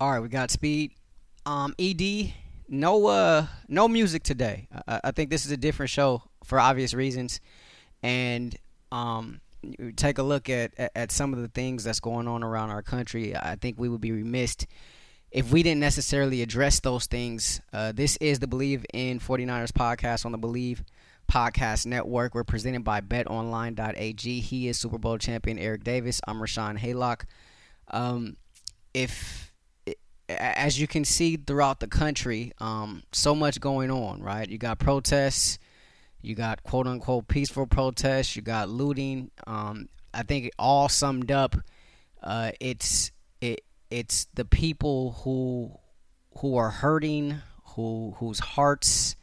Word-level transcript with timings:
All 0.00 0.12
right, 0.12 0.20
we 0.20 0.28
got 0.28 0.52
speed. 0.52 0.92
Um, 1.44 1.74
Ed, 1.76 2.32
no, 2.68 3.06
uh, 3.06 3.46
no 3.66 3.88
music 3.88 4.22
today. 4.22 4.68
I, 4.86 5.00
I 5.04 5.10
think 5.10 5.28
this 5.28 5.44
is 5.44 5.50
a 5.50 5.56
different 5.56 5.90
show 5.90 6.22
for 6.44 6.60
obvious 6.60 6.94
reasons, 6.94 7.40
and 8.00 8.54
um, 8.92 9.40
take 9.96 10.18
a 10.18 10.22
look 10.22 10.48
at, 10.48 10.72
at 10.78 10.92
at 10.94 11.10
some 11.10 11.34
of 11.34 11.40
the 11.40 11.48
things 11.48 11.82
that's 11.82 11.98
going 11.98 12.28
on 12.28 12.44
around 12.44 12.70
our 12.70 12.80
country. 12.80 13.34
I 13.34 13.56
think 13.56 13.76
we 13.76 13.88
would 13.88 14.00
be 14.00 14.12
remiss 14.12 14.56
if 15.32 15.50
we 15.50 15.64
didn't 15.64 15.80
necessarily 15.80 16.42
address 16.42 16.78
those 16.78 17.06
things. 17.06 17.60
Uh, 17.72 17.90
this 17.90 18.16
is 18.18 18.38
the 18.38 18.46
Believe 18.46 18.86
in 18.94 19.18
49ers 19.18 19.72
podcast 19.72 20.24
on 20.24 20.30
the 20.30 20.38
Believe 20.38 20.84
Podcast 21.28 21.86
Network. 21.86 22.36
We're 22.36 22.44
presented 22.44 22.84
by 22.84 23.00
betonline.ag. 23.00 24.40
He 24.40 24.68
is 24.68 24.78
Super 24.78 24.98
Bowl 24.98 25.18
champion 25.18 25.58
Eric 25.58 25.82
Davis. 25.82 26.20
I'm 26.28 26.38
Rashawn 26.38 26.78
Haylock. 26.78 27.24
Um, 27.88 28.36
if 28.94 29.47
as 30.28 30.78
you 30.78 30.86
can 30.86 31.04
see 31.04 31.36
throughout 31.36 31.80
the 31.80 31.86
country, 31.86 32.52
um, 32.58 33.02
so 33.12 33.34
much 33.34 33.60
going 33.60 33.90
on, 33.90 34.22
right? 34.22 34.48
You 34.48 34.58
got 34.58 34.78
protests, 34.78 35.58
you 36.20 36.34
got 36.34 36.62
quote 36.62 36.86
unquote 36.86 37.28
peaceful 37.28 37.66
protests, 37.66 38.36
you 38.36 38.42
got 38.42 38.68
looting. 38.68 39.30
Um, 39.46 39.88
I 40.12 40.22
think 40.22 40.46
it 40.46 40.52
all 40.58 40.88
summed 40.88 41.30
up, 41.30 41.56
uh, 42.22 42.52
it's 42.60 43.10
it 43.40 43.62
it's 43.90 44.26
the 44.34 44.44
people 44.44 45.12
who 45.24 45.72
who 46.38 46.56
are 46.56 46.70
hurting, 46.70 47.36
who 47.74 48.14
whose 48.18 48.40
hearts 48.40 49.16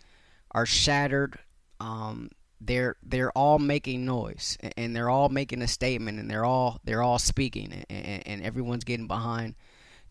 are 0.52 0.66
shattered. 0.66 1.38
Um, 1.80 2.31
they're 2.62 2.95
they're 3.03 3.31
all 3.31 3.59
making 3.59 4.06
noise 4.06 4.58
and 4.78 4.95
they're 4.95 5.09
all 5.09 5.30
making 5.30 5.62
a 5.62 5.67
statement 5.67 6.20
and 6.20 6.31
they're 6.31 6.45
all 6.45 6.80
they're 6.84 7.03
all 7.03 7.20
speaking 7.20 7.84
and, 7.90 8.26
and 8.26 8.42
everyone's 8.42 8.86
getting 8.86 9.08
behind 9.08 9.56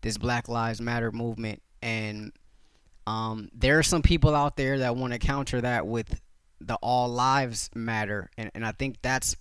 this 0.05 0.19
Black 0.19 0.47
Lives 0.47 0.79
Matter 0.79 1.11
movement, 1.11 1.63
and 1.81 2.31
um, 3.07 3.49
there 3.55 3.79
are 3.79 3.83
some 3.83 4.03
people 4.03 4.35
out 4.35 4.55
there 4.55 4.77
that 4.79 4.95
want 4.95 5.13
to 5.13 5.19
counter 5.19 5.59
that 5.61 5.87
with 5.87 6.21
the 6.61 6.75
All 6.75 7.07
Lives 7.07 7.71
Matter, 7.73 8.29
and, 8.37 8.51
and 8.53 8.63
I 8.63 8.71
think 8.71 8.97
that's 9.01 9.35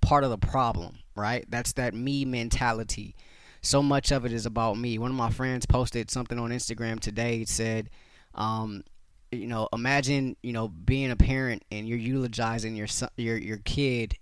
part 0.00 0.24
of 0.24 0.30
the 0.30 0.38
problem, 0.38 0.96
right? 1.14 1.44
That's 1.50 1.74
that 1.74 1.92
me 1.92 2.24
mentality. 2.24 3.14
So 3.60 3.82
much 3.82 4.12
of 4.12 4.24
it 4.24 4.32
is 4.32 4.46
about 4.46 4.78
me. 4.78 4.96
One 4.96 5.10
of 5.10 5.16
my 5.16 5.28
friends 5.28 5.66
posted 5.66 6.10
something 6.10 6.38
on 6.38 6.50
Instagram 6.52 6.98
today. 6.98 7.42
It 7.42 7.50
said, 7.50 7.90
um, 8.34 8.84
you 9.30 9.46
know, 9.46 9.68
imagine 9.74 10.36
you 10.42 10.54
know 10.54 10.68
being 10.68 11.10
a 11.10 11.16
parent 11.16 11.64
and 11.70 11.86
you're 11.86 11.98
eulogizing 11.98 12.76
your 12.76 12.86
son, 12.86 13.10
your 13.18 13.36
your 13.36 13.58
kid, 13.58 14.16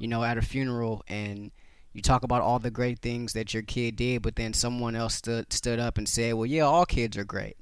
you 0.00 0.08
know, 0.08 0.24
at 0.24 0.36
a 0.36 0.42
funeral 0.42 1.04
and 1.06 1.52
you 1.92 2.02
talk 2.02 2.22
about 2.22 2.42
all 2.42 2.58
the 2.58 2.70
great 2.70 3.00
things 3.00 3.32
that 3.34 3.52
your 3.52 3.62
kid 3.62 3.96
did, 3.96 4.22
but 4.22 4.36
then 4.36 4.54
someone 4.54 4.96
else 4.96 5.14
stood 5.14 5.52
stood 5.52 5.78
up 5.78 5.98
and 5.98 6.08
said, 6.08 6.34
"Well, 6.34 6.46
yeah, 6.46 6.62
all 6.62 6.86
kids 6.86 7.16
are 7.16 7.24
great." 7.24 7.56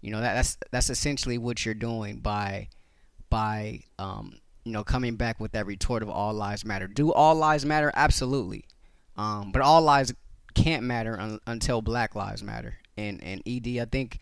You 0.00 0.10
know 0.10 0.20
that 0.20 0.34
that's 0.34 0.58
that's 0.70 0.90
essentially 0.90 1.38
what 1.38 1.64
you're 1.64 1.74
doing 1.74 2.18
by 2.18 2.68
by 3.30 3.80
um, 3.98 4.38
you 4.64 4.72
know 4.72 4.84
coming 4.84 5.16
back 5.16 5.40
with 5.40 5.52
that 5.52 5.66
retort 5.66 6.02
of 6.02 6.10
all 6.10 6.34
lives 6.34 6.64
matter. 6.64 6.86
Do 6.86 7.12
all 7.12 7.34
lives 7.34 7.64
matter? 7.64 7.92
Absolutely, 7.94 8.64
um, 9.16 9.52
but 9.52 9.62
all 9.62 9.82
lives 9.82 10.12
can't 10.54 10.82
matter 10.82 11.18
un- 11.20 11.40
until 11.46 11.82
Black 11.82 12.14
lives 12.14 12.42
matter. 12.42 12.78
And 12.96 13.22
and 13.22 13.42
Ed, 13.46 13.78
I 13.80 13.84
think 13.84 14.18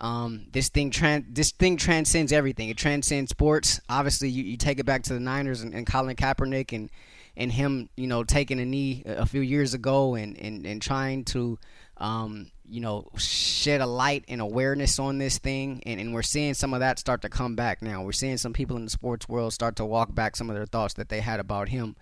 um, 0.00 0.46
this 0.52 0.68
thing 0.68 0.90
tran- 0.90 1.26
this 1.34 1.50
thing 1.52 1.76
transcends 1.76 2.32
everything. 2.32 2.68
It 2.68 2.76
transcends 2.76 3.30
sports. 3.30 3.80
Obviously, 3.88 4.28
you, 4.30 4.44
you 4.44 4.56
take 4.56 4.78
it 4.78 4.86
back 4.86 5.02
to 5.04 5.14
the 5.14 5.20
Niners 5.20 5.62
and, 5.62 5.74
and 5.74 5.86
Colin 5.86 6.16
Kaepernick 6.16 6.72
and 6.72 6.90
and 7.38 7.52
him, 7.52 7.88
you 7.96 8.08
know, 8.08 8.24
taking 8.24 8.58
a 8.58 8.66
knee 8.66 9.04
a 9.06 9.24
few 9.24 9.40
years 9.40 9.72
ago 9.72 10.16
and, 10.16 10.36
and, 10.38 10.66
and 10.66 10.82
trying 10.82 11.24
to, 11.24 11.56
um, 11.98 12.50
you 12.68 12.80
know, 12.80 13.08
shed 13.16 13.80
a 13.80 13.86
light 13.86 14.24
and 14.26 14.40
awareness 14.40 14.98
on 14.98 15.18
this 15.18 15.38
thing. 15.38 15.80
And, 15.86 16.00
and 16.00 16.12
we're 16.12 16.22
seeing 16.22 16.52
some 16.54 16.74
of 16.74 16.80
that 16.80 16.98
start 16.98 17.22
to 17.22 17.28
come 17.28 17.54
back 17.54 17.80
now. 17.80 18.02
We're 18.02 18.10
seeing 18.10 18.38
some 18.38 18.52
people 18.52 18.76
in 18.76 18.84
the 18.84 18.90
sports 18.90 19.28
world 19.28 19.52
start 19.52 19.76
to 19.76 19.84
walk 19.84 20.12
back 20.12 20.34
some 20.34 20.50
of 20.50 20.56
their 20.56 20.66
thoughts 20.66 20.94
that 20.94 21.10
they 21.10 21.20
had 21.20 21.38
about 21.38 21.68
him. 21.68 21.94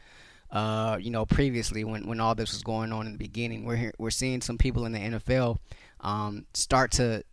Uh, 0.50 0.96
you 0.98 1.10
know, 1.10 1.26
previously 1.26 1.84
when, 1.84 2.06
when 2.06 2.18
all 2.18 2.34
this 2.34 2.52
was 2.52 2.62
going 2.62 2.90
on 2.90 3.04
in 3.04 3.12
the 3.12 3.18
beginning, 3.18 3.66
we're 3.66 3.92
we're 3.98 4.10
seeing 4.10 4.40
some 4.40 4.56
people 4.56 4.86
in 4.86 4.92
the 4.92 4.98
NFL 4.98 5.58
um, 6.00 6.46
start 6.54 6.92
to 6.92 7.24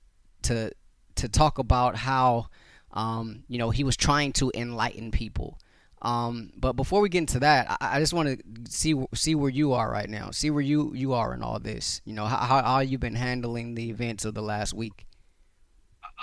to 0.41 0.71
to 1.15 1.29
talk 1.29 1.59
about 1.59 1.95
how 1.95 2.47
um, 2.91 3.43
you 3.47 3.59
know 3.59 3.69
he 3.69 3.83
was 3.83 3.95
trying 3.95 4.33
to 4.33 4.51
enlighten 4.55 5.11
people 5.11 5.59
um, 6.03 6.51
but 6.57 6.73
before 6.73 6.99
we 6.99 7.07
get 7.07 7.19
into 7.19 7.39
that, 7.39 7.77
I, 7.79 7.97
I 7.97 7.99
just 7.99 8.13
want 8.13 8.27
to 8.27 8.37
see 8.69 8.93
see 9.13 9.35
where 9.35 9.49
you 9.49 9.71
are 9.73 9.89
right 9.89 10.09
now. 10.09 10.31
See 10.31 10.51
where 10.51 10.61
you 10.61 10.93
you 10.93 11.13
are 11.13 11.33
in 11.33 11.41
all 11.41 11.59
this. 11.59 12.01
You 12.03 12.13
know, 12.13 12.25
how 12.25 12.61
how 12.61 12.79
you've 12.79 12.99
been 12.99 13.15
handling 13.15 13.75
the 13.75 13.89
events 13.89 14.25
of 14.25 14.33
the 14.33 14.41
last 14.41 14.73
week. 14.73 15.05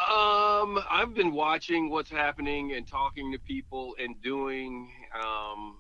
Um, 0.08 0.78
I've 0.90 1.14
been 1.14 1.32
watching 1.32 1.90
what's 1.90 2.10
happening 2.10 2.74
and 2.74 2.86
talking 2.86 3.32
to 3.32 3.38
people 3.38 3.94
and 3.98 4.20
doing 4.22 4.90
um, 5.14 5.78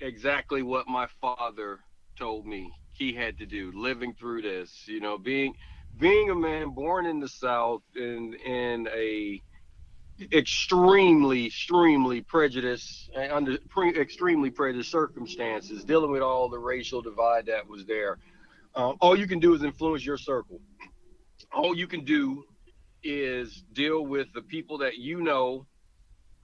exactly 0.00 0.62
what 0.62 0.88
my 0.88 1.06
father 1.20 1.80
told 2.18 2.46
me 2.46 2.72
he 2.92 3.12
had 3.12 3.38
to 3.38 3.46
do, 3.46 3.72
living 3.74 4.14
through 4.14 4.42
this. 4.42 4.84
You 4.86 5.00
know, 5.00 5.18
being 5.18 5.54
being 5.98 6.30
a 6.30 6.34
man 6.34 6.70
born 6.70 7.04
in 7.04 7.20
the 7.20 7.28
South 7.28 7.82
in 7.94 8.34
in 8.46 8.88
a 8.88 9.42
extremely, 10.32 11.46
extremely 11.46 12.20
prejudiced 12.20 13.10
uh, 13.16 13.34
under 13.34 13.58
pre, 13.68 13.98
extremely 13.98 14.50
prejudiced 14.50 14.90
circumstances, 14.90 15.84
dealing 15.84 16.10
with 16.10 16.22
all 16.22 16.48
the 16.48 16.58
racial 16.58 17.02
divide 17.02 17.46
that 17.46 17.66
was 17.66 17.84
there. 17.86 18.18
Um, 18.74 18.96
all 19.00 19.18
you 19.18 19.26
can 19.26 19.38
do 19.38 19.54
is 19.54 19.62
influence 19.62 20.04
your 20.04 20.16
circle. 20.16 20.60
All 21.52 21.76
you 21.76 21.86
can 21.86 22.04
do 22.04 22.44
is 23.02 23.64
deal 23.72 24.06
with 24.06 24.32
the 24.32 24.42
people 24.42 24.78
that 24.78 24.96
you 24.96 25.20
know, 25.20 25.66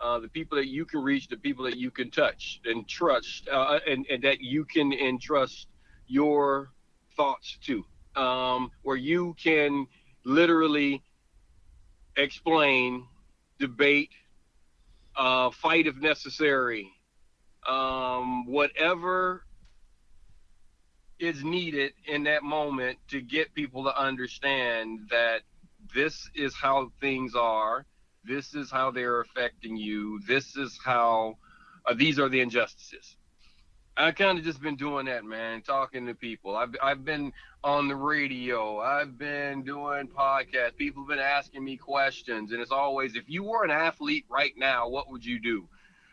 uh, 0.00 0.18
the 0.18 0.28
people 0.28 0.56
that 0.56 0.68
you 0.68 0.84
can 0.84 1.02
reach, 1.02 1.28
the 1.28 1.36
people 1.36 1.64
that 1.64 1.76
you 1.76 1.90
can 1.90 2.10
touch 2.10 2.60
and 2.64 2.86
trust, 2.86 3.48
uh, 3.48 3.78
and, 3.86 4.06
and 4.10 4.22
that 4.22 4.40
you 4.40 4.64
can 4.64 4.92
entrust 4.92 5.68
your 6.06 6.70
thoughts 7.16 7.58
to, 7.62 7.84
um, 8.20 8.70
where 8.82 8.96
you 8.96 9.34
can 9.42 9.86
literally 10.24 11.02
explain 12.16 13.06
debate, 13.58 14.10
uh, 15.16 15.50
fight 15.50 15.86
if 15.86 15.96
necessary, 15.96 16.90
um, 17.68 18.46
whatever 18.46 19.44
is 21.18 21.42
needed 21.44 21.92
in 22.06 22.24
that 22.24 22.42
moment 22.42 22.98
to 23.08 23.20
get 23.20 23.52
people 23.54 23.84
to 23.84 24.00
understand 24.00 25.00
that 25.10 25.42
this 25.94 26.30
is 26.34 26.54
how 26.54 26.90
things 27.00 27.34
are, 27.34 27.84
this 28.24 28.54
is 28.54 28.70
how 28.70 28.90
they're 28.90 29.20
affecting 29.20 29.76
you, 29.76 30.20
this 30.26 30.56
is 30.56 30.78
how 30.84 31.36
uh, 31.86 31.94
these 31.94 32.18
are 32.18 32.28
the 32.28 32.40
injustices. 32.40 33.17
I 34.00 34.12
kind 34.12 34.38
of 34.38 34.44
just 34.44 34.62
been 34.62 34.76
doing 34.76 35.06
that, 35.06 35.24
man, 35.24 35.60
talking 35.60 36.06
to 36.06 36.14
people. 36.14 36.56
I've 36.56 36.74
I've 36.80 37.04
been 37.04 37.32
on 37.64 37.88
the 37.88 37.96
radio. 37.96 38.78
I've 38.78 39.18
been 39.18 39.64
doing 39.64 40.06
podcasts. 40.06 40.76
People 40.76 41.02
have 41.02 41.08
been 41.08 41.18
asking 41.18 41.64
me 41.64 41.76
questions, 41.76 42.52
and 42.52 42.60
it's 42.60 42.70
always, 42.70 43.16
if 43.16 43.24
you 43.26 43.42
were 43.42 43.64
an 43.64 43.72
athlete 43.72 44.24
right 44.28 44.52
now, 44.56 44.88
what 44.88 45.10
would 45.10 45.24
you 45.24 45.40
do? 45.40 45.68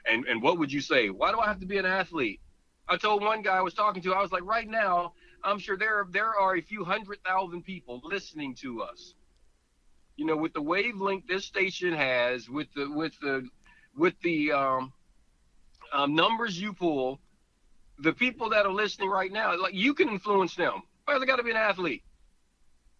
And 0.07 0.25
and 0.25 0.41
what 0.41 0.57
would 0.57 0.73
you 0.73 0.81
say? 0.81 1.11
Why 1.11 1.31
do 1.31 1.39
I 1.39 1.45
have 1.45 1.59
to 1.59 1.67
be 1.67 1.77
an 1.77 1.85
athlete? 1.85 2.39
I 2.87 2.97
told 2.97 3.21
one 3.21 3.43
guy 3.43 3.57
I 3.57 3.61
was 3.61 3.75
talking 3.75 4.01
to, 4.03 4.13
I 4.13 4.21
was 4.21 4.31
like, 4.31 4.43
right 4.43 4.67
now, 4.67 5.13
I'm 5.43 5.59
sure 5.59 5.77
there 5.77 6.07
there 6.11 6.33
are 6.39 6.55
a 6.55 6.61
few 6.61 6.83
hundred 6.83 7.19
thousand 7.23 7.63
people 7.65 8.01
listening 8.03 8.55
to 8.61 8.81
us. 8.81 9.13
You 10.15 10.25
know, 10.25 10.37
with 10.37 10.53
the 10.53 10.61
wavelength 10.61 11.27
this 11.27 11.45
station 11.45 11.93
has, 11.93 12.49
with 12.49 12.67
the 12.75 12.89
with 12.89 13.13
the 13.21 13.47
with 13.95 14.19
the 14.23 14.53
um, 14.53 14.91
um, 15.93 16.15
numbers 16.15 16.59
you 16.59 16.73
pull 16.73 17.19
the 17.99 18.13
people 18.13 18.49
that 18.49 18.65
are 18.65 18.71
listening 18.73 19.09
right 19.09 19.31
now, 19.31 19.59
like 19.59 19.73
you 19.73 19.93
can 19.93 20.09
influence 20.09 20.55
them. 20.55 20.83
Why 21.05 21.17
they 21.19 21.25
got 21.25 21.37
to 21.37 21.43
be 21.43 21.51
an 21.51 21.57
athlete? 21.57 22.03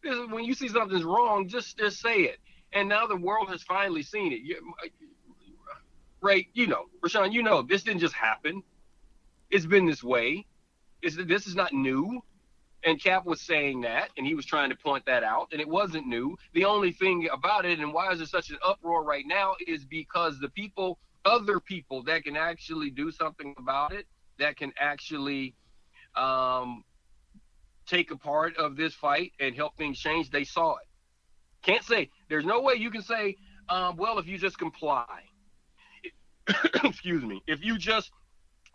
This 0.04 0.16
is, 0.16 0.28
when 0.30 0.44
you 0.44 0.54
see 0.54 0.68
something's 0.68 1.04
wrong, 1.04 1.48
just 1.48 1.78
just 1.78 2.00
say 2.00 2.22
it. 2.22 2.38
And 2.74 2.88
now 2.90 3.08
the 3.08 3.16
world 3.16 3.50
has 3.50 3.64
finally 3.64 4.04
seen 4.04 4.32
it. 4.34 4.42
You, 4.42 4.74
uh, 4.84 4.88
Ray, 6.22 6.48
you 6.54 6.68
know, 6.68 6.86
Rashawn, 7.02 7.32
you 7.32 7.44
know, 7.44 7.62
this 7.62 7.84
didn't 7.84 8.02
just 8.02 8.14
happen. 8.14 8.64
It's 9.50 9.66
been 9.66 9.86
this 9.86 10.04
way. 10.04 10.46
It's, 11.02 11.16
this 11.16 11.48
is 11.48 11.56
not 11.56 11.74
new. 11.74 12.22
And 12.84 13.02
Cap 13.02 13.26
was 13.26 13.42
saying 13.42 13.82
that, 13.82 14.10
and 14.16 14.28
he 14.28 14.36
was 14.36 14.46
trying 14.46 14.70
to 14.70 14.76
point 14.76 15.06
that 15.08 15.24
out, 15.24 15.48
and 15.52 15.60
it 15.60 15.68
wasn't 15.68 16.06
new. 16.06 16.38
The 16.54 16.66
only 16.66 16.92
thing 16.92 17.28
about 17.32 17.66
it, 17.66 17.80
and 17.80 17.92
why 17.92 18.12
is 18.12 18.20
there 18.20 18.28
such 18.28 18.52
an 18.52 18.58
uproar 18.64 19.04
right 19.04 19.26
now, 19.26 19.56
is 19.66 19.84
because 19.86 20.40
the 20.40 20.50
people, 20.50 21.00
other 21.26 21.60
people 21.60 22.04
that 22.04 22.24
can 22.24 22.36
actually 22.38 22.92
do 22.92 23.12
something 23.12 23.56
about 23.58 23.92
it, 23.92 24.06
that 24.40 24.58
can 24.58 24.72
actually 24.80 25.56
um, 26.16 26.84
take 27.86 28.12
a 28.12 28.18
part 28.18 28.58
of 28.58 28.76
this 28.76 28.94
fight 28.94 29.34
and 29.40 29.56
help 29.56 29.78
things 29.78 30.00
change, 30.00 30.30
they 30.30 30.44
saw 30.44 30.72
it. 30.72 30.88
Can't 31.64 31.84
say 31.84 32.10
there's 32.30 32.46
no 32.46 32.62
way 32.62 32.76
you 32.76 32.92
can 32.92 33.02
say, 33.02 33.36
um, 33.70 33.96
well, 33.98 34.20
if 34.20 34.28
you 34.28 34.38
just 34.38 34.58
comply, 34.58 35.06
excuse 36.84 37.24
me, 37.24 37.42
if 37.48 37.64
you 37.64 37.78
just 37.78 38.12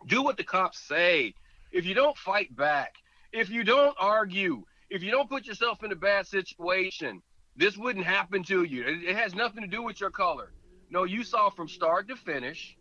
do 0.07 0.21
what 0.21 0.37
the 0.37 0.43
cops 0.43 0.79
say, 0.79 1.33
if 1.71 1.85
you 1.85 1.93
don't 1.93 2.17
fight 2.17 2.53
back, 2.55 2.95
if 3.31 3.49
you 3.49 3.63
don't 3.63 3.95
argue, 3.99 4.63
if 4.89 5.01
you 5.01 5.11
don't 5.11 5.29
put 5.29 5.45
yourself 5.45 5.83
in 5.83 5.91
a 5.91 5.95
bad 5.95 6.27
situation, 6.27 7.21
this 7.55 7.77
wouldn't 7.77 8.05
happen 8.05 8.43
to 8.43 8.63
you. 8.63 8.83
It, 8.83 9.09
it 9.09 9.15
has 9.15 9.33
nothing 9.33 9.61
to 9.61 9.67
do 9.67 9.81
with 9.81 10.01
your 10.01 10.09
color. 10.09 10.51
No, 10.89 11.05
you 11.05 11.23
saw 11.23 11.49
from 11.49 11.69
start 11.69 12.09
to 12.09 12.17
finish 12.17 12.75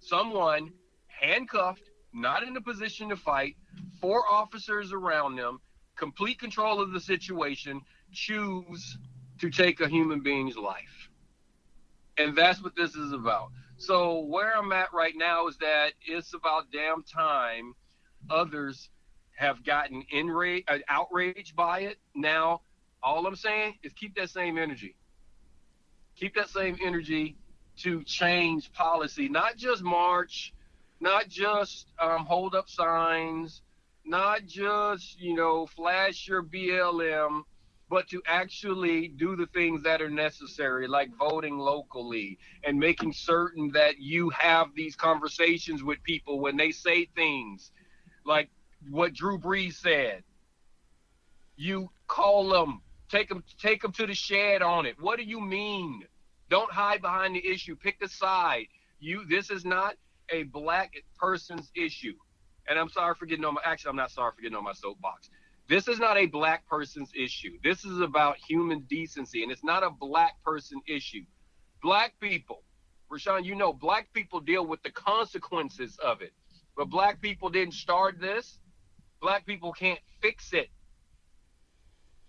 someone 0.00 0.72
handcuffed, 1.06 1.82
not 2.12 2.42
in 2.42 2.56
a 2.56 2.60
position 2.60 3.08
to 3.08 3.16
fight, 3.16 3.56
four 4.00 4.22
officers 4.30 4.92
around 4.92 5.36
them, 5.36 5.60
complete 5.96 6.38
control 6.38 6.80
of 6.80 6.92
the 6.92 7.00
situation, 7.00 7.80
choose 8.12 8.98
to 9.38 9.50
take 9.50 9.80
a 9.80 9.88
human 9.88 10.20
being's 10.20 10.56
life. 10.56 11.08
And 12.18 12.36
that's 12.36 12.62
what 12.62 12.76
this 12.76 12.94
is 12.94 13.12
about. 13.12 13.50
So 13.76 14.20
where 14.20 14.56
I'm 14.56 14.72
at 14.72 14.92
right 14.92 15.14
now 15.16 15.48
is 15.48 15.56
that 15.58 15.92
it's 16.06 16.34
about 16.34 16.70
damn 16.70 17.02
time 17.02 17.74
others 18.30 18.90
have 19.36 19.64
gotten 19.64 20.04
enraged, 20.12 20.70
uh, 20.70 20.78
outraged 20.88 21.56
by 21.56 21.80
it. 21.80 21.98
Now, 22.14 22.60
all 23.02 23.26
I'm 23.26 23.34
saying 23.34 23.74
is 23.82 23.92
keep 23.92 24.14
that 24.16 24.30
same 24.30 24.58
energy. 24.58 24.94
Keep 26.16 26.34
that 26.34 26.48
same 26.48 26.76
energy 26.84 27.36
to 27.78 28.04
change 28.04 28.72
policy, 28.72 29.28
not 29.28 29.56
just 29.56 29.82
march, 29.82 30.52
not 31.02 31.28
just 31.28 31.88
um, 32.00 32.24
hold 32.24 32.54
up 32.54 32.68
signs, 32.68 33.62
not 34.06 34.46
just 34.46 35.20
you 35.20 35.34
know 35.34 35.66
flash 35.66 36.28
your 36.28 36.44
BLM, 36.44 37.42
but 37.90 38.08
to 38.08 38.22
actually 38.26 39.08
do 39.08 39.34
the 39.34 39.46
things 39.46 39.82
that 39.82 40.00
are 40.00 40.08
necessary, 40.08 40.86
like 40.86 41.10
voting 41.18 41.58
locally 41.58 42.38
and 42.64 42.78
making 42.78 43.12
certain 43.12 43.70
that 43.72 43.98
you 43.98 44.30
have 44.30 44.68
these 44.76 44.94
conversations 44.94 45.82
with 45.82 46.02
people 46.04 46.40
when 46.40 46.56
they 46.56 46.70
say 46.70 47.06
things 47.16 47.72
like 48.24 48.48
what 48.88 49.12
Drew 49.12 49.38
Brees 49.38 49.74
said. 49.74 50.22
You 51.56 51.90
call 52.06 52.48
them, 52.48 52.80
take 53.10 53.28
them, 53.28 53.42
take 53.60 53.82
them 53.82 53.92
to 53.92 54.06
the 54.06 54.14
shed 54.14 54.62
on 54.62 54.86
it. 54.86 54.94
What 55.00 55.18
do 55.18 55.24
you 55.24 55.40
mean? 55.40 56.04
Don't 56.48 56.70
hide 56.70 57.02
behind 57.02 57.34
the 57.34 57.46
issue. 57.46 57.74
Pick 57.74 57.96
a 58.02 58.08
side. 58.08 58.68
You. 59.00 59.24
This 59.28 59.50
is 59.50 59.64
not 59.64 59.96
a 60.32 60.44
black 60.44 60.94
person's 61.18 61.70
issue. 61.76 62.14
And 62.68 62.78
I'm 62.78 62.88
sorry 62.88 63.14
for 63.14 63.26
getting 63.26 63.44
on 63.44 63.54
my. 63.54 63.60
Actually, 63.64 63.90
I'm 63.90 63.96
not 63.96 64.10
sorry 64.10 64.32
for 64.34 64.42
getting 64.42 64.56
on 64.56 64.64
my 64.64 64.72
soapbox. 64.72 65.30
This 65.68 65.88
is 65.88 65.98
not 65.98 66.16
a 66.16 66.26
black 66.26 66.66
person's 66.66 67.10
issue. 67.14 67.58
This 67.62 67.84
is 67.84 68.00
about 68.00 68.36
human 68.36 68.80
decency, 68.88 69.42
and 69.42 69.52
it's 69.52 69.64
not 69.64 69.82
a 69.82 69.90
black 69.90 70.42
person 70.44 70.80
issue. 70.86 71.24
Black 71.82 72.14
people, 72.20 72.62
Rashawn, 73.10 73.44
you 73.44 73.54
know, 73.54 73.72
black 73.72 74.12
people 74.12 74.40
deal 74.40 74.66
with 74.66 74.82
the 74.82 74.90
consequences 74.90 75.98
of 76.02 76.20
it. 76.20 76.32
But 76.76 76.88
black 76.88 77.20
people 77.20 77.48
didn't 77.48 77.74
start 77.74 78.20
this. 78.20 78.58
Black 79.20 79.46
people 79.46 79.72
can't 79.72 80.00
fix 80.20 80.52
it. 80.52 80.68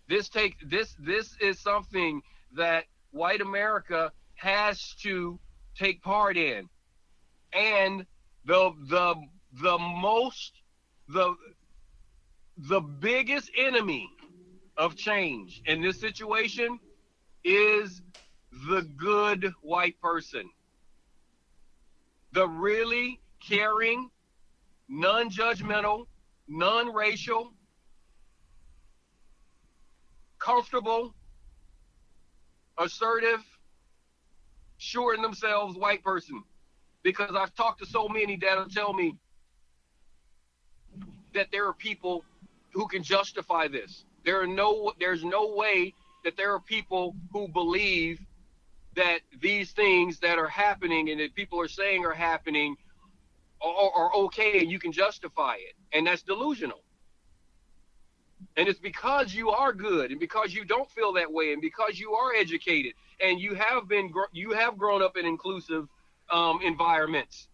This 0.07 0.29
take 0.29 0.55
this 0.69 0.95
this 0.99 1.35
is 1.39 1.59
something 1.59 2.21
that 2.55 2.85
white 3.11 3.41
America 3.41 4.11
has 4.35 4.95
to 5.03 5.39
take 5.75 6.01
part 6.01 6.37
in. 6.37 6.69
And 7.53 8.05
the 8.45 8.73
the 8.89 9.15
the 9.61 9.77
most 9.77 10.53
the 11.07 11.35
the 12.57 12.79
biggest 12.79 13.51
enemy 13.57 14.09
of 14.77 14.95
change 14.95 15.61
in 15.65 15.81
this 15.81 15.99
situation 15.99 16.79
is 17.43 18.01
the 18.69 18.81
good 18.97 19.51
white 19.61 19.99
person. 20.01 20.49
The 22.31 22.47
really 22.47 23.19
caring, 23.39 24.09
non 24.87 25.29
judgmental, 25.29 26.07
non 26.47 26.93
racial, 26.93 27.53
comfortable, 30.39 31.13
assertive, 32.77 33.43
sure 34.77 35.13
in 35.13 35.21
themselves 35.21 35.77
white 35.77 36.03
person. 36.03 36.43
Because 37.03 37.35
I've 37.35 37.53
talked 37.55 37.79
to 37.79 37.85
so 37.85 38.07
many 38.07 38.37
that'll 38.37 38.69
tell 38.69 38.93
me 38.93 39.15
that 41.33 41.47
there 41.51 41.67
are 41.67 41.73
people 41.73 42.23
who 42.71 42.87
can 42.87 43.03
justify 43.03 43.67
this. 43.67 44.05
There 44.25 44.41
are 44.41 44.47
no 44.47 44.93
there's 44.99 45.23
no 45.23 45.53
way 45.53 45.93
that 46.23 46.37
there 46.37 46.53
are 46.53 46.59
people 46.59 47.15
who 47.31 47.47
believe 47.47 48.19
that 48.95 49.19
these 49.41 49.71
things 49.71 50.19
that 50.19 50.37
are 50.37 50.47
happening 50.47 51.09
and 51.09 51.19
that 51.19 51.35
people 51.35 51.59
are 51.59 51.67
saying 51.67 52.05
are 52.05 52.13
happening 52.13 52.75
are, 53.61 53.91
are 53.95 54.13
okay 54.13 54.59
and 54.59 54.71
you 54.71 54.79
can 54.79 54.91
justify 54.91 55.55
it. 55.55 55.73
And 55.91 56.07
that's 56.07 56.21
delusional. 56.21 56.81
And 58.57 58.67
it's 58.67 58.79
because 58.79 59.33
you 59.33 59.49
are 59.49 59.73
good 59.73 60.11
and 60.11 60.19
because 60.19 60.53
you 60.53 60.63
don't 60.65 60.89
feel 60.91 61.13
that 61.13 61.31
way 61.31 61.53
and 61.53 61.61
because 61.61 61.99
you 61.99 62.13
are 62.13 62.33
educated 62.35 62.93
and 63.19 63.39
you 63.39 63.55
have 63.55 63.87
been 63.87 64.13
you 64.31 64.51
have 64.51 64.77
grown 64.77 65.01
up 65.01 65.17
in 65.17 65.25
inclusive 65.25 65.87
um, 66.31 66.59
environments 66.63 67.47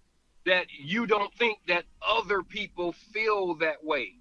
that 0.46 0.66
you 0.80 1.06
don't 1.06 1.34
think 1.36 1.60
that 1.68 1.84
other 2.08 2.44
people 2.44 2.94
feel 3.14 3.56
that 3.56 3.84
way. 3.84 4.14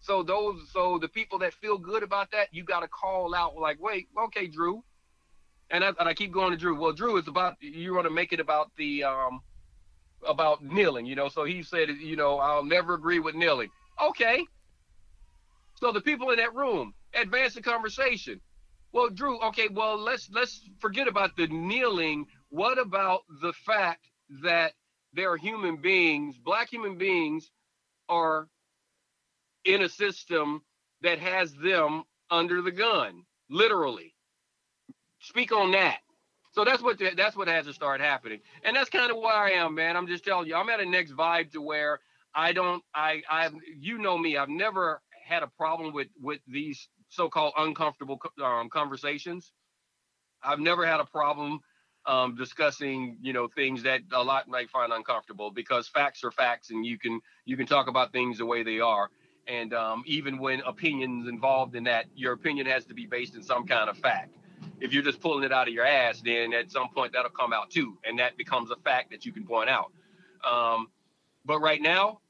So 0.00 0.22
those, 0.22 0.60
so 0.72 0.98
the 0.98 1.08
people 1.08 1.38
that 1.38 1.54
feel 1.54 1.78
good 1.78 2.02
about 2.02 2.30
that, 2.32 2.48
you 2.52 2.64
got 2.64 2.80
to 2.80 2.88
call 2.88 3.34
out 3.34 3.56
like, 3.56 3.80
wait, 3.80 4.08
okay, 4.26 4.46
Drew. 4.46 4.84
And 5.70 5.82
I, 5.82 5.88
and 5.98 6.08
I 6.08 6.14
keep 6.14 6.32
going 6.32 6.50
to 6.50 6.58
Drew. 6.58 6.78
Well, 6.78 6.92
Drew 6.92 7.16
is 7.16 7.26
about 7.26 7.56
you 7.60 7.94
want 7.94 8.06
to 8.06 8.12
make 8.12 8.32
it 8.32 8.40
about 8.40 8.70
the 8.76 9.04
um 9.04 9.40
about 10.26 10.62
kneeling, 10.62 11.06
you 11.06 11.14
know. 11.14 11.28
So 11.28 11.44
he 11.44 11.62
said, 11.62 11.88
you 11.88 12.16
know, 12.16 12.38
I'll 12.38 12.64
never 12.64 12.94
agree 12.94 13.18
with 13.18 13.34
kneeling. 13.34 13.70
Okay. 14.02 14.44
So 15.76 15.90
the 15.90 16.00
people 16.00 16.30
in 16.30 16.36
that 16.36 16.54
room 16.54 16.94
advance 17.14 17.54
the 17.54 17.62
conversation. 17.62 18.40
Well, 18.92 19.08
Drew, 19.08 19.40
okay, 19.40 19.68
well 19.68 19.98
let's 19.98 20.28
let's 20.32 20.68
forget 20.78 21.08
about 21.08 21.34
the 21.36 21.46
kneeling. 21.48 22.26
What 22.54 22.78
about 22.78 23.22
the 23.42 23.52
fact 23.52 24.06
that 24.44 24.74
there 25.12 25.32
are 25.32 25.36
human 25.36 25.76
beings, 25.76 26.38
black 26.38 26.70
human 26.70 26.96
beings 26.96 27.50
are 28.08 28.46
in 29.64 29.82
a 29.82 29.88
system 29.88 30.62
that 31.02 31.18
has 31.18 31.52
them 31.54 32.04
under 32.30 32.62
the 32.62 32.70
gun, 32.70 33.24
literally. 33.50 34.14
Speak 35.18 35.50
on 35.50 35.72
that. 35.72 35.98
So 36.52 36.64
that's 36.64 36.80
what 36.80 37.02
that's 37.16 37.34
what 37.34 37.48
has 37.48 37.66
to 37.66 37.72
start 37.72 38.00
happening, 38.00 38.38
and 38.62 38.76
that's 38.76 38.88
kind 38.88 39.10
of 39.10 39.16
where 39.16 39.34
I 39.34 39.50
am, 39.50 39.74
man. 39.74 39.96
I'm 39.96 40.06
just 40.06 40.24
telling 40.24 40.46
you, 40.46 40.54
I'm 40.54 40.68
at 40.68 40.78
a 40.78 40.86
next 40.86 41.10
vibe 41.10 41.50
to 41.54 41.60
where 41.60 41.98
I 42.36 42.52
don't, 42.52 42.84
I, 42.94 43.20
I, 43.28 43.50
you 43.80 43.98
know 43.98 44.16
me, 44.16 44.36
I've 44.36 44.48
never 44.48 45.02
had 45.26 45.42
a 45.42 45.48
problem 45.48 45.92
with 45.92 46.06
with 46.22 46.38
these 46.46 46.88
so-called 47.08 47.54
uncomfortable 47.58 48.20
um, 48.40 48.68
conversations. 48.68 49.50
I've 50.40 50.60
never 50.60 50.86
had 50.86 51.00
a 51.00 51.04
problem 51.04 51.58
um, 52.06 52.34
discussing, 52.36 53.16
you 53.22 53.32
know, 53.32 53.48
things 53.48 53.82
that 53.84 54.00
a 54.12 54.22
lot 54.22 54.48
might 54.48 54.70
find 54.70 54.92
uncomfortable 54.92 55.50
because 55.50 55.88
facts 55.88 56.22
are 56.24 56.30
facts, 56.30 56.70
and 56.70 56.84
you 56.84 56.98
can 56.98 57.20
you 57.44 57.56
can 57.56 57.66
talk 57.66 57.88
about 57.88 58.12
things 58.12 58.38
the 58.38 58.46
way 58.46 58.62
they 58.62 58.80
are. 58.80 59.10
And 59.46 59.74
um, 59.74 60.02
even 60.06 60.38
when 60.38 60.60
opinions 60.62 61.28
involved 61.28 61.74
in 61.76 61.84
that, 61.84 62.06
your 62.14 62.32
opinion 62.32 62.66
has 62.66 62.84
to 62.86 62.94
be 62.94 63.06
based 63.06 63.34
in 63.34 63.42
some 63.42 63.66
kind 63.66 63.90
of 63.90 63.96
fact. 63.98 64.36
If 64.80 64.92
you're 64.92 65.02
just 65.02 65.20
pulling 65.20 65.44
it 65.44 65.52
out 65.52 65.68
of 65.68 65.74
your 65.74 65.86
ass, 65.86 66.20
then 66.24 66.52
at 66.52 66.70
some 66.70 66.88
point 66.88 67.12
that'll 67.12 67.30
come 67.30 67.52
out 67.52 67.70
too, 67.70 67.98
and 68.04 68.18
that 68.18 68.36
becomes 68.36 68.70
a 68.70 68.76
fact 68.76 69.10
that 69.10 69.24
you 69.24 69.32
can 69.32 69.44
point 69.46 69.68
out. 69.68 69.92
Um, 70.44 70.88
but 71.44 71.60
right 71.60 71.80
now, 71.80 72.20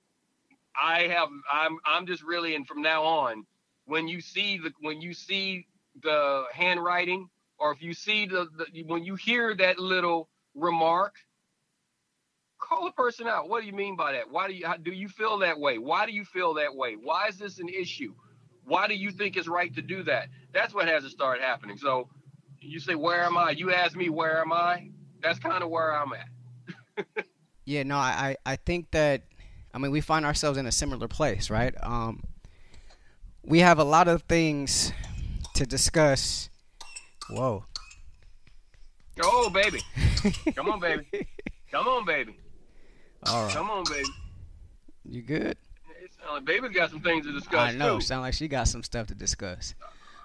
I 0.81 1.03
have 1.09 1.29
I'm 1.53 1.79
I'm 1.85 2.07
just 2.07 2.23
really 2.23 2.55
and 2.55 2.67
from 2.67 2.83
now 2.83 3.05
on, 3.05 3.47
when 3.87 4.09
you 4.09 4.21
see 4.21 4.59
the 4.59 4.73
when 4.81 5.01
you 5.01 5.15
see 5.15 5.67
the 6.03 6.45
handwriting, 6.53 7.29
or 7.59 7.73
if 7.73 7.83
you 7.83 7.95
see 7.95 8.27
the, 8.27 8.49
the 8.57 8.83
when 8.85 9.05
you 9.05 9.15
hear 9.15 9.55
that 9.57 9.79
little 9.79 10.29
remark 10.55 11.15
call 12.59 12.87
a 12.87 12.93
person 12.93 13.27
out. 13.27 13.49
What 13.49 13.61
do 13.61 13.67
you 13.67 13.73
mean 13.73 13.97
by 13.97 14.13
that? 14.13 14.31
Why 14.31 14.49
do 14.49 14.55
you 14.55 14.67
how, 14.67 14.77
do 14.77 14.93
you 14.93 15.09
feel 15.09 15.39
that 15.39 15.59
way? 15.59 15.79
Why 15.79 16.07
do 16.07 16.13
you 16.13 16.25
feel 16.25 16.55
that 16.55 16.75
way? 16.75 16.95
Why 16.95 17.29
is 17.29 17.37
this 17.37 17.59
an 17.59 17.69
issue? 17.69 18.15
Why 18.65 18.89
do 18.89 18.95
you 18.95 19.11
think 19.11 19.37
it's 19.37 19.49
right 19.49 19.75
to 19.75 19.83
do 19.83 20.03
that? 20.05 20.29
That's 20.53 20.75
what 20.75 20.89
has 20.89 21.03
to 21.05 21.11
start 21.11 21.41
happening. 21.41 21.77
So 21.77 22.09
you 22.61 22.81
say, 22.81 22.95
where 22.95 23.23
am 23.25 23.37
I? 23.37 23.51
You 23.51 23.73
ask 23.73 23.95
me, 23.95 24.09
where 24.09 24.41
am 24.41 24.53
I? 24.53 24.91
That's 25.23 25.39
kind 25.39 25.63
of 25.63 25.71
where 25.71 25.95
I'm 25.95 26.13
at. 26.13 27.27
yeah, 27.65 27.83
no, 27.83 27.97
I, 27.97 28.37
I 28.47 28.57
think 28.57 28.91
that, 28.93 29.23
I 29.75 29.79
mean, 29.79 29.91
we 29.91 30.01
find 30.01 30.25
ourselves 30.25 30.57
in 30.57 30.67
a 30.67 30.73
similar 30.73 31.09
place, 31.09 31.51
right? 31.51 31.75
Um, 31.83 32.23
we 33.43 33.61
have 33.61 33.79
a 33.79 33.85
lot 33.85 34.09
of 34.09 34.23
things 34.23 34.93
to 35.55 35.67
discuss. 35.67 36.49
Whoa. 37.31 37.65
Oh, 39.23 39.51
baby. 39.51 39.81
Come 40.55 40.71
on, 40.71 40.81
baby. 40.81 41.07
Come 41.71 41.87
on, 41.89 42.05
baby. 42.05 42.37
All 43.27 43.45
right. 43.45 43.55
Come 43.55 43.71
on, 43.71 43.85
baby. 43.85 44.09
You 45.09 45.23
good? 45.23 45.57
Like 46.33 46.45
baby's 46.45 46.71
got 46.71 46.91
some 46.91 47.01
things 47.01 47.27
to 47.27 47.33
discuss. 47.33 47.73
I 47.73 47.73
know. 47.73 47.97
Too. 47.97 48.03
Sound 48.03 48.23
like 48.23 48.35
she 48.35 48.49
got 48.49 48.69
some 48.69 48.83
stuff 48.83 49.09
to 49.09 49.15
discuss. 49.15 49.75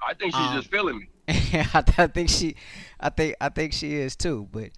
I 0.06 0.13
think 0.13 0.34
she's 0.34 0.48
um, 0.48 0.56
just 0.56 0.72
feeling 0.72 1.00
me. 1.00 1.10
I, 1.27 1.84
I 1.98 2.08
think 2.08 2.29
she, 2.29 2.56
I 3.00 3.10
think 3.10 3.36
I 3.41 3.50
think 3.50 3.74
she 3.74 3.96
is 3.96 4.15
too. 4.15 4.48
But 4.51 4.70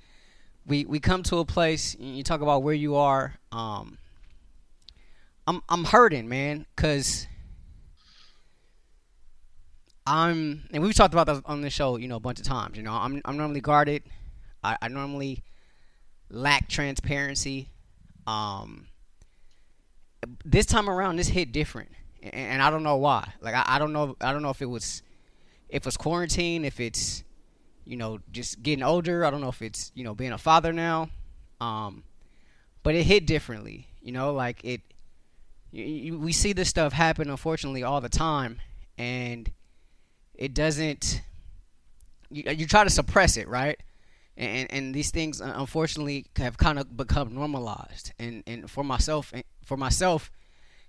we 0.65 0.85
we 0.85 0.99
come 0.99 1.23
to 1.23 1.37
a 1.37 1.45
place. 1.45 1.95
And 1.95 2.17
you 2.17 2.23
talk 2.23 2.41
about 2.41 2.63
where 2.63 2.73
you 2.73 2.95
are. 2.95 3.35
Um, 3.51 3.97
I'm 5.45 5.61
I'm 5.69 5.85
hurting, 5.85 6.27
man, 6.27 6.65
cause 6.75 7.27
I'm, 10.05 10.67
and 10.72 10.81
we've 10.81 10.96
talked 10.96 11.13
about 11.13 11.27
this 11.27 11.41
on 11.46 11.62
the 11.62 11.70
show, 11.70 11.98
you 11.98 12.08
know, 12.08 12.15
a 12.15 12.20
bunch 12.20 12.39
of 12.39 12.46
times. 12.46 12.77
You 12.77 12.84
know, 12.84 12.93
I'm 12.93 13.22
I'm 13.25 13.38
normally 13.38 13.62
guarded. 13.62 14.03
I, 14.63 14.77
I 14.81 14.88
normally 14.88 15.43
lack 16.29 16.67
transparency. 16.70 17.70
Um, 18.25 18.88
this 20.46 20.65
time 20.65 20.89
around, 20.89 21.17
this 21.17 21.27
hit 21.27 21.51
different, 21.51 21.89
and, 22.22 22.34
and 22.34 22.62
I 22.62 22.70
don't 22.70 22.84
know 22.84 22.98
why. 22.98 23.34
Like 23.41 23.53
I, 23.53 23.63
I 23.65 23.79
don't 23.79 23.93
know. 23.93 24.15
I 24.22 24.31
don't 24.31 24.41
know 24.41 24.50
if 24.50 24.62
it 24.62 24.67
was 24.67 25.03
if 25.70 25.86
it's 25.86 25.98
quarantine, 25.98 26.65
if 26.65 26.79
it's 26.79 27.24
you 27.86 27.98
know 27.98 28.20
just 28.31 28.63
getting 28.63 28.84
older. 28.84 29.24
I 29.24 29.29
don't 29.29 29.41
know 29.41 29.50
if 29.50 29.62
it's 29.62 29.91
you 29.93 30.03
know 30.03 30.15
being 30.15 30.31
a 30.31 30.38
father 30.38 30.74
now. 30.74 31.10
Um, 31.60 32.03
but 32.84 32.96
it 32.96 33.03
hit 33.03 33.27
differently. 33.27 33.88
You 34.01 34.12
know, 34.12 34.34
like 34.34 34.62
it. 34.63 34.81
You, 35.72 35.86
you, 35.86 36.20
we 36.20 36.34
see 36.34 36.51
this 36.51 36.67
stuff 36.67 36.91
happen, 36.91 37.29
unfortunately, 37.29 37.81
all 37.84 38.01
the 38.01 38.10
time, 38.10 38.60
and 38.98 39.50
it 40.35 40.53
doesn't. 40.53 41.21
You, 42.29 42.43
you 42.51 42.65
try 42.65 42.83
to 42.83 42.89
suppress 42.89 43.38
it, 43.38 43.47
right? 43.47 43.79
And, 44.38 44.71
and 44.71 44.95
these 44.95 45.11
things, 45.11 45.41
uh, 45.41 45.53
unfortunately, 45.55 46.27
have 46.38 46.57
kind 46.57 46.79
of 46.79 46.95
become 46.95 47.33
normalized. 47.33 48.13
And 48.17 48.43
and 48.47 48.69
for 48.69 48.83
myself, 48.83 49.33
for 49.65 49.77
myself, 49.77 50.31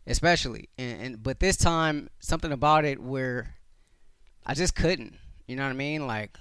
especially. 0.06 0.68
And, 0.78 1.02
and 1.02 1.22
but 1.22 1.40
this 1.40 1.56
time, 1.56 2.08
something 2.20 2.52
about 2.52 2.84
it 2.84 3.00
where 3.00 3.54
I 4.46 4.54
just 4.54 4.74
couldn't. 4.74 5.14
You 5.46 5.56
know 5.56 5.64
what 5.64 5.70
I 5.70 5.74
mean? 5.74 6.06
Like, 6.06 6.36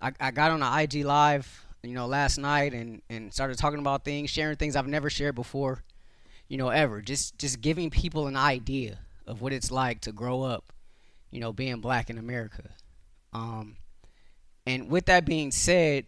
I, 0.00 0.12
I 0.20 0.30
got 0.30 0.50
on 0.50 0.60
the 0.60 0.80
IG 0.82 1.04
live, 1.04 1.66
you 1.82 1.94
know, 1.94 2.06
last 2.06 2.38
night 2.38 2.74
and, 2.74 3.02
and 3.08 3.32
started 3.32 3.58
talking 3.58 3.80
about 3.80 4.04
things, 4.04 4.30
sharing 4.30 4.56
things 4.56 4.76
I've 4.76 4.86
never 4.86 5.10
shared 5.10 5.34
before, 5.34 5.82
you 6.48 6.58
know, 6.58 6.68
ever. 6.68 7.00
Just 7.00 7.38
just 7.38 7.60
giving 7.60 7.90
people 7.90 8.26
an 8.26 8.36
idea 8.36 8.98
of 9.26 9.40
what 9.40 9.52
it's 9.52 9.70
like 9.70 10.00
to 10.02 10.12
grow 10.12 10.42
up, 10.42 10.72
you 11.30 11.40
know, 11.40 11.52
being 11.52 11.80
black 11.80 12.10
in 12.10 12.18
America. 12.18 12.70
Um, 13.32 13.76
and 14.66 14.88
with 14.88 15.06
that 15.06 15.24
being 15.24 15.50
said, 15.50 16.06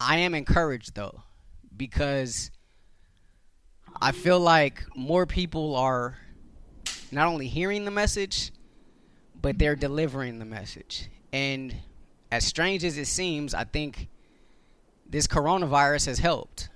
I 0.00 0.18
am 0.18 0.34
encouraged 0.34 0.94
though, 0.94 1.22
because 1.76 2.50
I 4.00 4.12
feel 4.12 4.38
like 4.40 4.84
more 4.94 5.26
people 5.26 5.74
are 5.76 6.16
not 7.10 7.26
only 7.26 7.48
hearing 7.48 7.84
the 7.84 7.90
message, 7.90 8.52
but 9.40 9.58
they're 9.58 9.76
delivering 9.76 10.38
the 10.38 10.44
message. 10.44 11.08
And 11.32 11.74
as 12.30 12.44
strange 12.44 12.84
as 12.84 12.98
it 12.98 13.06
seems, 13.06 13.54
I 13.54 13.64
think 13.64 14.08
this 15.08 15.26
coronavirus 15.26 16.06
has 16.06 16.18
helped 16.18 16.68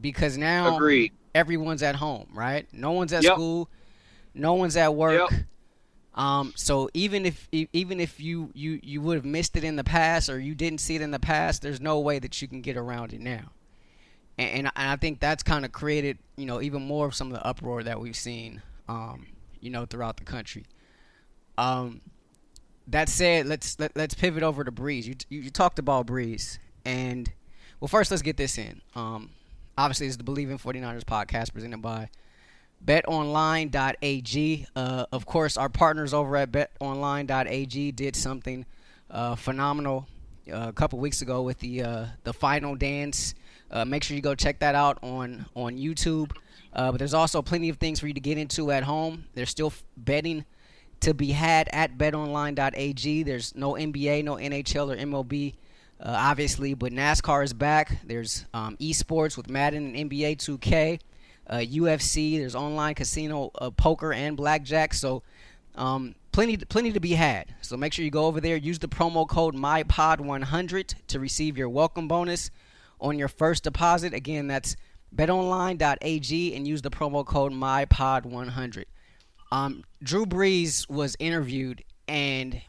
because 0.00 0.36
now 0.36 0.76
Agreed. 0.76 1.12
everyone's 1.34 1.82
at 1.82 1.96
home, 1.96 2.28
right? 2.32 2.66
No 2.72 2.92
one's 2.92 3.12
at 3.12 3.22
yep. 3.22 3.34
school, 3.34 3.68
no 4.34 4.54
one's 4.54 4.76
at 4.76 4.94
work. 4.94 5.30
Yep. 5.30 5.40
Um, 6.14 6.52
so 6.54 6.88
even 6.94 7.26
if 7.26 7.48
even 7.52 7.98
if 7.98 8.20
you 8.20 8.50
you 8.54 8.78
you 8.82 9.00
would 9.00 9.16
have 9.16 9.24
missed 9.24 9.56
it 9.56 9.64
in 9.64 9.74
the 9.76 9.84
past 9.84 10.28
or 10.28 10.38
you 10.38 10.54
didn't 10.54 10.78
see 10.78 10.94
it 10.94 11.02
in 11.02 11.10
the 11.10 11.18
past, 11.18 11.62
there's 11.62 11.80
no 11.80 11.98
way 11.98 12.20
that 12.20 12.40
you 12.40 12.46
can 12.46 12.60
get 12.60 12.76
around 12.76 13.12
it 13.12 13.20
now. 13.20 13.50
And, 14.38 14.66
and, 14.66 14.72
I 14.74 14.96
think 14.96 15.20
that's 15.20 15.44
kind 15.44 15.64
of 15.64 15.70
created, 15.70 16.18
you 16.36 16.44
know, 16.46 16.60
even 16.60 16.82
more 16.82 17.06
of 17.06 17.14
some 17.14 17.28
of 17.28 17.34
the 17.34 17.46
uproar 17.46 17.84
that 17.84 18.00
we've 18.00 18.16
seen, 18.16 18.62
um, 18.88 19.26
you 19.60 19.70
know, 19.70 19.86
throughout 19.86 20.16
the 20.16 20.24
country. 20.24 20.64
Um, 21.56 22.00
that 22.88 23.08
said, 23.08 23.46
let's 23.46 23.78
let, 23.78 23.92
us 23.92 23.96
let 23.96 24.12
us 24.12 24.14
pivot 24.14 24.42
over 24.42 24.64
to 24.64 24.72
Brees. 24.72 25.04
You, 25.04 25.14
you, 25.28 25.40
you 25.42 25.50
talked 25.50 25.78
about 25.78 26.06
Brees, 26.06 26.58
and 26.84 27.32
well, 27.80 27.88
first 27.88 28.10
let's 28.10 28.22
get 28.22 28.36
this 28.36 28.58
in. 28.58 28.82
Um, 28.94 29.30
obviously, 29.78 30.06
it's 30.06 30.16
the 30.16 30.24
Believe 30.24 30.50
in 30.50 30.58
49ers 30.58 31.04
podcast 31.04 31.52
presented 31.52 31.80
by 31.80 32.08
BetOnline.ag. 32.86 34.66
Uh, 34.76 35.06
of 35.10 35.26
course, 35.26 35.56
our 35.56 35.68
partners 35.68 36.12
over 36.12 36.36
at 36.36 36.52
BetOnline.ag 36.52 37.92
did 37.92 38.16
something 38.16 38.66
uh, 39.10 39.34
phenomenal 39.36 40.06
uh, 40.52 40.66
a 40.68 40.72
couple 40.72 40.98
weeks 40.98 41.22
ago 41.22 41.42
with 41.42 41.58
the 41.60 41.82
uh, 41.82 42.06
the 42.24 42.32
final 42.32 42.74
dance. 42.74 43.34
Uh, 43.70 43.84
make 43.84 44.02
sure 44.02 44.14
you 44.14 44.22
go 44.22 44.34
check 44.34 44.58
that 44.58 44.74
out 44.74 44.98
on 45.02 45.46
on 45.54 45.76
YouTube. 45.76 46.32
Uh, 46.72 46.90
but 46.90 46.98
there's 46.98 47.14
also 47.14 47.40
plenty 47.40 47.68
of 47.68 47.78
things 47.78 48.00
for 48.00 48.08
you 48.08 48.14
to 48.14 48.20
get 48.20 48.36
into 48.36 48.70
at 48.72 48.82
home. 48.82 49.24
There's 49.34 49.50
still 49.50 49.72
betting 49.96 50.44
to 51.00 51.14
be 51.14 51.30
had 51.30 51.68
at 51.72 51.96
betonline.ag. 51.96 53.22
There's 53.22 53.54
no 53.54 53.74
NBA, 53.74 54.24
no 54.24 54.34
NHL 54.34 54.92
or 54.92 54.96
MLB, 54.96 55.54
obviously, 56.00 56.74
but 56.74 56.92
NASCAR 56.92 57.44
is 57.44 57.52
back. 57.52 57.98
There's 58.04 58.44
um, 58.52 58.76
esports 58.78 59.36
with 59.36 59.48
Madden 59.48 59.94
and 59.94 60.10
NBA 60.10 60.38
2K, 60.38 60.98
uh, 61.48 61.56
UFC. 61.58 62.38
There's 62.38 62.54
online 62.54 62.94
casino, 62.94 63.50
uh, 63.56 63.70
poker, 63.70 64.12
and 64.12 64.36
blackjack. 64.36 64.94
So, 64.94 65.22
um, 65.74 66.14
plenty, 66.32 66.56
plenty 66.56 66.92
to 66.92 67.00
be 67.00 67.12
had. 67.12 67.54
So 67.60 67.76
make 67.76 67.92
sure 67.92 68.04
you 68.04 68.10
go 68.10 68.26
over 68.26 68.40
there. 68.40 68.56
Use 68.56 68.78
the 68.78 68.88
promo 68.88 69.28
code 69.28 69.54
MyPod100 69.54 70.94
to 71.08 71.20
receive 71.20 71.56
your 71.56 71.68
welcome 71.68 72.08
bonus 72.08 72.50
on 73.00 73.18
your 73.18 73.28
first 73.28 73.64
deposit. 73.64 74.14
Again, 74.14 74.46
that's 74.46 74.76
betonline.ag 75.14 76.56
and 76.56 76.66
use 76.66 76.82
the 76.82 76.90
promo 76.90 77.24
code 77.24 77.52
MyPod100. 77.52 78.84
Um, 79.52 79.84
Drew 80.02 80.26
Brees 80.26 80.88
was 80.90 81.16
interviewed, 81.20 81.84
and 82.08 82.60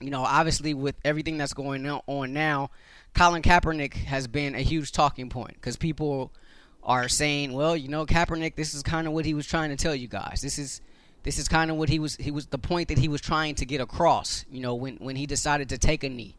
you 0.00 0.10
know, 0.10 0.22
obviously 0.22 0.74
with 0.74 0.94
everything 1.04 1.38
that's 1.38 1.54
going 1.54 1.84
on 1.88 2.32
now, 2.32 2.70
Colin 3.14 3.42
Kaepernick 3.42 3.94
has 3.94 4.28
been 4.28 4.54
a 4.54 4.60
huge 4.60 4.92
talking 4.92 5.28
point 5.28 5.54
because 5.54 5.76
people 5.76 6.32
are 6.88 7.08
saying, 7.08 7.52
well, 7.52 7.76
you 7.76 7.88
know, 7.88 8.06
Kaepernick, 8.06 8.56
this 8.56 8.72
is 8.72 8.82
kind 8.82 9.06
of 9.06 9.12
what 9.12 9.26
he 9.26 9.34
was 9.34 9.46
trying 9.46 9.68
to 9.68 9.76
tell 9.76 9.94
you 9.94 10.08
guys. 10.08 10.40
This 10.42 10.58
is 10.58 10.80
this 11.22 11.38
is 11.38 11.46
kind 11.46 11.70
of 11.70 11.76
what 11.76 11.90
he 11.90 11.98
was 11.98 12.16
he 12.16 12.30
was 12.30 12.46
the 12.46 12.58
point 12.58 12.88
that 12.88 12.98
he 12.98 13.08
was 13.08 13.20
trying 13.20 13.54
to 13.56 13.66
get 13.66 13.82
across. 13.82 14.46
You 14.50 14.62
know, 14.62 14.74
when 14.74 14.96
when 14.96 15.14
he 15.14 15.26
decided 15.26 15.68
to 15.68 15.78
take 15.78 16.02
a 16.02 16.08
knee, 16.08 16.34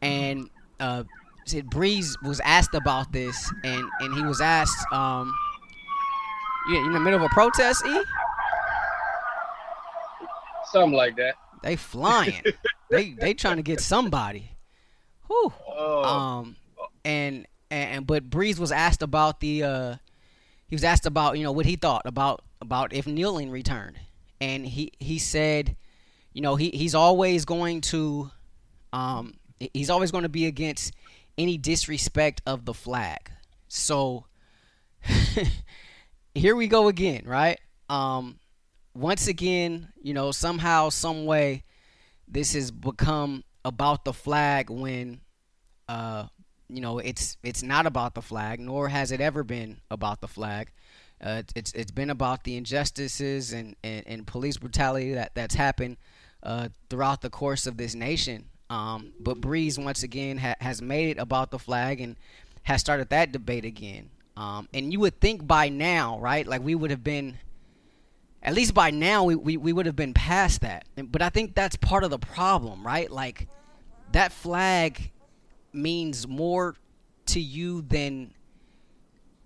and 0.00 0.48
uh, 0.78 1.02
said 1.44 1.66
Brees 1.66 2.14
was 2.22 2.38
asked 2.40 2.74
about 2.74 3.12
this, 3.12 3.52
and 3.64 3.84
and 4.00 4.14
he 4.14 4.22
was 4.22 4.40
asked, 4.40 4.90
um, 4.92 5.34
you 6.68 6.86
in 6.86 6.92
the 6.92 7.00
middle 7.00 7.18
of 7.18 7.24
a 7.24 7.34
protest, 7.34 7.84
E? 7.84 8.04
something 10.70 10.96
like 10.96 11.16
that. 11.16 11.34
They 11.64 11.74
flying. 11.74 12.42
they 12.90 13.10
they 13.10 13.34
trying 13.34 13.56
to 13.56 13.62
get 13.62 13.80
somebody. 13.80 14.52
Whew. 15.26 15.52
Oh. 15.66 16.04
Um 16.04 16.56
and 17.04 17.46
and 17.74 18.06
but 18.06 18.30
Brees 18.30 18.58
was 18.58 18.72
asked 18.72 19.02
about 19.02 19.40
the 19.40 19.62
uh 19.62 19.94
he 20.66 20.74
was 20.74 20.84
asked 20.84 21.06
about, 21.06 21.36
you 21.38 21.44
know, 21.44 21.52
what 21.52 21.66
he 21.66 21.76
thought 21.76 22.02
about 22.04 22.42
about 22.60 22.92
if 22.92 23.06
kneeling 23.06 23.50
returned. 23.50 23.98
And 24.40 24.66
he 24.66 24.92
he 24.98 25.18
said, 25.18 25.76
you 26.32 26.40
know, 26.40 26.56
he 26.56 26.70
he's 26.70 26.94
always 26.94 27.44
going 27.44 27.80
to 27.82 28.30
um 28.92 29.34
he's 29.58 29.90
always 29.90 30.10
going 30.10 30.22
to 30.22 30.28
be 30.28 30.46
against 30.46 30.92
any 31.36 31.58
disrespect 31.58 32.42
of 32.46 32.64
the 32.64 32.74
flag. 32.74 33.30
So 33.68 34.26
here 36.34 36.56
we 36.56 36.68
go 36.68 36.88
again, 36.88 37.22
right? 37.26 37.60
Um 37.88 38.38
once 38.94 39.26
again, 39.26 39.88
you 40.00 40.14
know, 40.14 40.30
somehow, 40.30 40.88
some 40.88 41.26
way, 41.26 41.64
this 42.28 42.54
has 42.54 42.70
become 42.70 43.42
about 43.64 44.04
the 44.04 44.12
flag 44.12 44.70
when, 44.70 45.20
uh, 45.88 46.26
you 46.68 46.80
know, 46.80 46.98
it's 46.98 47.36
it's 47.42 47.62
not 47.62 47.86
about 47.86 48.14
the 48.14 48.22
flag, 48.22 48.60
nor 48.60 48.88
has 48.88 49.12
it 49.12 49.20
ever 49.20 49.42
been 49.44 49.80
about 49.90 50.20
the 50.20 50.28
flag. 50.28 50.72
Uh, 51.20 51.42
it's 51.54 51.72
it's 51.72 51.90
been 51.90 52.10
about 52.10 52.44
the 52.44 52.56
injustices 52.56 53.52
and, 53.52 53.76
and, 53.82 54.06
and 54.06 54.26
police 54.26 54.56
brutality 54.56 55.14
that 55.14 55.34
that's 55.34 55.54
happened 55.54 55.96
uh, 56.42 56.68
throughout 56.90 57.20
the 57.20 57.30
course 57.30 57.66
of 57.66 57.76
this 57.76 57.94
nation. 57.94 58.46
Um, 58.70 59.12
but 59.20 59.40
Brees 59.40 59.82
once 59.82 60.02
again 60.02 60.38
ha- 60.38 60.56
has 60.60 60.80
made 60.80 61.10
it 61.10 61.18
about 61.18 61.50
the 61.50 61.58
flag 61.58 62.00
and 62.00 62.16
has 62.64 62.80
started 62.80 63.10
that 63.10 63.30
debate 63.30 63.64
again. 63.64 64.10
Um, 64.36 64.68
and 64.74 64.92
you 64.92 65.00
would 65.00 65.20
think 65.20 65.46
by 65.46 65.68
now, 65.68 66.18
right? 66.18 66.46
Like 66.46 66.62
we 66.62 66.74
would 66.74 66.90
have 66.90 67.04
been 67.04 67.38
at 68.42 68.54
least 68.54 68.74
by 68.74 68.90
now 68.90 69.24
we, 69.24 69.34
we, 69.34 69.56
we 69.56 69.72
would 69.72 69.86
have 69.86 69.96
been 69.96 70.12
past 70.12 70.60
that. 70.60 70.86
But 70.96 71.22
I 71.22 71.30
think 71.30 71.54
that's 71.54 71.76
part 71.76 72.04
of 72.04 72.10
the 72.10 72.18
problem, 72.18 72.84
right? 72.84 73.10
Like 73.10 73.48
that 74.12 74.32
flag 74.32 75.10
means 75.74 76.26
more 76.26 76.76
to 77.26 77.40
you 77.40 77.82
than 77.82 78.32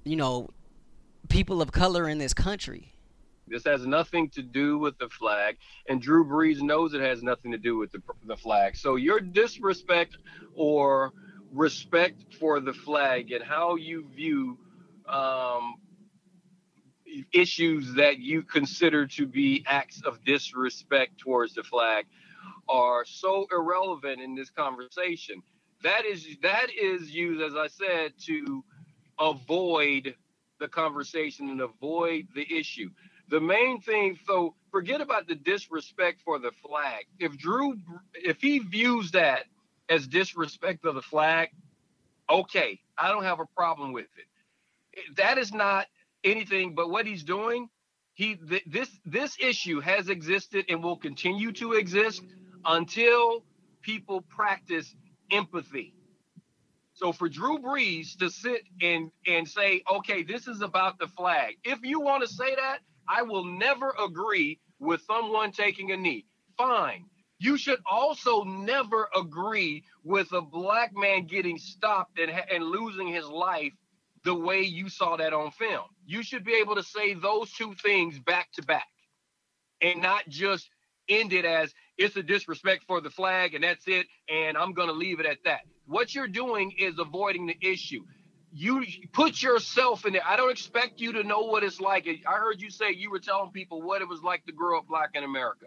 you 0.05 0.17
know 0.17 0.51
people 1.29 1.61
of 1.63 1.73
color 1.73 2.09
in 2.09 2.19
this 2.19 2.35
country. 2.35 2.93
This 3.47 3.65
has 3.65 3.87
nothing 3.87 4.29
to 4.31 4.43
do 4.43 4.79
with 4.79 4.99
the 4.99 5.09
flag, 5.09 5.57
and 5.89 6.03
Drew 6.03 6.25
Brees 6.25 6.61
knows 6.61 6.93
it 6.93 7.01
has 7.01 7.23
nothing 7.23 7.51
to 7.53 7.59
do 7.59 7.79
with 7.79 7.91
the, 7.93 8.03
the 8.27 8.37
flag. 8.37 8.77
So 8.77 8.97
your 8.97 9.21
disrespect 9.21 10.19
or 10.55 11.13
respect 11.53 12.35
for 12.39 12.61
the 12.61 12.75
flag 12.75 13.33
and 13.33 13.43
how 13.43 13.77
you 13.77 14.07
view 14.15 14.59
um, 15.09 15.77
issues 17.33 17.95
that 17.95 18.19
you 18.19 18.43
consider 18.43 19.07
to 19.07 19.27
be 19.27 19.65
acts 19.67 20.03
of 20.05 20.23
disrespect 20.25 21.19
towards 21.19 21.55
the 21.55 21.63
flag 21.63 22.05
are 22.69 23.05
so 23.05 23.47
irrelevant 23.51 24.21
in 24.21 24.35
this 24.35 24.51
conversation. 24.51 25.43
That 25.83 26.07
is 26.07 26.27
that 26.43 26.69
is 26.71 27.11
used, 27.11 27.43
as 27.43 27.55
I 27.57 27.69
said, 27.69 28.15
to 28.27 28.65
avoid 29.21 30.15
the 30.61 30.69
conversation 30.69 31.51
and 31.51 31.61
avoid 31.61 32.29
the 32.35 32.47
issue. 32.59 32.91
The 33.29 33.41
main 33.41 33.81
thing, 33.81 34.19
so 34.27 34.55
forget 34.71 35.01
about 35.01 35.29
the 35.29 35.35
disrespect 35.37 36.23
for 36.25 36.39
the 36.39 36.53
flag. 36.67 37.07
If 37.21 37.39
Drew, 37.39 37.77
if 38.15 38.41
he 38.41 38.61
views 38.61 39.13
that 39.13 39.45
as 39.89 40.07
disrespect 40.09 40.85
of 40.87 40.95
the 40.97 41.03
flag, 41.03 41.51
okay, 42.31 42.81
I 42.99 43.09
don't 43.11 43.25
have 43.25 43.41
a 43.41 43.47
problem 43.57 43.93
with 43.93 44.07
it. 44.83 45.17
That 45.17 45.39
is 45.39 45.53
not 45.53 45.87
anything 46.25 46.75
but 46.75 46.91
what 46.91 47.07
he's 47.07 47.25
doing. 47.25 47.69
He 48.15 48.37
th- 48.37 48.65
this 48.67 48.91
this 49.07 49.37
issue 49.41 49.81
has 49.81 50.09
existed 50.11 50.67
and 50.69 50.83
will 50.85 50.97
continue 50.99 51.53
to 51.55 51.75
exist 51.75 52.23
until 52.65 53.45
people 53.83 54.23
practice 54.23 54.95
empathy. 55.31 55.95
So 56.95 57.13
for 57.13 57.29
Drew 57.29 57.59
Brees 57.59 58.19
to 58.19 58.31
sit 58.31 58.63
and 58.83 59.11
and 59.27 59.49
say, 59.49 59.83
okay, 59.93 60.23
this 60.23 60.49
is 60.49 60.63
about 60.63 60.99
the 60.99 61.07
flag. 61.09 61.57
If 61.65 61.81
you 61.83 62.01
want 62.01 62.23
to 62.23 62.29
say 62.29 62.55
that, 62.57 62.81
I 63.09 63.23
will 63.23 63.45
never 63.45 63.95
agree 64.03 64.61
with 64.81 65.03
someone 65.03 65.53
taking 65.53 65.93
a 65.93 65.97
knee. 65.97 66.27
Fine. 66.57 67.07
You 67.39 67.57
should 67.57 67.81
also 67.91 68.43
never 68.45 69.09
agree 69.17 69.85
with 70.05 70.33
a 70.33 70.43
black 70.43 70.93
man 70.97 71.27
getting 71.27 71.57
stopped 71.59 72.19
and, 72.19 72.33
and 72.53 72.65
losing 72.65 73.09
his 73.09 73.27
life 73.27 73.73
the 74.25 74.35
way 74.35 74.63
you 74.63 74.89
saw 74.89 75.17
that 75.17 75.33
on 75.33 75.53
film. 75.53 75.85
You 76.05 76.23
should 76.25 76.45
be 76.45 76.55
able 76.55 76.75
to 76.75 76.83
say 76.83 77.15
those 77.15 77.53
two 77.53 77.75
things 77.75 78.19
back 78.19 78.51
to 78.55 78.63
back 78.63 78.89
and 79.81 80.03
not 80.03 80.29
just 80.29 80.69
end 81.09 81.33
it 81.33 81.45
as 81.45 81.73
it's 81.97 82.17
a 82.17 82.23
disrespect 82.23 82.85
for 82.87 83.01
the 83.01 83.11
flag 83.11 83.55
and 83.55 83.65
that's 83.65 83.87
it 83.87 84.07
and 84.29 84.57
I'm 84.57 84.73
going 84.73 84.89
to 84.89 84.95
leave 84.95 85.21
it 85.21 85.27
at 85.27 85.39
that. 85.45 85.61
What 85.87 86.15
you're 86.15 86.29
doing 86.29 86.73
is 86.79 86.99
avoiding 86.99 87.47
the 87.47 87.57
issue. 87.61 88.05
You 88.53 88.85
put 89.13 89.43
yourself 89.43 90.07
in 90.07 90.15
there. 90.15 90.23
I 90.27 90.37
don't 90.37 90.51
expect 90.51 91.01
you 91.01 91.13
to 91.15 91.23
know 91.23 91.41
what 91.41 91.65
it's 91.65 91.81
like. 91.81 92.07
I 92.27 92.33
heard 92.33 92.61
you 92.61 92.71
say 92.71 92.93
you 92.93 93.11
were 93.11 93.19
telling 93.19 93.51
people 93.51 93.83
what 93.83 94.01
it 94.01 94.09
was 94.09 94.23
like 94.23 94.45
to 94.47 94.53
grow 94.53 94.79
up 94.79 94.87
black 94.87 95.11
in 95.15 95.25
America. 95.25 95.67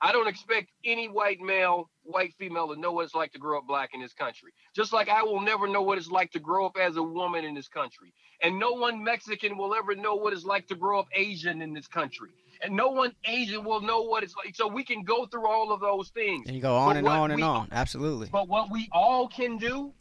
I 0.00 0.12
don't 0.12 0.28
expect 0.28 0.68
any 0.84 1.08
white 1.08 1.40
male, 1.40 1.88
white 2.02 2.34
female 2.38 2.68
to 2.74 2.78
know 2.78 2.92
what 2.92 3.06
it's 3.06 3.14
like 3.14 3.32
to 3.32 3.38
grow 3.38 3.58
up 3.58 3.66
black 3.66 3.90
in 3.94 4.02
this 4.02 4.12
country. 4.12 4.52
Just 4.76 4.92
like 4.92 5.08
I 5.08 5.22
will 5.22 5.40
never 5.40 5.66
know 5.66 5.80
what 5.80 5.96
it's 5.96 6.10
like 6.10 6.30
to 6.32 6.40
grow 6.40 6.66
up 6.66 6.76
as 6.78 6.96
a 6.96 7.02
woman 7.02 7.44
in 7.44 7.54
this 7.54 7.68
country. 7.68 8.12
And 8.42 8.58
no 8.58 8.72
one 8.72 9.02
Mexican 9.02 9.56
will 9.56 9.74
ever 9.74 9.94
know 9.94 10.14
what 10.16 10.34
it's 10.34 10.44
like 10.44 10.66
to 10.68 10.74
grow 10.74 10.98
up 10.98 11.06
Asian 11.14 11.62
in 11.62 11.72
this 11.72 11.86
country. 11.86 12.30
And 12.64 12.74
no 12.74 12.88
one 12.88 13.12
Asian 13.26 13.62
will 13.62 13.82
know 13.82 14.02
what 14.02 14.22
it's 14.22 14.34
like. 14.34 14.56
So 14.56 14.66
we 14.66 14.84
can 14.84 15.04
go 15.04 15.26
through 15.26 15.46
all 15.46 15.70
of 15.70 15.80
those 15.80 16.08
things. 16.08 16.46
And 16.46 16.56
you 16.56 16.62
go 16.62 16.74
on 16.74 16.88
but 16.88 16.96
and 16.96 17.08
on 17.08 17.30
and 17.30 17.36
we, 17.36 17.42
on. 17.42 17.68
Absolutely. 17.70 18.28
But 18.32 18.48
what 18.48 18.70
we 18.70 18.88
all 18.90 19.28
can 19.28 19.58
do, 19.58 19.92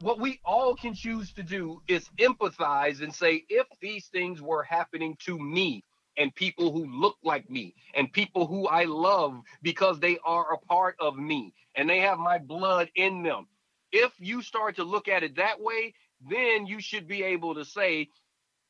what 0.00 0.18
we 0.18 0.40
all 0.44 0.74
can 0.74 0.94
choose 0.94 1.32
to 1.34 1.42
do 1.42 1.82
is 1.86 2.08
empathize 2.18 3.02
and 3.02 3.14
say, 3.14 3.44
if 3.50 3.66
these 3.80 4.06
things 4.06 4.40
were 4.40 4.62
happening 4.62 5.16
to 5.26 5.38
me, 5.38 5.84
and 6.16 6.34
people 6.34 6.72
who 6.72 6.86
look 6.86 7.16
like 7.22 7.50
me 7.50 7.74
and 7.94 8.12
people 8.12 8.46
who 8.46 8.66
I 8.66 8.84
love 8.84 9.38
because 9.62 10.00
they 10.00 10.18
are 10.24 10.54
a 10.54 10.58
part 10.58 10.96
of 10.98 11.16
me 11.16 11.52
and 11.74 11.88
they 11.88 12.00
have 12.00 12.18
my 12.18 12.38
blood 12.38 12.90
in 12.94 13.22
them. 13.22 13.46
If 13.92 14.12
you 14.18 14.42
start 14.42 14.76
to 14.76 14.84
look 14.84 15.08
at 15.08 15.22
it 15.22 15.36
that 15.36 15.60
way, 15.60 15.94
then 16.28 16.66
you 16.66 16.80
should 16.80 17.06
be 17.06 17.22
able 17.22 17.54
to 17.56 17.64
say, 17.64 18.08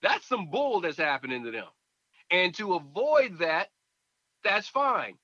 that's 0.03 0.27
some 0.27 0.51
bull 0.51 0.81
that's 0.81 0.99
happening 0.99 1.45
to 1.45 1.51
them. 1.51 1.67
And 2.31 2.55
to 2.57 2.75
avoid 2.75 3.39
that, 3.41 3.69
that's 4.45 4.69
fine. 4.69 5.17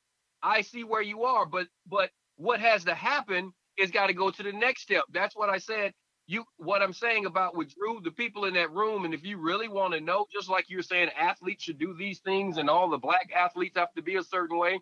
I 0.43 0.63
see 0.63 0.85
where 0.85 1.03
you 1.03 1.25
are, 1.25 1.47
but 1.47 1.69
but 1.87 2.11
what 2.37 2.61
has 2.61 2.85
to 2.85 2.95
happen 2.95 3.53
is 3.79 3.91
got 3.91 4.09
to 4.09 4.15
go 4.15 4.31
to 4.31 4.43
the 4.43 4.53
next 4.53 4.83
step. 4.83 5.05
That's 5.13 5.37
what 5.37 5.51
I 5.51 5.59
said 5.59 5.93
you 6.27 6.45
what 6.57 6.83
I'm 6.83 6.93
saying 6.93 7.27
about 7.27 7.57
with 7.57 7.75
Drew, 7.75 8.01
the 8.03 8.11
people 8.11 8.45
in 8.45 8.55
that 8.55 8.73
room, 8.73 9.05
and 9.05 9.15
if 9.15 9.25
you 9.25 9.39
really 9.39 9.69
want 9.69 9.95
to 9.95 10.01
know, 10.01 10.27
just 10.33 10.49
like 10.49 10.67
you're 10.71 10.83
saying 10.83 11.11
athletes 11.19 11.65
should 11.65 11.79
do 11.79 11.95
these 11.95 12.21
things 12.21 12.59
and 12.59 12.71
all 12.71 12.89
the 12.91 12.99
black 12.99 13.31
athletes 13.37 13.77
have 13.77 13.93
to 13.95 14.03
be 14.03 14.17
a 14.17 14.23
certain 14.23 14.59
way, 14.59 14.81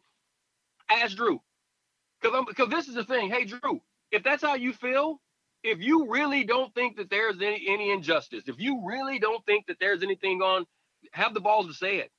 ask 0.90 1.16
Drew. 1.16 1.40
Because 2.20 2.36
I'm 2.38 2.44
because 2.46 2.68
this 2.68 2.88
is 2.88 2.94
the 2.94 3.04
thing. 3.04 3.30
Hey 3.30 3.44
Drew, 3.44 3.80
if 4.12 4.22
that's 4.22 4.42
how 4.42 4.54
you 4.54 4.72
feel, 4.72 5.20
if 5.64 5.80
you 5.80 6.08
really 6.10 6.44
don't 6.44 6.74
think 6.74 6.96
that 6.96 7.10
there's 7.10 7.36
any, 7.40 7.66
any 7.68 7.90
injustice, 7.90 8.44
if 8.46 8.60
you 8.60 8.82
really 8.86 9.18
don't 9.18 9.44
think 9.46 9.66
that 9.66 9.78
there's 9.80 10.02
anything 10.02 10.42
on, 10.42 10.66
have 11.12 11.34
the 11.34 11.40
balls 11.40 11.66
to 11.66 11.74
say 11.74 11.96
it. 11.96 12.10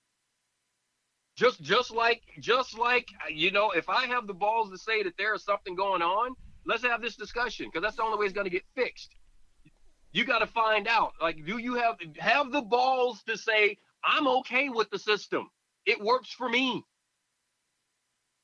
Just 1.35 1.61
just 1.61 1.91
like 1.91 2.21
just 2.39 2.77
like 2.77 3.07
you 3.29 3.51
know, 3.51 3.71
if 3.71 3.89
I 3.89 4.05
have 4.07 4.27
the 4.27 4.33
balls 4.33 4.69
to 4.71 4.77
say 4.77 5.03
that 5.03 5.17
there 5.17 5.33
is 5.33 5.43
something 5.43 5.75
going 5.75 6.01
on, 6.01 6.35
Let's 6.65 6.83
have 6.83 7.01
this 7.01 7.15
discussion 7.15 7.67
because 7.67 7.81
that's 7.81 7.95
the 7.95 8.03
only 8.03 8.19
way 8.19 8.25
it's 8.25 8.33
going 8.33 8.45
to 8.45 8.51
get 8.51 8.63
fixed. 8.75 9.15
You 10.11 10.25
got 10.25 10.39
to 10.39 10.47
find 10.47 10.87
out. 10.87 11.13
Like, 11.21 11.45
do 11.45 11.57
you 11.57 11.75
have 11.75 11.95
have 12.19 12.51
the 12.51 12.61
balls 12.61 13.23
to 13.23 13.37
say 13.37 13.77
I'm 14.03 14.27
okay 14.27 14.69
with 14.69 14.89
the 14.89 14.99
system? 14.99 15.49
It 15.85 15.99
works 15.99 16.29
for 16.31 16.49
me. 16.49 16.83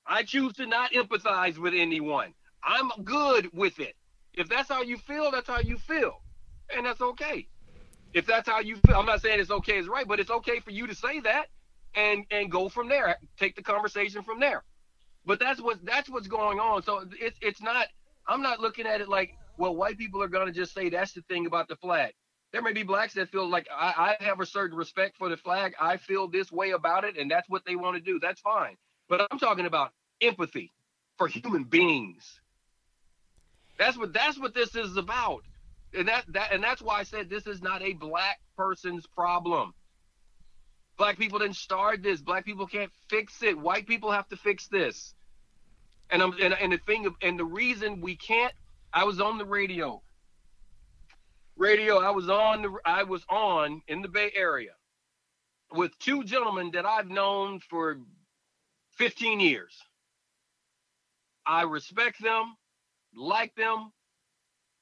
I 0.06 0.24
choose 0.24 0.54
to 0.54 0.66
not 0.66 0.94
empathize 0.94 1.58
with 1.58 1.74
anyone. 1.76 2.34
I'm 2.64 2.90
good 3.04 3.50
with 3.54 3.80
it. 3.80 3.96
If 4.34 4.50
that's 4.50 4.70
how 4.70 4.82
you 4.82 4.98
feel, 4.98 5.32
that's 5.32 5.48
how 5.48 5.60
you 5.60 5.78
feel, 5.78 6.22
and 6.76 6.86
that's 6.86 7.02
okay. 7.02 7.48
If 8.14 8.26
that's 8.26 8.48
how 8.48 8.60
you 8.60 8.78
feel, 8.86 8.96
I'm 8.96 9.06
not 9.06 9.22
saying 9.22 9.40
it's 9.40 9.52
okay 9.52 9.78
it's 9.78 9.88
right, 9.88 10.08
but 10.08 10.20
it's 10.20 10.32
okay 10.32 10.60
for 10.60 10.72
you 10.72 10.88
to 10.88 10.96
say 10.96 11.20
that 11.22 11.48
and 11.96 12.26
and 12.32 12.52
go 12.52 12.70
from 12.70 12.90
there. 12.90 13.18
Take 13.38 13.56
the 13.56 13.64
conversation 13.64 14.24
from 14.24 14.40
there. 14.40 14.64
But 15.26 15.40
that's 15.40 15.62
what 15.62 15.84
that's 15.86 16.10
what's 16.10 16.28
going 16.28 16.60
on. 16.60 16.84
So 16.84 17.06
it's 17.20 17.38
it's 17.42 17.62
not 17.62 17.88
I'm 18.28 18.42
not 18.42 18.60
looking 18.60 18.86
at 18.86 19.02
it 19.02 19.10
like, 19.10 19.36
well, 19.58 19.76
white 19.76 19.98
people 19.98 20.22
are 20.22 20.28
going 20.28 20.48
to 20.48 20.54
just 20.54 20.74
say 20.74 20.90
that's 20.90 21.14
the 21.14 21.22
thing 21.24 21.46
about 21.46 21.68
the 21.68 21.76
flag. 21.76 22.14
There 22.54 22.62
may 22.62 22.72
be 22.72 22.84
blacks 22.84 23.14
that 23.16 23.30
feel 23.30 23.50
like 23.50 23.68
I, 23.76 24.16
I 24.20 24.24
have 24.24 24.40
a 24.40 24.46
certain 24.46 24.78
respect 24.78 25.18
for 25.18 25.28
the 25.28 25.38
flag. 25.38 25.74
I 25.80 25.98
feel 25.98 26.28
this 26.30 26.52
way 26.52 26.72
about 26.72 27.04
it, 27.04 27.18
and 27.18 27.30
that's 27.30 27.50
what 27.50 27.66
they 27.66 27.76
want 27.76 27.98
to 27.98 28.02
do. 28.02 28.20
That's 28.20 28.40
fine. 28.40 28.78
But 29.10 29.28
I'm 29.30 29.40
talking 29.40 29.66
about 29.66 29.92
empathy 30.22 30.72
for 31.18 31.28
human 31.28 31.66
beings. 31.66 32.40
That's 33.78 33.98
what 33.98 34.14
that's 34.14 34.40
what 34.40 34.54
this 34.54 34.76
is 34.76 34.98
about. 34.98 35.44
And 35.94 36.08
that 36.08 36.26
that 36.30 36.52
and 36.52 36.64
that's 36.64 36.82
why 36.82 37.00
I 37.00 37.04
said 37.04 37.30
this 37.30 37.48
is 37.48 37.62
not 37.62 37.82
a 37.82 37.94
black 37.94 38.40
person's 38.58 39.06
problem. 39.08 39.74
Black 40.98 41.18
people 41.18 41.40
didn't 41.40 41.56
start 41.56 42.02
this. 42.02 42.22
Black 42.22 42.46
people 42.46 42.68
can't 42.68 42.92
fix 43.10 43.44
it. 43.44 43.58
White 43.58 43.88
people 43.88 44.12
have 44.12 44.28
to 44.30 44.38
fix 44.38 44.68
this. 44.68 45.14
And 46.10 46.22
I'm 46.22 46.34
and, 46.42 46.54
and 46.54 46.74
the 46.74 46.80
thing 46.80 47.08
and 47.22 47.40
the 47.40 47.46
reason 47.46 48.02
we 48.02 48.16
can't 48.16 48.54
I 48.94 49.04
was 49.04 49.20
on 49.20 49.38
the 49.38 49.46
radio. 49.46 50.02
Radio, 51.56 52.00
I 52.00 52.12
was 52.12 52.30
on 52.30 52.62
the 52.62 52.76
I 52.86 53.04
was 53.04 53.24
on 53.30 53.82
in 53.88 54.02
the 54.02 54.08
Bay 54.08 54.32
Area 54.36 54.72
with 55.72 55.98
two 56.00 56.24
gentlemen 56.24 56.72
that 56.74 56.86
I've 56.86 57.10
known 57.10 57.60
for 57.60 57.98
15 58.98 59.40
years. 59.40 59.76
I 61.46 61.64
respect 61.64 62.22
them, 62.22 62.56
like 63.16 63.56
them, 63.56 63.92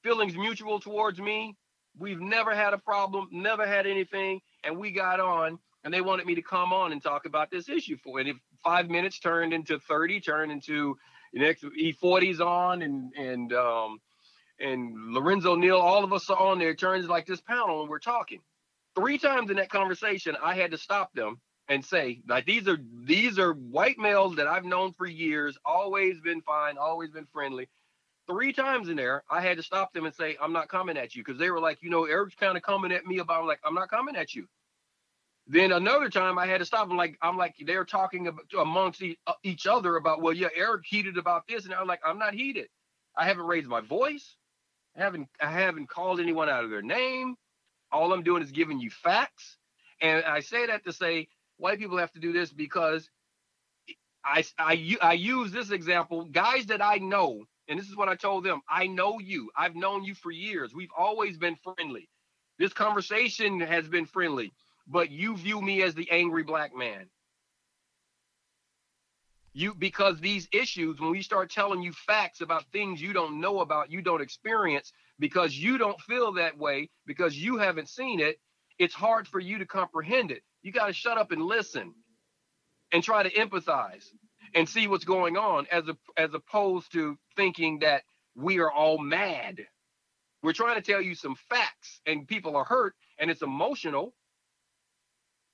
feelings 0.06 0.36
mutual 0.36 0.80
towards 0.80 1.20
me. 1.20 1.56
We've 1.98 2.22
never 2.22 2.54
had 2.54 2.74
a 2.74 2.78
problem, 2.78 3.28
never 3.32 3.66
had 3.66 3.88
anything, 3.88 4.40
and 4.64 4.78
we 4.78 4.92
got 4.92 5.20
on 5.20 5.58
and 5.84 5.94
they 5.94 6.02
wanted 6.02 6.26
me 6.26 6.36
to 6.36 6.42
come 6.42 6.74
on 6.74 6.92
and 6.92 7.02
talk 7.02 7.26
about 7.26 7.50
this 7.52 7.70
issue 7.70 7.98
for 8.04 8.20
and 8.20 8.30
if 8.30 8.38
five 8.64 8.90
minutes 8.90 9.20
turned 9.20 9.54
into 9.54 9.80
30 9.80 10.20
turned 10.20 10.52
into 10.52 10.98
next 11.34 11.64
E40's 11.64 12.42
on 12.42 12.82
and 12.82 13.14
and 13.16 13.54
um 13.54 14.00
and 14.60 15.14
Lorenzo 15.14 15.56
Neal, 15.56 15.78
all 15.78 16.04
of 16.04 16.14
us 16.14 16.30
are 16.30 16.38
on 16.40 16.60
there. 16.60 16.74
Turns 16.74 17.08
like 17.08 17.26
this 17.26 17.42
panel 17.42 17.82
and 17.82 17.90
we're 17.90 18.00
talking. 18.00 18.40
Three 18.96 19.18
times 19.18 19.50
in 19.50 19.58
that 19.58 19.70
conversation, 19.70 20.38
I 20.42 20.56
had 20.56 20.72
to 20.72 20.78
stop 20.78 21.14
them 21.14 21.42
and 21.68 21.84
say, 21.84 22.22
like 22.28 22.46
these 22.46 22.68
are 22.68 22.78
these 23.04 23.38
are 23.38 23.54
white 23.54 23.98
males 23.98 24.38
that 24.38 24.48
I've 24.48 24.66
known 24.66 24.94
for 24.94 25.08
years, 25.08 25.58
always 25.66 26.22
been 26.22 26.42
fine, 26.42 26.78
always 26.78 27.12
been 27.12 27.28
friendly. 27.34 27.68
Three 28.28 28.54
times 28.54 28.90
in 28.90 28.96
there, 28.96 29.24
I 29.30 29.42
had 29.42 29.58
to 29.58 29.64
stop 29.64 29.94
them 29.94 30.06
and 30.06 30.16
say, 30.16 30.38
I'm 30.42 30.54
not 30.54 30.68
coming 30.70 30.98
at 30.98 31.16
you 31.16 31.24
because 31.24 31.40
they 31.40 31.52
were 31.52 31.60
like, 31.60 31.78
you 31.82 31.90
know, 31.90 32.06
Eric's 32.06 32.36
kind 32.36 32.58
of 32.58 32.64
coming 32.64 32.92
at 32.92 33.06
me 33.06 33.20
about 33.20 33.42
I'm 33.42 33.48
like, 33.48 33.60
I'm 33.64 33.76
not 33.76 33.90
coming 33.90 34.16
at 34.16 34.34
you. 34.34 34.48
Then 35.48 35.72
another 35.72 36.10
time 36.10 36.40
I 36.40 36.48
had 36.48 36.60
to 36.60 36.66
stop. 36.66 36.90
I'm 36.90 36.98
like, 36.98 37.18
I'm 37.22 37.38
like, 37.38 37.56
they're 37.66 37.86
talking 37.86 38.28
about, 38.28 38.46
amongst 38.60 39.04
uh, 39.28 39.34
each 39.44 39.68
other 39.68 39.98
about, 39.98 40.22
well, 40.22 40.34
yeah, 40.34 40.48
Eric 40.56 40.86
heated 40.86 41.18
about 41.18 41.48
this, 41.48 41.66
and 41.66 41.74
I'm 41.74 41.86
like, 41.88 42.02
I'm 42.04 42.18
not 42.18 42.34
heated. 42.34 42.68
I 43.16 43.26
haven't 43.28 43.46
raised 43.46 43.68
my 43.68 43.82
voice. 43.82 44.38
I 44.98 45.04
haven't, 45.04 45.30
I 45.40 45.52
haven't 45.52 45.88
called 45.88 46.20
anyone 46.20 46.50
out 46.50 46.64
of 46.64 46.72
their 46.72 46.82
name. 46.82 47.36
All 47.92 48.12
I'm 48.12 48.24
doing 48.24 48.42
is 48.42 48.52
giving 48.52 48.80
you 48.80 48.90
facts. 48.90 49.58
And 50.02 50.26
I 50.26 50.40
say 50.40 50.66
that 50.66 50.84
to 50.86 50.94
say 50.94 51.28
white 51.58 51.78
people 51.78 51.98
have 51.98 52.12
to 52.14 52.20
do 52.20 52.34
this 52.34 52.52
because 52.52 53.08
I, 54.26 54.44
I, 54.58 54.98
I 55.02 55.14
use 55.14 55.52
this 55.52 55.70
example. 55.70 56.26
Guys 56.26 56.66
that 56.68 56.84
I 56.84 56.98
know, 56.98 57.46
and 57.70 57.80
this 57.80 57.90
is 57.90 57.98
what 57.98 58.10
I 58.10 58.16
told 58.16 58.46
them. 58.46 58.62
I 58.70 58.88
know 58.88 59.20
you. 59.20 59.52
I've 59.58 59.76
known 59.76 60.04
you 60.06 60.16
for 60.16 60.32
years. 60.32 60.74
We've 60.76 60.90
always 60.98 61.38
been 61.38 61.58
friendly. 61.64 62.10
This 62.60 62.74
conversation 62.74 63.62
has 63.62 63.88
been 63.88 64.08
friendly 64.08 64.54
but 64.88 65.12
you 65.12 65.38
view 65.38 65.62
me 65.62 65.84
as 65.84 65.96
the 65.96 66.12
angry 66.12 66.44
black 66.44 66.76
man. 66.76 67.08
You 69.54 69.76
because 69.76 70.20
these 70.22 70.48
issues, 70.54 71.00
when 71.00 71.12
we 71.12 71.24
start 71.24 71.52
telling 71.52 71.82
you 71.84 71.94
facts 71.94 72.42
about 72.42 72.66
things 72.72 73.02
you 73.02 73.14
don't 73.14 73.42
know 73.42 73.62
about, 73.62 73.92
you 73.92 74.02
don't 74.02 74.22
experience, 74.22 74.94
because 75.20 75.58
you 75.58 75.78
don't 75.78 76.00
feel 76.02 76.34
that 76.34 76.58
way, 76.58 76.90
because 77.08 77.38
you 77.38 77.58
haven't 77.58 77.90
seen 77.90 78.22
it, 78.22 78.40
it's 78.80 78.96
hard 78.96 79.28
for 79.28 79.40
you 79.40 79.60
to 79.60 79.66
comprehend 79.66 80.32
it. 80.32 80.44
You 80.64 80.72
got 80.74 80.88
to 80.88 80.94
shut 80.94 81.18
up 81.18 81.32
and 81.32 81.44
listen. 81.44 81.94
and 82.94 83.04
try 83.04 83.24
to 83.24 83.32
empathize 83.32 84.06
and 84.54 84.68
see 84.68 84.88
what's 84.88 85.06
going 85.06 85.38
on 85.38 85.68
as 85.72 85.88
a, 85.88 85.98
as 86.18 86.34
opposed 86.34 86.92
to 86.94 87.18
thinking 87.36 87.80
that 87.80 88.04
we 88.36 88.60
are 88.60 88.72
all 88.72 88.98
mad. 88.98 89.66
We're 90.44 90.54
trying 90.54 90.76
to 90.76 90.82
tell 90.92 91.02
you 91.02 91.16
some 91.16 91.36
facts 91.50 92.02
and 92.06 92.28
people 92.28 92.56
are 92.56 92.66
hurt 92.66 92.96
and 93.18 93.32
it's 93.32 93.42
emotional. 93.42 94.14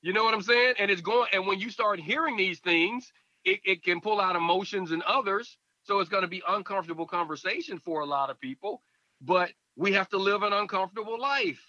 You 0.01 0.13
know 0.13 0.23
what 0.23 0.34
I'm 0.34 0.41
saying? 0.41 0.75
And 0.80 0.91
it's 0.91 1.01
going 1.01 1.30
and 1.34 1.47
when 1.47 1.60
you 1.60 1.69
start 1.69 1.99
hearing 1.99 2.38
these 2.38 2.60
things, 2.60 3.12
it, 3.45 3.60
it 3.63 3.84
can 3.84 4.01
pull 4.01 4.19
out 4.19 4.36
emotions 4.36 4.91
in 4.91 5.04
others. 5.08 5.58
So 5.84 5.99
it's 5.99 6.10
going 6.10 6.23
to 6.23 6.27
be 6.27 6.43
uncomfortable 6.47 7.08
conversation 7.08 7.80
for 7.80 8.01
a 8.01 8.06
lot 8.06 8.30
of 8.30 8.39
people, 8.39 8.82
but 9.21 9.51
we 9.75 9.93
have 9.93 10.10
to 10.10 10.17
live 10.17 10.43
an 10.43 10.54
uncomfortable 10.54 11.19
life 11.19 11.63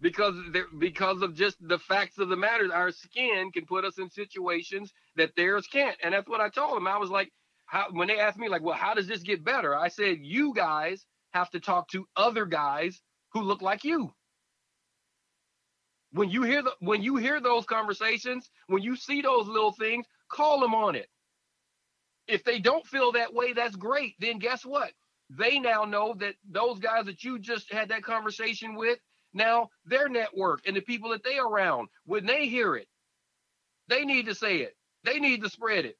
because 0.00 0.34
because 0.78 1.22
of 1.22 1.34
just 1.34 1.56
the 1.66 1.78
facts 1.78 2.18
of 2.18 2.28
the 2.28 2.36
matter 2.36 2.68
our 2.72 2.90
skin 2.90 3.50
can 3.52 3.64
put 3.66 3.84
us 3.84 3.98
in 3.98 4.10
situations 4.10 4.92
that 5.16 5.34
theirs 5.36 5.66
can't. 5.72 5.96
And 6.02 6.14
that's 6.14 6.28
what 6.28 6.40
i 6.40 6.48
told 6.48 6.76
them. 6.76 6.86
I 6.86 6.98
was 6.98 7.10
like 7.10 7.30
how 7.66 7.86
when 7.90 8.08
they 8.08 8.18
asked 8.18 8.38
me 8.38 8.48
like 8.48 8.62
well 8.62 8.74
how 8.76 8.94
does 8.94 9.06
this 9.06 9.22
get 9.22 9.44
better? 9.44 9.76
I 9.76 9.88
said 9.88 10.18
you 10.20 10.52
guys 10.54 11.04
have 11.32 11.50
to 11.50 11.60
talk 11.60 11.88
to 11.88 12.06
other 12.16 12.46
guys 12.46 13.00
who 13.32 13.42
look 13.42 13.62
like 13.62 13.84
you. 13.84 14.12
When 16.12 16.30
you 16.30 16.42
hear 16.42 16.62
the 16.62 16.72
when 16.80 17.02
you 17.02 17.16
hear 17.16 17.40
those 17.40 17.64
conversations 17.64 18.50
when 18.66 18.82
you 18.82 18.96
see 18.96 19.22
those 19.22 19.46
little 19.46 19.72
things 19.72 20.06
call 20.30 20.60
them 20.60 20.74
on 20.74 20.96
it. 20.96 21.08
If 22.26 22.42
they 22.44 22.58
don't 22.58 22.86
feel 22.86 23.12
that 23.12 23.34
way 23.34 23.52
that's 23.52 23.76
great. 23.76 24.14
Then 24.18 24.38
guess 24.38 24.64
what? 24.64 24.92
They 25.30 25.58
now 25.58 25.84
know 25.84 26.14
that 26.18 26.34
those 26.48 26.78
guys 26.78 27.06
that 27.06 27.24
you 27.24 27.38
just 27.38 27.72
had 27.72 27.88
that 27.88 28.02
conversation 28.02 28.74
with 28.74 28.98
now 29.34 29.68
their 29.84 30.08
network 30.08 30.60
and 30.66 30.74
the 30.76 30.80
people 30.80 31.10
that 31.10 31.24
they 31.24 31.38
around 31.38 31.88
when 32.06 32.24
they 32.24 32.46
hear 32.46 32.76
it 32.76 32.88
they 33.88 34.04
need 34.04 34.26
to 34.26 34.34
say 34.34 34.58
it. 34.58 34.76
They 35.04 35.18
need 35.18 35.42
to 35.42 35.50
spread 35.50 35.84
it 35.84 35.96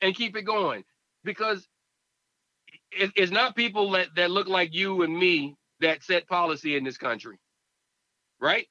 and 0.00 0.14
keep 0.14 0.36
it 0.36 0.42
going 0.42 0.84
because 1.24 1.66
it, 2.90 3.10
it's 3.14 3.32
not 3.32 3.54
people 3.54 3.90
that, 3.92 4.08
that 4.16 4.30
look 4.30 4.48
like 4.48 4.74
you 4.74 5.02
and 5.02 5.16
me 5.16 5.56
that 5.80 6.02
set 6.02 6.26
policy 6.28 6.76
in 6.76 6.84
this 6.84 6.98
country 6.98 7.38
right? 8.40 8.66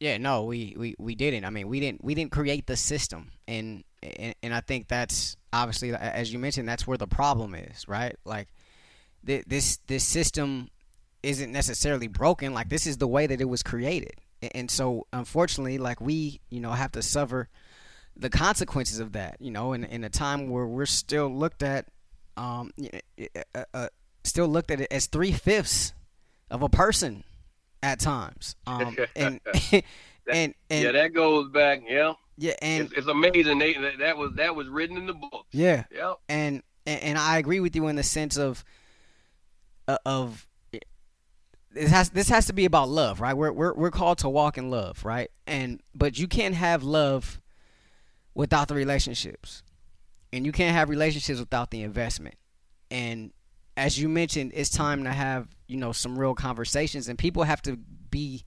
Yeah 0.00 0.18
no 0.18 0.44
we, 0.44 0.74
we 0.76 0.96
we 0.98 1.14
didn't. 1.14 1.44
I 1.44 1.50
mean 1.50 1.68
we 1.68 1.78
didn't 1.78 2.02
we 2.02 2.14
didn't 2.14 2.32
create 2.32 2.66
the 2.66 2.76
system. 2.76 3.30
And 3.46 3.84
and, 4.02 4.34
and 4.42 4.52
i 4.52 4.60
think 4.60 4.88
that's 4.88 5.36
obviously 5.52 5.94
as 5.94 6.32
you 6.32 6.40
mentioned 6.40 6.68
that's 6.68 6.86
where 6.86 6.98
the 6.98 7.06
problem 7.06 7.54
is 7.54 7.86
right? 7.86 8.16
Like 8.24 8.48
this 9.22 9.78
this 9.86 10.02
system 10.02 10.68
isn't 11.22 11.52
necessarily 11.52 12.08
broken. 12.08 12.54
Like 12.54 12.68
this 12.68 12.86
is 12.86 12.98
the 12.98 13.08
way 13.08 13.26
that 13.26 13.40
it 13.40 13.48
was 13.48 13.62
created, 13.62 14.14
and 14.54 14.70
so 14.70 15.06
unfortunately, 15.12 15.78
like 15.78 16.00
we, 16.00 16.40
you 16.50 16.60
know, 16.60 16.72
have 16.72 16.92
to 16.92 17.02
suffer 17.02 17.48
the 18.16 18.30
consequences 18.30 18.98
of 18.98 19.12
that. 19.12 19.36
You 19.40 19.50
know, 19.50 19.72
in 19.72 19.84
in 19.84 20.04
a 20.04 20.10
time 20.10 20.48
where 20.48 20.66
we're 20.66 20.86
still 20.86 21.28
looked 21.28 21.62
at, 21.62 21.86
um, 22.36 22.72
uh, 23.54 23.64
uh, 23.74 23.88
still 24.24 24.48
looked 24.48 24.70
at 24.70 24.80
it 24.80 24.88
as 24.90 25.06
three 25.06 25.32
fifths 25.32 25.92
of 26.50 26.62
a 26.62 26.68
person 26.68 27.24
at 27.82 27.98
times. 27.98 28.56
Um, 28.66 28.96
and, 29.16 29.40
and, 30.30 30.54
and 30.70 30.84
yeah, 30.84 30.92
that 30.92 31.12
goes 31.12 31.50
back. 31.50 31.82
Yeah. 31.88 32.14
Yeah, 32.38 32.54
and 32.62 32.84
it's, 32.84 32.94
it's 32.94 33.06
amazing. 33.06 33.58
They, 33.58 33.74
that, 33.74 33.98
that 33.98 34.16
was 34.16 34.32
that 34.36 34.56
was 34.56 34.66
written 34.66 34.96
in 34.96 35.06
the 35.06 35.12
book. 35.12 35.46
Yeah. 35.52 35.84
Yeah. 35.94 36.14
And, 36.28 36.62
and 36.86 37.02
and 37.02 37.18
I 37.18 37.38
agree 37.38 37.60
with 37.60 37.76
you 37.76 37.88
in 37.88 37.96
the 37.96 38.02
sense 38.02 38.38
of 38.38 38.64
uh, 39.86 39.98
of 40.06 40.46
this 41.74 41.90
has 41.90 42.10
this 42.10 42.28
has 42.28 42.46
to 42.46 42.52
be 42.52 42.64
about 42.64 42.88
love, 42.88 43.20
right? 43.20 43.36
We're 43.36 43.52
we're 43.52 43.74
we're 43.74 43.90
called 43.90 44.18
to 44.18 44.28
walk 44.28 44.58
in 44.58 44.70
love, 44.70 45.04
right? 45.04 45.30
And 45.46 45.80
but 45.94 46.18
you 46.18 46.28
can't 46.28 46.54
have 46.54 46.82
love 46.82 47.40
without 48.34 48.68
the 48.68 48.74
relationships. 48.74 49.62
And 50.32 50.46
you 50.46 50.52
can't 50.52 50.74
have 50.74 50.88
relationships 50.88 51.38
without 51.38 51.70
the 51.70 51.82
investment. 51.82 52.36
And 52.90 53.32
as 53.76 53.98
you 53.98 54.08
mentioned, 54.08 54.52
it's 54.54 54.70
time 54.70 55.04
to 55.04 55.12
have, 55.12 55.48
you 55.66 55.76
know, 55.76 55.92
some 55.92 56.18
real 56.18 56.34
conversations 56.34 57.08
and 57.08 57.18
people 57.18 57.42
have 57.42 57.60
to 57.62 57.76
be 58.10 58.44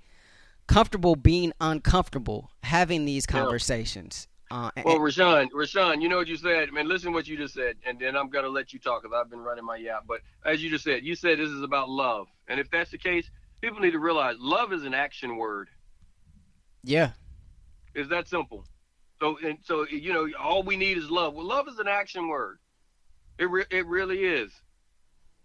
comfortable 0.68 1.16
being 1.16 1.54
uncomfortable 1.62 2.52
having 2.64 3.06
these 3.06 3.26
conversations. 3.26 4.28
Uh, 4.56 4.72
well, 4.86 5.00
Rashawn, 5.00 5.50
Rashawn, 5.52 6.02
you 6.02 6.08
know 6.08 6.16
what 6.16 6.30
you 6.30 6.38
said, 6.38 6.72
man. 6.72 6.88
Listen 6.88 7.12
what 7.12 7.28
you 7.28 7.36
just 7.36 7.54
said, 7.54 7.76
and 7.86 8.00
then 8.00 8.16
I'm 8.16 8.30
gonna 8.30 8.48
let 8.48 8.72
you 8.72 8.80
talk 8.80 9.04
because 9.04 9.14
I've 9.14 9.30
been 9.30 9.42
running 9.42 9.66
my 9.66 9.76
yap. 9.76 10.06
But 10.08 10.22
as 10.46 10.64
you 10.64 10.70
just 10.70 10.86
said, 10.86 11.04
you 11.04 11.14
said 11.14 11.40
this 11.40 11.50
is 11.50 11.62
about 11.62 11.90
love, 11.90 12.28
and 12.48 12.58
if 12.58 12.72
that's 12.72 12.90
the 12.90 12.98
case, 12.98 13.30
people 13.60 13.82
need 13.82 13.92
to 13.92 14.00
realize 14.00 14.38
love 14.40 14.72
is 14.72 14.86
an 14.86 14.94
action 14.94 15.36
word. 15.36 15.68
Yeah, 16.86 17.10
is 17.96 18.08
that 18.08 18.30
simple? 18.30 18.66
So 19.20 19.38
and 19.44 19.58
so, 19.62 19.86
you 19.90 20.14
know, 20.14 20.30
all 20.40 20.64
we 20.64 20.78
need 20.78 20.98
is 20.98 21.10
love. 21.10 21.34
Well, 21.34 21.46
love 21.46 21.68
is 21.68 21.80
an 21.80 21.90
action 21.90 22.30
word. 22.30 22.58
It 23.38 23.50
re- 23.50 23.66
it 23.70 23.86
really 23.88 24.24
is. 24.24 24.54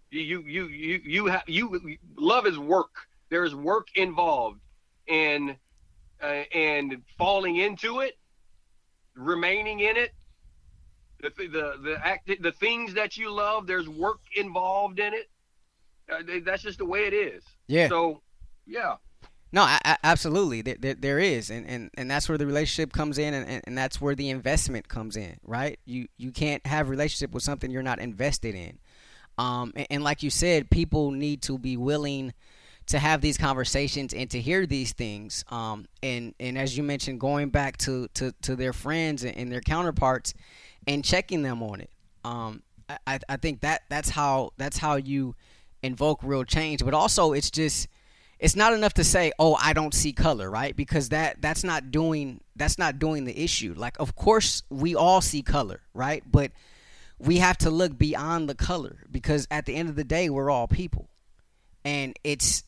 You 0.09 0.41
you 0.47 0.67
you 0.67 1.01
you 1.03 1.25
have 1.25 1.43
you 1.47 1.97
love 2.15 2.47
is 2.47 2.57
work. 2.57 2.91
There 3.29 3.43
is 3.43 3.53
work 3.53 3.89
involved, 3.93 4.61
and 5.09 5.57
uh, 6.23 6.43
and 6.53 7.01
falling 7.17 7.57
into 7.57 7.99
it 7.99 8.17
remaining 9.15 9.79
in 9.81 9.97
it, 9.97 10.13
the 11.21 11.29
the 11.29 11.79
the 11.83 11.97
act, 12.03 12.29
the 12.41 12.51
things 12.51 12.93
that 12.93 13.17
you 13.17 13.31
love, 13.31 13.67
there's 13.67 13.87
work 13.87 14.19
involved 14.35 14.99
in 14.99 15.13
it. 15.13 15.29
Uh, 16.11 16.39
that's 16.43 16.63
just 16.63 16.79
the 16.79 16.85
way 16.85 17.05
it 17.05 17.13
is. 17.13 17.43
Yeah. 17.67 17.87
So, 17.87 18.21
yeah. 18.65 18.95
No, 19.53 19.63
I, 19.63 19.79
I, 19.83 19.97
absolutely. 20.03 20.61
There, 20.61 20.77
there, 20.79 20.93
there 20.93 21.19
is, 21.19 21.49
and, 21.49 21.65
and, 21.67 21.89
and 21.95 22.09
that's 22.09 22.29
where 22.29 22.37
the 22.37 22.45
relationship 22.45 22.93
comes 22.93 23.17
in, 23.17 23.33
and, 23.33 23.61
and, 23.65 23.77
that's 23.77 23.99
where 23.99 24.15
the 24.15 24.29
investment 24.29 24.87
comes 24.87 25.17
in, 25.17 25.37
right? 25.43 25.77
You 25.85 26.07
you 26.17 26.31
can't 26.31 26.65
have 26.65 26.89
relationship 26.89 27.33
with 27.33 27.43
something 27.43 27.69
you're 27.69 27.83
not 27.83 27.99
invested 27.99 28.55
in. 28.55 28.79
Um, 29.37 29.73
and, 29.75 29.87
and 29.89 30.03
like 30.03 30.23
you 30.23 30.29
said, 30.29 30.69
people 30.69 31.11
need 31.11 31.41
to 31.43 31.57
be 31.57 31.75
willing 31.75 32.33
to 32.87 32.99
have 32.99 33.21
these 33.21 33.37
conversations 33.37 34.13
and 34.13 34.29
to 34.31 34.41
hear 34.41 34.65
these 34.65 34.93
things. 34.93 35.43
Um, 35.49 35.87
and 36.03 36.33
and 36.39 36.57
as 36.57 36.77
you 36.77 36.83
mentioned, 36.83 37.19
going 37.19 37.49
back 37.49 37.77
to 37.79 38.07
to, 38.15 38.33
to 38.43 38.55
their 38.55 38.73
friends 38.73 39.23
and, 39.23 39.51
their 39.51 39.61
counterparts 39.61 40.33
and 40.87 41.03
checking 41.03 41.41
them 41.43 41.61
on 41.63 41.81
it. 41.81 41.89
Um, 42.23 42.63
I, 43.07 43.19
I 43.29 43.37
think 43.37 43.61
that 43.61 43.83
that's 43.89 44.09
how 44.09 44.51
that's 44.57 44.77
how 44.77 44.95
you 44.95 45.35
invoke 45.83 46.21
real 46.23 46.43
change. 46.43 46.83
But 46.83 46.93
also, 46.93 47.33
it's 47.33 47.51
just 47.51 47.87
it's 48.39 48.55
not 48.55 48.73
enough 48.73 48.93
to 48.95 49.03
say, 49.03 49.31
"Oh, 49.39 49.55
I 49.61 49.73
don't 49.73 49.93
see 49.93 50.13
color," 50.13 50.49
right? 50.49 50.75
Because 50.75 51.09
that 51.09 51.41
that's 51.41 51.63
not 51.63 51.91
doing 51.91 52.41
that's 52.55 52.77
not 52.77 52.99
doing 52.99 53.25
the 53.25 53.39
issue. 53.39 53.73
Like, 53.77 53.99
of 53.99 54.15
course, 54.15 54.63
we 54.69 54.95
all 54.95 55.21
see 55.21 55.41
color, 55.41 55.81
right? 55.93 56.23
But 56.29 56.51
we 57.19 57.37
have 57.37 57.57
to 57.59 57.69
look 57.69 57.97
beyond 57.97 58.49
the 58.49 58.55
color 58.55 59.03
because 59.09 59.47
at 59.51 59.65
the 59.65 59.75
end 59.75 59.89
of 59.89 59.95
the 59.95 60.03
day, 60.03 60.29
we're 60.29 60.49
all 60.49 60.67
people, 60.67 61.07
and 61.85 62.17
it's 62.23 62.63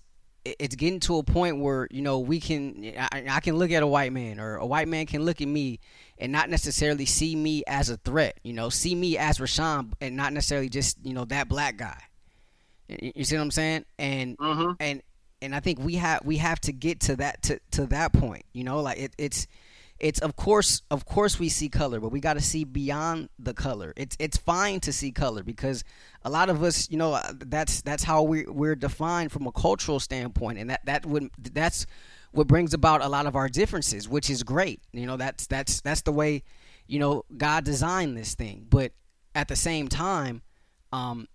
it's 0.45 0.75
getting 0.75 0.99
to 1.01 1.17
a 1.17 1.23
point 1.23 1.59
where 1.59 1.87
you 1.89 2.01
know 2.01 2.19
we 2.19 2.39
can 2.39 2.93
I, 2.97 3.23
I, 3.29 3.39
can 3.39 3.55
look 3.55 3.71
at 3.71 3.81
a 3.81 3.87
white 3.87 4.11
man 4.11 4.39
or 4.39 4.57
a 4.57 4.65
white 4.65 4.87
man 4.87 5.05
can 5.05 5.23
look 5.23 5.41
at 5.41 5.47
me 5.47 5.79
and 6.17 6.31
not 6.31 6.49
necessarily 6.49 7.05
see 7.05 7.35
me 7.35 7.63
as 7.65 7.89
a 7.89 7.97
threat 7.97 8.39
you 8.43 8.53
know 8.53 8.69
see 8.69 8.93
me 8.93 9.17
as 9.17 9.37
Rashawn 9.37 9.93
and 10.01 10.17
not 10.17 10.33
necessarily 10.33 10.69
just 10.69 10.97
you 11.03 11.13
know 11.13 11.25
that 11.25 11.47
black 11.47 11.77
guy 11.77 11.97
you 12.87 13.23
see 13.23 13.35
what 13.37 13.43
I'm 13.43 13.51
saying 13.51 13.85
and 13.97 14.37
mm-hmm. 14.37 14.71
and 14.79 15.01
and 15.41 15.55
I 15.55 15.59
think 15.59 15.79
we 15.79 15.95
have 15.95 16.25
we 16.25 16.37
have 16.37 16.59
to 16.61 16.73
get 16.73 16.99
to 17.01 17.15
that 17.17 17.41
to, 17.43 17.59
to 17.71 17.85
that 17.87 18.11
point 18.11 18.45
you 18.53 18.63
know 18.63 18.81
like 18.81 18.99
it, 18.99 19.13
it's 19.17 19.47
it's 20.03 20.19
of 20.19 20.35
course 20.35 20.81
of 20.91 21.05
course 21.05 21.39
we 21.39 21.47
see 21.47 21.69
color 21.69 22.01
but 22.01 22.09
we 22.09 22.19
got 22.19 22.33
to 22.33 22.41
see 22.41 22.65
beyond 22.65 23.29
the 23.39 23.53
color. 23.53 23.93
It's 23.95 24.17
it's 24.19 24.35
fine 24.35 24.81
to 24.81 24.91
see 24.91 25.13
color 25.13 25.43
because 25.43 25.85
a 26.23 26.29
lot 26.29 26.49
of 26.49 26.61
us 26.61 26.91
you 26.91 26.97
know 26.97 27.13
uh, 27.13 27.31
that's 27.37 27.81
that's 27.81 28.03
how 28.03 28.21
we 28.21 28.45
we're 28.45 28.75
defined 28.75 29.31
from 29.31 29.47
a 29.47 29.51
cultural 29.53 30.01
standpoint 30.01 30.59
and 30.59 30.69
that 30.69 30.85
that 30.85 31.05
would 31.05 31.29
that's 31.37 31.85
what 32.33 32.47
brings 32.47 32.73
about 32.73 33.01
a 33.01 33.07
lot 33.07 33.27
of 33.27 33.37
our 33.37 33.47
differences 33.47 34.09
which 34.09 34.29
is 34.29 34.43
great. 34.43 34.81
You 34.91 35.05
know 35.05 35.15
that's 35.15 35.47
that's 35.47 35.79
that's 35.79 36.01
the 36.01 36.11
way 36.11 36.43
you 36.85 36.99
know 36.99 37.23
God 37.37 37.63
designed 37.63 38.17
this 38.17 38.35
thing. 38.35 38.67
But 38.69 38.91
at 39.33 39.47
the 39.47 39.55
same 39.55 39.87
time 39.87 40.41
um 40.91 41.29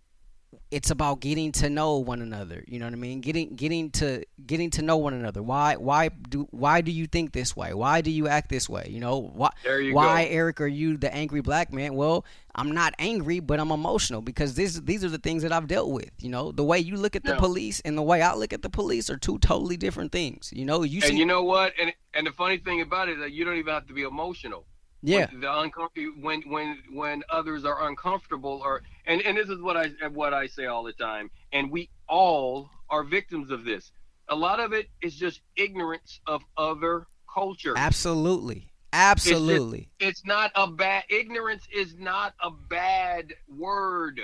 it's 0.70 0.90
about 0.90 1.20
getting 1.20 1.52
to 1.52 1.70
know 1.70 1.96
one 1.98 2.20
another 2.20 2.64
you 2.66 2.78
know 2.78 2.86
what 2.86 2.92
i 2.92 2.96
mean? 2.96 3.20
Getting 3.20 3.54
getting 3.54 3.90
to 3.92 4.24
getting 4.46 4.70
to 4.70 4.82
know 4.82 4.96
one 4.96 5.14
another. 5.14 5.42
Why 5.42 5.76
why 5.76 6.08
do 6.08 6.46
why 6.50 6.80
do 6.80 6.90
you 6.90 7.06
think 7.06 7.32
this 7.32 7.56
way? 7.56 7.74
Why 7.74 8.00
do 8.00 8.10
you 8.10 8.28
act 8.28 8.48
this 8.48 8.68
way? 8.68 8.86
You 8.88 9.00
know 9.00 9.18
why 9.18 9.50
you 9.66 9.94
why 9.94 10.24
go. 10.24 10.30
eric 10.30 10.60
are 10.60 10.66
you 10.66 10.96
the 10.96 11.14
angry 11.14 11.40
black 11.40 11.72
man? 11.72 11.94
Well 11.94 12.24
i'm 12.54 12.72
not 12.72 12.92
angry 12.98 13.38
but 13.40 13.60
i'm 13.60 13.70
emotional 13.70 14.20
because 14.20 14.54
this 14.54 14.80
these 14.80 15.04
are 15.04 15.08
the 15.08 15.18
things 15.18 15.42
that 15.42 15.52
i've 15.52 15.68
dealt 15.68 15.90
with 15.90 16.10
you 16.18 16.28
know? 16.28 16.50
The 16.52 16.64
way 16.64 16.78
you 16.78 16.96
look 16.96 17.14
at 17.14 17.24
the 17.24 17.32
yeah. 17.32 17.38
police 17.38 17.80
and 17.80 17.96
the 17.96 18.02
way 18.02 18.20
i 18.20 18.34
look 18.34 18.52
at 18.52 18.62
the 18.62 18.70
police 18.70 19.10
are 19.10 19.16
two 19.16 19.38
totally 19.38 19.76
different 19.76 20.12
things 20.12 20.50
you 20.52 20.64
know? 20.64 20.82
You 20.82 21.00
and 21.02 21.10
see, 21.10 21.16
you 21.16 21.26
know 21.26 21.44
what? 21.44 21.72
And 21.80 21.92
and 22.14 22.26
the 22.26 22.32
funny 22.32 22.58
thing 22.58 22.80
about 22.80 23.08
it 23.08 23.12
is 23.12 23.18
that 23.20 23.32
you 23.32 23.44
don't 23.44 23.56
even 23.56 23.72
have 23.72 23.86
to 23.86 23.92
be 23.92 24.02
emotional. 24.02 24.66
Yeah. 25.02 25.28
When 25.30 25.40
the 25.40 25.58
uncomfortable 25.60 26.12
when 26.20 26.42
when 26.42 26.82
when 26.92 27.22
others 27.30 27.64
are 27.64 27.88
uncomfortable 27.88 28.60
or 28.64 28.82
and 29.08 29.20
and 29.22 29.36
this 29.36 29.48
is 29.48 29.60
what 29.60 29.76
I 29.76 29.88
what 30.12 30.32
I 30.32 30.46
say 30.46 30.66
all 30.66 30.84
the 30.84 30.92
time 30.92 31.30
and 31.52 31.70
we 31.70 31.90
all 32.08 32.70
are 32.90 33.02
victims 33.02 33.50
of 33.50 33.64
this. 33.64 33.90
A 34.28 34.36
lot 34.36 34.60
of 34.60 34.72
it 34.72 34.88
is 35.02 35.16
just 35.16 35.40
ignorance 35.56 36.20
of 36.26 36.42
other 36.56 37.06
culture. 37.32 37.74
Absolutely. 37.76 38.70
Absolutely. 38.92 39.90
It's, 39.98 40.20
it's 40.20 40.26
not 40.26 40.50
a 40.54 40.66
bad 40.66 41.04
ignorance 41.08 41.66
is 41.72 41.96
not 41.98 42.34
a 42.42 42.50
bad 42.50 43.34
word. 43.48 44.20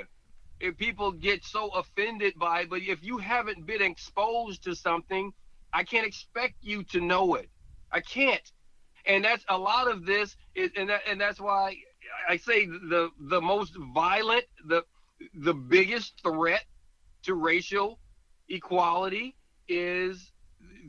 If 0.61 0.77
people 0.79 1.13
get 1.13 1.45
so 1.45 1.69
offended 1.71 2.35
by 2.39 2.63
it, 2.63 2.71
but 2.71 2.81
if 2.83 3.05
you 3.05 3.19
haven't 3.19 3.67
been 3.67 3.83
exposed 3.83 4.65
to 4.65 4.75
something, 4.75 5.33
I 5.73 5.85
can't 5.85 6.07
expect 6.07 6.55
you 6.63 6.83
to 6.85 7.01
know 7.01 7.35
it. 7.35 7.51
I 7.93 8.01
can't. 8.01 8.51
And 9.07 9.25
that's 9.25 9.45
a 9.49 9.59
lot 9.59 9.91
of 9.91 10.07
this 10.07 10.37
is 10.55 10.71
and 10.77 10.89
that, 10.89 11.03
and 11.07 11.21
that's 11.21 11.41
why 11.41 11.77
I 12.29 12.37
say 12.37 12.67
the 12.67 13.11
the 13.19 13.41
most 13.41 13.75
violent, 13.95 14.45
the 14.67 14.85
the 15.35 15.55
biggest 15.55 16.21
threat 16.23 16.65
to 17.25 17.35
racial 17.35 17.99
equality 18.49 19.35
is 19.69 20.33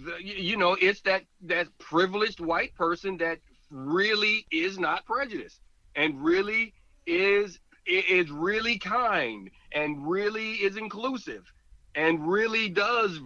the, 0.05 0.17
you 0.23 0.57
know 0.57 0.77
it's 0.81 1.01
that 1.01 1.23
that 1.41 1.67
privileged 1.79 2.39
white 2.39 2.75
person 2.75 3.17
that 3.17 3.39
really 3.69 4.45
is 4.51 4.77
not 4.77 5.05
prejudiced 5.05 5.61
and 5.95 6.23
really 6.23 6.73
is 7.05 7.59
is 7.85 8.29
really 8.31 8.77
kind 8.77 9.49
and 9.71 10.07
really 10.07 10.53
is 10.53 10.75
inclusive 10.77 11.51
and 11.95 12.27
really 12.27 12.67
does 12.69 13.19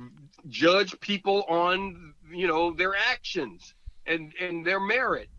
judge 0.48 1.00
people 1.00 1.44
on 1.50 2.14
you 2.32 2.48
know 2.48 2.72
their 2.74 2.96
actions 2.96 3.74
and 4.06 4.34
and 4.40 4.66
their 4.66 4.80
merit 4.80 5.30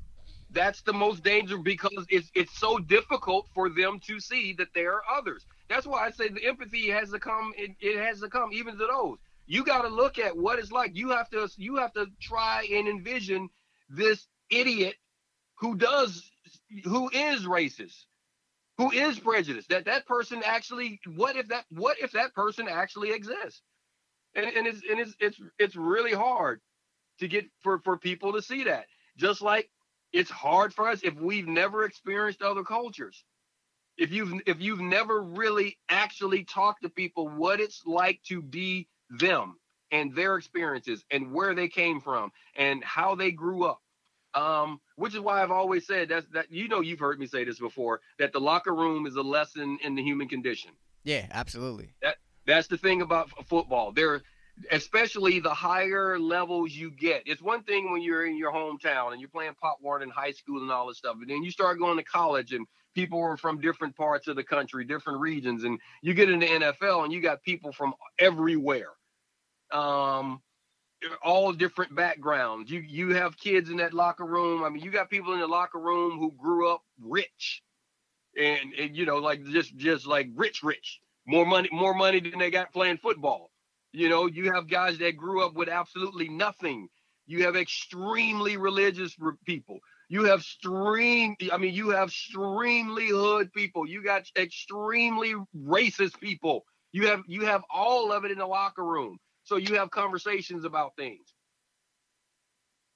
that's 0.53 0.83
the 0.83 0.93
most 0.93 1.23
dangerous 1.23 1.63
because 1.63 2.07
it's 2.09 2.31
it's 2.35 2.59
so 2.59 2.79
difficult 2.79 3.47
for 3.55 3.69
them 3.69 4.01
to 4.07 4.21
see 4.21 4.53
that 4.55 4.69
there 4.75 4.95
are 4.95 5.03
others. 5.17 5.47
That's 5.69 5.87
why 5.87 6.07
i 6.07 6.11
say 6.11 6.29
the 6.29 6.45
empathy 6.45 6.91
has 6.91 7.11
to 7.11 7.19
come 7.19 7.53
it, 7.57 7.73
it 7.81 7.99
has 7.99 8.21
to 8.21 8.29
come 8.29 8.53
even 8.53 8.79
to 8.79 8.87
those. 8.87 9.19
You 9.47 9.65
got 9.65 9.83
to 9.83 9.89
look 9.89 10.19
at 10.19 10.37
what 10.37 10.59
it's 10.59 10.73
like. 10.73 10.97
You 10.97 11.11
have 11.11 11.31
to 11.31 11.49
you 11.57 11.77
have 11.77 11.93
to 11.95 12.07
try 12.21 12.67
and 12.73 12.89
envision 12.89 13.49
this 13.89 14.27
idiot 14.51 14.95
who 15.57 15.77
does 15.77 16.31
who 16.85 17.11
is 17.11 17.45
racist 17.45 18.05
who 18.81 18.91
is 18.93 19.19
prejudiced. 19.19 19.69
That 19.69 19.85
that 19.85 20.07
person 20.07 20.43
actually 20.45 21.01
what 21.15 21.37
if 21.37 21.49
that 21.49 21.67
what 21.71 21.99
if 22.01 22.13
that 22.13 22.35
person 22.35 22.67
actually 22.67 23.13
exists? 23.13 23.61
And, 24.35 24.47
and 24.47 24.67
it's 24.67 24.81
and 24.91 24.99
it's 24.99 25.15
it's 25.21 25.41
it's 25.59 25.77
really 25.77 26.13
hard 26.13 26.61
to 27.19 27.29
get 27.29 27.45
for 27.61 27.81
for 27.81 27.99
people 27.99 28.33
to 28.33 28.43
see 28.43 28.65
that. 28.65 28.87
Just 29.19 29.43
like 29.43 29.69
it's 30.13 30.31
hard 30.31 30.73
for 30.75 30.89
us 30.89 31.01
if 31.03 31.15
we've 31.15 31.49
never 31.49 31.85
experienced 31.85 32.43
other 32.43 32.65
cultures 32.65 33.25
if 33.97 34.11
you've 34.11 34.41
if 34.47 34.61
you've 34.61 34.81
never 34.81 35.23
really 35.23 35.79
actually 35.89 36.45
talked 36.45 36.83
to 36.83 36.89
people 36.89 37.29
what 37.29 37.61
it's 37.61 37.83
like 37.87 38.21
to 38.25 38.43
be 38.43 38.89
them 39.19 39.57
and 39.93 40.15
their 40.15 40.37
experiences 40.37 41.05
and 41.11 41.33
where 41.33 41.55
they 41.55 41.69
came 41.69 42.01
from 42.01 42.31
and 42.57 42.83
how 42.85 43.15
they 43.15 43.31
grew 43.31 43.65
up 43.65 43.81
um, 44.35 44.81
which 44.97 45.15
is 45.15 45.21
why 45.21 45.43
I've 45.43 45.51
always 45.51 45.87
said 45.87 46.09
that 46.11 46.31
that 46.33 46.51
you 46.51 46.69
know 46.69 46.81
you've 46.81 47.01
heard 47.01 47.19
me 47.19 47.27
say 47.27 47.45
this 47.45 47.59
before 47.59 48.01
that 48.19 48.33
the 48.33 48.41
locker 48.41 48.75
room 48.75 49.07
is 49.07 49.17
a 49.17 49.23
lesson 49.23 49.79
in 49.83 49.95
the 49.95 50.03
human 50.03 50.29
condition. 50.29 50.71
Yeah, 51.05 51.27
absolutely. 51.31 51.95
That 52.03 52.17
that's 52.47 52.69
the 52.69 52.77
thing 52.77 53.03
about 53.03 53.31
football. 53.47 53.93
There, 53.93 54.23
especially 54.71 55.41
the 55.41 55.55
higher 55.55 56.19
levels 56.19 56.73
you 56.73 56.91
get. 56.91 57.23
It's 57.27 57.43
one 57.43 57.63
thing 57.63 57.93
when 57.93 58.03
you're 58.03 58.27
in 58.27 58.37
your 58.37 58.53
hometown 58.53 59.13
and 59.13 59.21
you're 59.21 59.31
playing 59.31 59.55
Pop 59.61 59.79
Warner 59.81 60.05
in 60.05 60.11
high 60.11 60.33
school 60.33 60.63
and 60.63 60.71
all 60.71 60.89
this 60.89 60.99
stuff, 60.99 61.17
but 61.19 61.29
then 61.29 61.43
you 61.43 61.51
start 61.51 61.79
going 61.79 61.97
to 61.97 62.05
college 62.05 62.53
and 62.53 62.67
people 62.95 63.21
are 63.21 63.37
from 63.37 63.61
different 63.61 63.97
parts 63.97 64.29
of 64.29 64.37
the 64.37 64.45
country, 64.45 64.85
different 64.85 65.21
regions, 65.21 65.65
and 65.65 65.79
you 66.03 66.15
get 66.15 66.31
into 66.31 66.47
NFL 66.47 67.05
and 67.05 67.13
you 67.13 67.21
got 67.21 67.43
people 67.43 67.73
from 67.73 67.95
everywhere. 68.19 68.91
Um, 69.73 70.43
all 71.23 71.53
different 71.53 71.95
backgrounds. 71.95 72.71
You 72.71 72.81
you 72.81 73.15
have 73.15 73.37
kids 73.37 73.71
in 73.71 73.77
that 73.79 73.95
locker 73.95 74.27
room. 74.27 74.63
I 74.65 74.69
mean, 74.69 74.83
you 74.83 74.91
got 74.91 75.11
people 75.11 75.33
in 75.33 75.41
the 75.41 75.47
locker 75.47 75.79
room 75.79 76.19
who 76.19 76.33
grew 76.33 76.71
up 76.73 76.83
rich, 77.01 77.63
and, 78.39 78.75
and 78.79 78.97
you 78.97 79.07
know, 79.07 79.17
like 79.17 79.45
just 79.47 79.77
just 79.77 80.07
like 80.07 80.29
rich, 80.35 80.63
rich, 80.63 81.01
more 81.27 81.47
money, 81.47 81.69
more 81.73 81.95
money 81.95 82.21
than 82.21 82.39
they 82.39 82.51
got 82.51 82.73
playing 82.73 82.99
football. 82.99 83.50
You 83.93 84.09
know, 84.09 84.27
you 84.27 84.53
have 84.53 84.69
guys 84.69 84.99
that 84.99 85.17
grew 85.17 85.45
up 85.45 85.55
with 85.55 85.69
absolutely 85.69 86.29
nothing. 86.29 86.89
You 87.27 87.45
have 87.45 87.57
extremely 87.57 88.57
religious 88.57 89.17
people. 89.47 89.79
You 90.09 90.25
have 90.25 90.41
extreme, 90.41 91.37
I 91.53 91.59
mean, 91.59 91.75
you 91.75 91.91
have 91.91 92.09
extremely 92.09 93.09
hood 93.09 93.53
people. 93.53 93.87
You 93.87 94.03
got 94.03 94.25
extremely 94.37 95.35
racist 95.57 96.21
people. 96.21 96.65
You 96.93 97.07
have 97.09 97.23
you 97.27 97.47
have 97.47 97.63
all 97.73 98.13
of 98.13 98.25
it 98.25 98.33
in 98.33 98.39
the 98.39 98.47
locker 98.47 98.85
room 98.85 99.19
so 99.45 99.57
you 99.57 99.77
have 99.77 99.91
conversations 99.91 100.65
about 100.65 100.97
things 100.97 101.35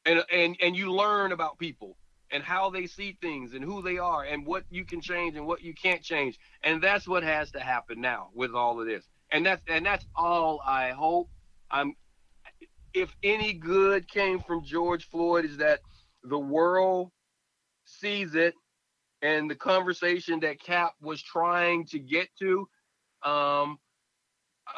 and 0.07 0.25
and 0.33 0.57
and 0.63 0.77
you 0.77 0.93
learn 0.93 1.33
about 1.33 1.59
people 1.59 1.97
and 2.33 2.43
how 2.43 2.71
they 2.71 2.87
see 2.87 3.17
things 3.21 3.55
and 3.55 3.65
who 3.65 3.83
they 3.83 3.99
are 3.99 4.25
and 4.25 4.47
what 4.47 4.65
you 4.71 4.85
can 4.85 5.01
change 5.01 5.37
and 5.37 5.47
what 5.47 5.63
you 5.63 5.75
can't 5.75 6.03
change 6.03 6.39
and 6.65 6.83
that's 6.83 7.07
what 7.09 7.23
has 7.23 7.51
to 7.53 7.61
happen 7.61 8.01
now 8.01 8.31
with 8.35 8.53
all 8.55 8.81
of 8.81 8.87
this 8.87 9.05
and 9.33 9.47
that's 9.47 9.63
and 9.69 9.85
that's 9.85 10.07
all 10.17 10.61
i 10.67 10.91
hope 10.91 11.29
i'm 11.71 11.95
if 12.93 13.15
any 13.23 13.53
good 13.53 14.09
came 14.09 14.41
from 14.41 14.65
george 14.65 15.09
floyd 15.09 15.45
is 15.45 15.57
that 15.59 15.81
the 16.25 16.39
world 16.39 17.11
sees 17.85 18.35
it 18.35 18.55
and 19.23 19.51
the 19.51 19.55
conversation 19.55 20.41
that 20.41 20.61
cap 20.61 20.93
was 21.01 21.23
trying 21.23 21.85
to 21.87 21.99
get 21.99 22.29
to 22.39 22.67
um, 23.25 23.79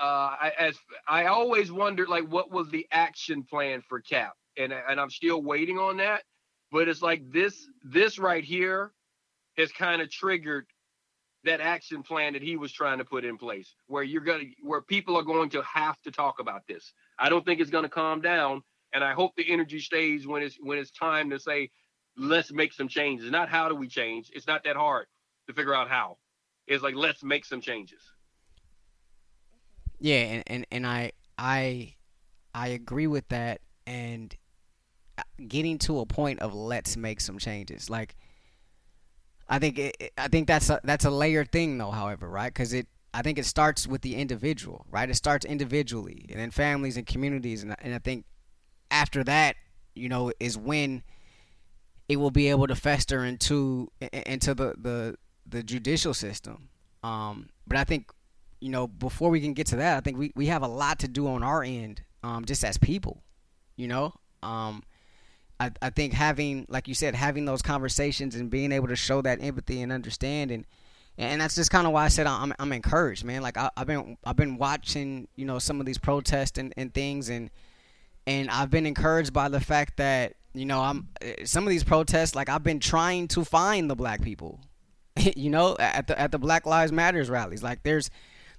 uh, 0.00 0.34
I, 0.40 0.52
as 0.58 0.76
I 1.08 1.26
always 1.26 1.70
wondered, 1.72 2.08
like, 2.08 2.26
what 2.28 2.50
was 2.50 2.68
the 2.70 2.86
action 2.90 3.44
plan 3.44 3.82
for 3.88 4.00
Cap, 4.00 4.34
and 4.56 4.72
and 4.72 5.00
I'm 5.00 5.10
still 5.10 5.42
waiting 5.42 5.78
on 5.78 5.98
that. 5.98 6.22
But 6.72 6.88
it's 6.88 7.02
like 7.02 7.22
this 7.30 7.68
this 7.84 8.18
right 8.18 8.44
here 8.44 8.92
has 9.56 9.72
kind 9.72 10.02
of 10.02 10.10
triggered 10.10 10.66
that 11.46 11.60
action 11.60 12.02
plan 12.02 12.34
that 12.34 12.42
he 12.42 12.56
was 12.56 12.72
trying 12.72 12.98
to 12.98 13.04
put 13.04 13.24
in 13.24 13.38
place, 13.38 13.74
where 13.86 14.02
you're 14.02 14.22
gonna 14.22 14.44
where 14.62 14.82
people 14.82 15.16
are 15.16 15.22
going 15.22 15.50
to 15.50 15.62
have 15.62 16.00
to 16.02 16.10
talk 16.10 16.38
about 16.38 16.62
this. 16.68 16.92
I 17.18 17.28
don't 17.28 17.44
think 17.44 17.60
it's 17.60 17.70
gonna 17.70 17.88
calm 17.88 18.20
down, 18.20 18.62
and 18.92 19.02
I 19.02 19.12
hope 19.14 19.32
the 19.36 19.50
energy 19.50 19.80
stays 19.80 20.26
when 20.26 20.42
it's 20.42 20.56
when 20.60 20.78
it's 20.78 20.90
time 20.90 21.30
to 21.30 21.38
say, 21.38 21.70
let's 22.16 22.52
make 22.52 22.72
some 22.72 22.88
changes. 22.88 23.30
Not 23.30 23.48
how 23.48 23.68
do 23.68 23.74
we 23.74 23.88
change? 23.88 24.30
It's 24.34 24.46
not 24.46 24.64
that 24.64 24.76
hard 24.76 25.06
to 25.48 25.54
figure 25.54 25.74
out 25.74 25.88
how. 25.88 26.18
It's 26.66 26.82
like 26.82 26.94
let's 26.94 27.22
make 27.22 27.44
some 27.44 27.60
changes. 27.60 28.00
Yeah, 29.98 30.16
and, 30.16 30.42
and, 30.46 30.66
and 30.70 30.86
I 30.86 31.12
I 31.38 31.94
I 32.54 32.68
agree 32.68 33.06
with 33.06 33.28
that 33.28 33.60
and 33.86 34.34
uh, 35.18 35.22
getting 35.46 35.78
to 35.78 36.00
a 36.00 36.06
point 36.06 36.40
of 36.40 36.54
let's 36.54 36.96
make 36.96 37.20
some 37.20 37.38
changes. 37.38 37.88
Like 37.88 38.16
I 39.48 39.58
think 39.58 39.78
it, 39.78 40.12
I 40.18 40.28
think 40.28 40.48
that's 40.48 40.70
a 40.70 40.80
that's 40.82 41.04
a 41.04 41.10
layered 41.10 41.52
thing 41.52 41.78
though, 41.78 41.90
however, 41.90 42.28
right? 42.28 42.54
Cuz 42.54 42.72
it 42.72 42.88
I 43.14 43.22
think 43.22 43.38
it 43.38 43.46
starts 43.46 43.86
with 43.86 44.02
the 44.02 44.16
individual, 44.16 44.86
right? 44.90 45.08
It 45.08 45.14
starts 45.14 45.46
individually 45.46 46.26
and 46.30 46.38
then 46.38 46.50
families 46.50 46.96
and 46.96 47.06
communities 47.06 47.62
and 47.62 47.74
and 47.80 47.94
I 47.94 47.98
think 47.98 48.24
after 48.90 49.24
that, 49.24 49.56
you 49.94 50.08
know, 50.08 50.32
is 50.40 50.56
when 50.56 51.02
it 52.08 52.16
will 52.16 52.30
be 52.30 52.48
able 52.48 52.66
to 52.66 52.74
fester 52.76 53.24
into 53.24 53.90
into 54.00 54.54
the 54.54 54.74
the 54.78 55.16
the 55.46 55.62
judicial 55.62 56.14
system. 56.14 56.68
Um, 57.02 57.48
but 57.66 57.78
I 57.78 57.84
think 57.84 58.10
you 58.60 58.70
know, 58.70 58.86
before 58.86 59.30
we 59.30 59.40
can 59.40 59.52
get 59.52 59.66
to 59.68 59.76
that, 59.76 59.96
I 59.96 60.00
think 60.00 60.16
we, 60.18 60.32
we 60.34 60.46
have 60.46 60.62
a 60.62 60.66
lot 60.68 60.98
to 61.00 61.08
do 61.08 61.28
on 61.28 61.42
our 61.42 61.62
end, 61.62 62.02
um, 62.22 62.44
just 62.46 62.64
as 62.64 62.78
people, 62.78 63.22
you 63.76 63.86
know. 63.86 64.14
Um, 64.42 64.82
I, 65.58 65.70
I 65.80 65.90
think 65.90 66.12
having, 66.12 66.66
like 66.68 66.88
you 66.88 66.94
said, 66.94 67.14
having 67.14 67.44
those 67.44 67.62
conversations 67.62 68.34
and 68.34 68.50
being 68.50 68.72
able 68.72 68.88
to 68.88 68.96
show 68.96 69.22
that 69.22 69.42
empathy 69.42 69.82
and 69.82 69.90
understanding, 69.90 70.66
and 71.18 71.40
that's 71.40 71.54
just 71.54 71.70
kind 71.70 71.86
of 71.86 71.92
why 71.92 72.04
I 72.04 72.08
said 72.08 72.26
I'm, 72.26 72.52
I'm 72.58 72.72
encouraged, 72.72 73.24
man. 73.24 73.42
Like 73.42 73.56
I, 73.56 73.70
have 73.76 73.86
been 73.86 74.18
I've 74.24 74.36
been 74.36 74.58
watching, 74.58 75.28
you 75.34 75.46
know, 75.46 75.58
some 75.58 75.80
of 75.80 75.86
these 75.86 75.98
protests 75.98 76.58
and, 76.58 76.74
and 76.76 76.92
things, 76.92 77.30
and 77.30 77.50
and 78.26 78.50
I've 78.50 78.70
been 78.70 78.86
encouraged 78.86 79.32
by 79.32 79.48
the 79.48 79.60
fact 79.60 79.96
that 79.96 80.34
you 80.52 80.66
know 80.66 80.80
I'm 80.80 81.08
eh, 81.22 81.44
some 81.44 81.64
of 81.64 81.70
these 81.70 81.84
protests, 81.84 82.34
like 82.34 82.50
I've 82.50 82.62
been 82.62 82.80
trying 82.80 83.28
to 83.28 83.44
find 83.44 83.88
the 83.88 83.96
black 83.96 84.20
people, 84.20 84.60
you 85.36 85.48
know, 85.48 85.74
at 85.78 86.06
the 86.06 86.20
at 86.20 86.32
the 86.32 86.38
Black 86.38 86.66
Lives 86.66 86.92
Matters 86.92 87.30
rallies. 87.30 87.62
Like 87.62 87.82
there's 87.82 88.10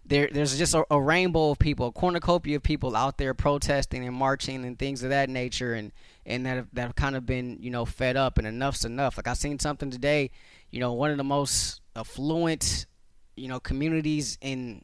there 0.04 0.30
there's 0.32 0.58
just 0.58 0.74
a, 0.74 0.86
a, 0.90 1.00
rainbow 1.00 1.52
of 1.52 1.60
people, 1.60 1.88
a 1.88 1.92
cornucopia 1.92 2.56
of 2.56 2.64
people 2.64 2.96
out 2.96 3.18
there 3.18 3.34
protesting 3.34 4.06
and 4.08 4.16
marching 4.16 4.66
and 4.66 4.80
things 4.80 5.04
of 5.04 5.10
that 5.10 5.30
nature, 5.30 5.74
and 5.74 5.92
and 6.28 6.46
that 6.46 6.58
have, 6.58 6.68
that 6.74 6.82
have 6.84 6.96
kind 6.96 7.16
of 7.16 7.26
been 7.26 7.58
you 7.60 7.72
know 7.72 7.86
fed 7.86 8.16
up 8.16 8.38
and 8.38 8.46
enough's 8.46 8.86
enough. 8.86 9.18
Like 9.18 9.28
I 9.28 9.34
seen 9.34 9.58
something 9.60 9.90
today, 9.90 10.30
you 10.70 10.80
know, 10.80 10.94
one 10.94 11.12
of 11.12 11.18
the 11.18 11.24
most 11.24 11.82
affluent 11.96 12.86
you 13.36 13.48
know 13.48 13.60
communities 13.60 14.38
in 14.42 14.84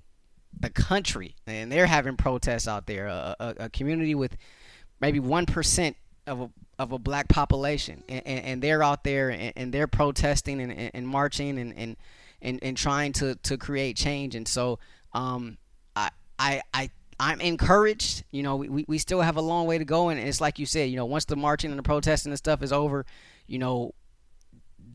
the 0.60 0.70
country, 0.70 1.36
and 1.46 1.72
they're 1.72 1.86
having 1.86 2.18
protests 2.18 2.68
out 2.68 2.88
there. 2.88 3.08
A, 3.08 3.36
a, 3.40 3.56
a 3.60 3.70
community 3.70 4.16
with 4.16 4.38
maybe 5.00 5.20
one 5.20 5.46
percent 5.46 5.98
of 6.26 6.42
a 6.42 6.50
of 6.80 6.92
a 6.92 6.98
black 6.98 7.28
population, 7.28 8.04
and, 8.10 8.26
and, 8.26 8.46
and 8.46 8.62
they're 8.64 8.82
out 8.82 9.04
there 9.04 9.30
and, 9.30 9.54
and 9.56 9.74
they're 9.74 9.88
protesting 9.88 10.60
and, 10.60 10.92
and, 10.94 11.08
marching 11.08 11.60
and, 11.60 11.78
and 11.78 11.96
and, 12.44 12.60
and 12.62 12.78
trying 12.78 13.14
to, 13.14 13.36
to 13.36 13.58
create 13.58 13.98
change. 13.98 14.36
And 14.36 14.48
so 14.48 14.80
um, 15.14 15.58
I, 15.96 16.12
I, 16.38 16.62
I, 16.74 16.90
I'm 17.20 17.42
encouraged. 17.42 18.24
You 18.32 18.44
know, 18.44 18.56
we, 18.56 18.86
we 18.88 18.98
still 18.98 19.22
have 19.22 19.38
a 19.38 19.42
long 19.42 19.66
way 19.68 19.78
to 19.78 19.86
go, 19.86 20.10
and 20.10 20.20
it's 20.20 20.42
like 20.42 20.60
you 20.60 20.66
said. 20.66 20.90
You 20.90 20.96
know, 20.96 21.06
once 21.06 21.26
the 21.26 21.36
marching 21.36 21.72
and 21.72 21.80
the 21.80 21.84
protesting 21.84 22.32
and 22.32 22.38
stuff 22.38 22.62
is 22.62 22.72
over, 22.72 23.06
you 23.48 23.60
know, 23.60 23.94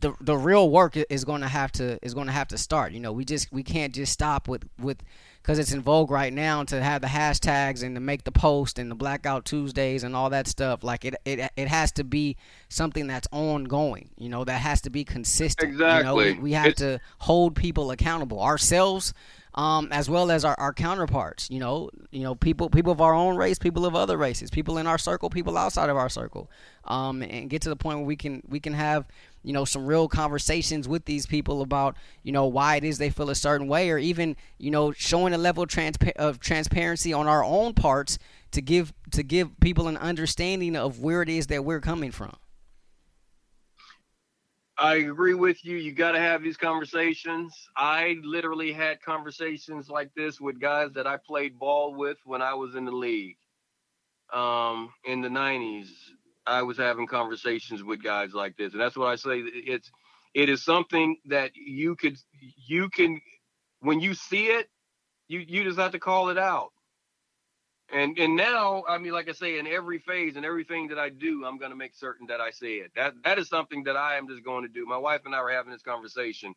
the 0.00 0.14
the 0.20 0.36
real 0.36 0.70
work 0.70 0.96
is 0.96 1.24
going 1.24 1.40
to 1.40 1.48
have 1.48 1.72
to 1.72 1.98
is 2.04 2.14
going 2.14 2.26
to 2.26 2.32
have 2.32 2.48
to 2.48 2.58
start. 2.58 2.92
You 2.92 3.00
know, 3.00 3.12
we 3.12 3.24
just 3.24 3.52
we 3.52 3.62
can't 3.62 3.94
just 3.94 4.12
stop 4.12 4.48
with 4.48 4.68
with 4.78 5.02
because 5.42 5.58
it's 5.58 5.72
in 5.72 5.80
vogue 5.80 6.10
right 6.10 6.32
now 6.32 6.62
to 6.64 6.82
have 6.82 7.00
the 7.00 7.08
hashtags 7.08 7.82
and 7.82 7.94
to 7.96 8.00
make 8.00 8.24
the 8.24 8.32
post 8.32 8.78
and 8.78 8.90
the 8.90 8.94
blackout 8.94 9.44
Tuesdays 9.44 10.04
and 10.04 10.14
all 10.14 10.30
that 10.30 10.46
stuff. 10.46 10.84
Like 10.84 11.04
it 11.04 11.14
it 11.24 11.50
it 11.56 11.68
has 11.68 11.92
to 11.92 12.04
be 12.04 12.36
something 12.68 13.06
that's 13.06 13.26
ongoing. 13.32 14.10
You 14.16 14.28
know, 14.28 14.44
that 14.44 14.60
has 14.60 14.80
to 14.82 14.90
be 14.90 15.04
consistent. 15.04 15.72
Exactly. 15.72 15.98
You 15.98 16.04
know, 16.04 16.14
we, 16.14 16.42
we 16.42 16.52
have 16.52 16.66
it's, 16.66 16.80
to 16.80 17.00
hold 17.18 17.56
people 17.56 17.90
accountable 17.90 18.40
ourselves 18.40 19.14
um, 19.58 19.88
as 19.90 20.08
well 20.08 20.30
as 20.30 20.44
our, 20.44 20.54
our 20.56 20.72
counterparts. 20.72 21.50
You 21.50 21.58
know, 21.58 21.90
you 22.12 22.22
know, 22.22 22.36
people 22.36 22.70
people 22.70 22.92
of 22.92 23.00
our 23.00 23.12
own 23.12 23.36
race, 23.36 23.58
people 23.58 23.84
of 23.84 23.96
other 23.96 24.16
races, 24.16 24.50
people 24.50 24.78
in 24.78 24.86
our 24.86 24.98
circle, 24.98 25.28
people 25.30 25.58
outside 25.58 25.90
of 25.90 25.96
our 25.96 26.08
circle, 26.08 26.48
um, 26.84 27.22
and 27.22 27.50
get 27.50 27.62
to 27.62 27.68
the 27.68 27.74
point 27.74 27.98
where 27.98 28.06
we 28.06 28.14
can 28.14 28.40
we 28.48 28.60
can 28.60 28.72
have 28.72 29.04
you 29.42 29.52
know 29.52 29.64
some 29.64 29.84
real 29.84 30.06
conversations 30.06 30.86
with 30.86 31.06
these 31.06 31.26
people 31.26 31.60
about 31.60 31.96
you 32.22 32.30
know 32.30 32.46
why 32.46 32.76
it 32.76 32.84
is 32.84 32.98
they 32.98 33.10
feel 33.10 33.30
a 33.30 33.34
certain 33.34 33.66
way, 33.66 33.90
or 33.90 33.98
even 33.98 34.36
you 34.58 34.70
know 34.70 34.92
showing 34.92 35.34
a 35.34 35.38
level 35.38 35.64
of, 35.64 35.68
transpa- 35.68 36.12
of 36.12 36.38
transparency 36.38 37.12
on 37.12 37.26
our 37.26 37.42
own 37.42 37.74
parts 37.74 38.16
to 38.52 38.62
give 38.62 38.92
to 39.10 39.24
give 39.24 39.58
people 39.58 39.88
an 39.88 39.96
understanding 39.96 40.76
of 40.76 41.00
where 41.00 41.20
it 41.20 41.28
is 41.28 41.48
that 41.48 41.64
we're 41.64 41.80
coming 41.80 42.12
from. 42.12 42.36
I 44.78 44.96
agree 44.96 45.34
with 45.34 45.64
you. 45.64 45.76
You 45.76 45.92
got 45.92 46.12
to 46.12 46.20
have 46.20 46.42
these 46.42 46.56
conversations. 46.56 47.52
I 47.76 48.16
literally 48.22 48.72
had 48.72 49.02
conversations 49.02 49.88
like 49.88 50.10
this 50.14 50.40
with 50.40 50.60
guys 50.60 50.92
that 50.94 51.06
I 51.06 51.16
played 51.16 51.58
ball 51.58 51.94
with 51.94 52.18
when 52.24 52.42
I 52.42 52.54
was 52.54 52.76
in 52.76 52.84
the 52.84 52.92
league. 52.92 53.36
Um, 54.32 54.92
in 55.04 55.20
the 55.20 55.28
90s, 55.28 55.88
I 56.46 56.62
was 56.62 56.76
having 56.78 57.08
conversations 57.08 57.82
with 57.82 58.02
guys 58.02 58.34
like 58.34 58.56
this, 58.56 58.72
and 58.72 58.80
that's 58.80 58.96
what 58.96 59.08
I 59.08 59.16
say. 59.16 59.40
It's 59.40 59.90
it 60.34 60.48
is 60.48 60.62
something 60.64 61.16
that 61.26 61.52
you 61.56 61.96
could 61.96 62.16
you 62.66 62.88
can 62.90 63.20
when 63.80 64.00
you 64.00 64.14
see 64.14 64.46
it, 64.46 64.68
you 65.28 65.40
you 65.40 65.64
just 65.64 65.78
have 65.78 65.92
to 65.92 65.98
call 65.98 66.28
it 66.28 66.38
out. 66.38 66.70
And 67.92 68.18
and 68.18 68.36
now, 68.36 68.84
I 68.86 68.98
mean, 68.98 69.12
like 69.12 69.28
I 69.28 69.32
say, 69.32 69.58
in 69.58 69.66
every 69.66 69.98
phase 69.98 70.36
and 70.36 70.44
everything 70.44 70.88
that 70.88 70.98
I 70.98 71.08
do, 71.08 71.44
I'm 71.46 71.58
going 71.58 71.70
to 71.70 71.76
make 71.76 71.94
certain 71.94 72.26
that 72.26 72.40
I 72.40 72.50
say 72.50 72.74
it. 72.74 72.92
That 72.94 73.14
that 73.24 73.38
is 73.38 73.48
something 73.48 73.84
that 73.84 73.96
I 73.96 74.16
am 74.16 74.28
just 74.28 74.44
going 74.44 74.62
to 74.64 74.68
do. 74.68 74.84
My 74.84 74.98
wife 74.98 75.22
and 75.24 75.34
I 75.34 75.42
were 75.42 75.50
having 75.50 75.72
this 75.72 75.82
conversation, 75.82 76.54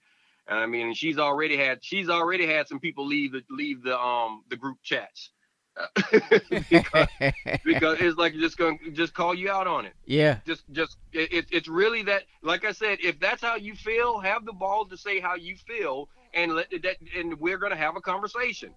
and 0.47 0.59
I 0.59 0.65
mean, 0.65 0.93
she's 0.93 1.17
already 1.17 1.55
had 1.55 1.83
she's 1.83 2.09
already 2.09 2.47
had 2.47 2.67
some 2.67 2.81
people 2.81 3.05
leave 3.05 3.31
the 3.31 3.43
leave 3.49 3.81
the 3.81 3.97
um 3.97 4.43
the 4.49 4.57
group 4.57 4.77
chats. 4.83 5.29
because, 6.11 7.07
because, 7.63 7.97
it's 8.01 8.17
like 8.17 8.33
just 8.33 8.57
going 8.57 8.77
to 8.79 8.91
just 8.91 9.13
call 9.13 9.33
you 9.33 9.49
out 9.49 9.67
on 9.67 9.85
it. 9.85 9.93
Yeah. 10.05 10.39
Just 10.45 10.63
just 10.73 10.97
it, 11.13 11.45
it's 11.49 11.69
really 11.69 12.03
that 12.03 12.23
like 12.43 12.65
I 12.65 12.73
said, 12.73 12.97
if 13.01 13.21
that's 13.21 13.41
how 13.41 13.55
you 13.55 13.73
feel, 13.75 14.19
have 14.19 14.43
the 14.43 14.51
balls 14.51 14.89
to 14.89 14.97
say 14.97 15.21
how 15.21 15.35
you 15.35 15.55
feel 15.55 16.09
and 16.33 16.55
let 16.55 16.69
that 16.83 16.97
and 17.15 17.39
we're 17.39 17.57
going 17.57 17.71
to 17.71 17.77
have 17.77 17.95
a 17.95 18.01
conversation 18.01 18.73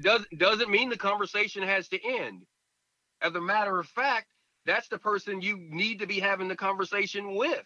does 0.00 0.26
doesn't 0.36 0.70
mean 0.70 0.88
the 0.88 0.96
conversation 0.96 1.62
has 1.62 1.88
to 1.88 1.98
end. 2.04 2.42
As 3.20 3.34
a 3.34 3.40
matter 3.40 3.78
of 3.78 3.86
fact, 3.86 4.26
that's 4.66 4.88
the 4.88 4.98
person 4.98 5.40
you 5.40 5.56
need 5.70 5.98
to 6.00 6.06
be 6.06 6.20
having 6.20 6.48
the 6.48 6.56
conversation 6.56 7.34
with. 7.34 7.64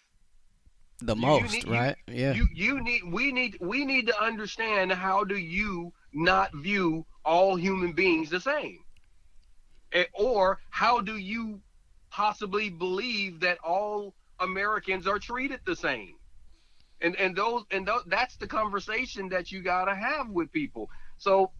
The 1.01 1.15
most, 1.15 1.53
need, 1.53 1.69
right? 1.69 1.97
You, 2.07 2.15
yeah. 2.15 2.33
You 2.33 2.47
you 2.55 2.81
need 2.81 3.03
we 3.05 3.33
need 3.33 3.59
we 3.61 3.85
need 3.85 4.07
to 4.07 4.23
understand 4.23 4.93
how 4.93 5.25
do 5.25 5.37
you 5.37 5.93
not 6.13 6.55
view 6.55 7.05
all 7.25 7.57
human 7.57 7.93
beings 7.93 8.31
the 8.31 8.41
same, 8.41 8.79
or 10.15 10.59
how 10.71 11.01
do 11.01 11.19
you 11.19 11.61
possibly 12.11 12.71
believe 12.71 13.41
that 13.41 13.59
all 13.59 14.15
Americans 14.41 15.07
are 15.07 15.19
treated 15.19 15.61
the 15.67 15.77
same? 15.77 16.15
And 17.03 17.15
and 17.17 17.37
those 17.37 17.65
and 17.71 17.87
those, 17.87 18.03
that's 18.07 18.37
the 18.37 18.47
conversation 18.47 19.29
that 19.29 19.53
you 19.53 19.61
got 19.63 19.85
to 19.85 19.95
have 19.95 20.31
with 20.31 20.51
people. 20.51 20.89
So 21.19 21.51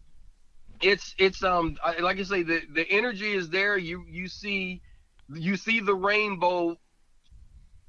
it's 0.81 1.15
it's 1.17 1.43
um 1.43 1.77
like 1.99 2.19
I 2.19 2.23
say 2.23 2.43
the 2.43 2.61
the 2.73 2.89
energy 2.89 3.33
is 3.33 3.49
there. 3.49 3.77
You 3.77 4.05
you 4.07 4.27
see 4.27 4.81
you 5.33 5.57
see 5.57 5.79
the 5.79 5.95
rainbow 5.95 6.77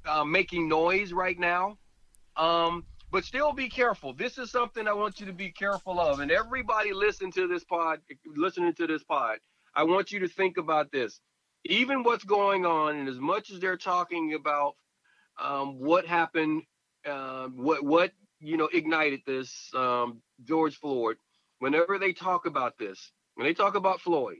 uh, 0.05 0.23
making 0.23 0.67
noise 0.67 1.13
right 1.13 1.37
now. 1.37 1.77
Um, 2.35 2.85
but 3.11 3.25
still 3.25 3.53
be 3.53 3.69
careful. 3.69 4.13
This 4.13 4.37
is 4.37 4.51
something 4.51 4.87
I 4.87 4.93
want 4.93 5.19
you 5.19 5.25
to 5.25 5.33
be 5.33 5.51
careful 5.51 5.99
of. 5.99 6.19
And 6.19 6.31
everybody 6.31 6.93
listen 6.93 7.31
to 7.31 7.47
this 7.47 7.63
pod, 7.63 7.99
listening 8.25 8.73
to 8.75 8.87
this 8.87 9.03
pod, 9.03 9.39
I 9.75 9.83
want 9.83 10.11
you 10.11 10.19
to 10.19 10.27
think 10.27 10.57
about 10.57 10.91
this. 10.91 11.19
Even 11.65 12.03
what's 12.03 12.23
going 12.23 12.65
on, 12.65 12.95
and 12.97 13.09
as 13.09 13.19
much 13.19 13.51
as 13.51 13.59
they're 13.59 13.77
talking 13.77 14.33
about 14.33 14.75
um, 15.41 15.79
what 15.79 16.05
happened, 16.05 16.63
uh, 17.05 17.47
what 17.47 17.83
what 17.83 18.11
you 18.39 18.55
know 18.55 18.69
ignited 18.71 19.21
this, 19.25 19.69
um, 19.75 20.21
George 20.45 20.77
Floyd 20.77 21.17
whenever 21.59 21.99
they 21.99 22.13
talk 22.13 22.45
about 22.45 22.77
this, 22.77 23.11
when 23.35 23.45
they 23.45 23.53
talk 23.53 23.75
about 23.75 24.01
Floyd, 24.01 24.39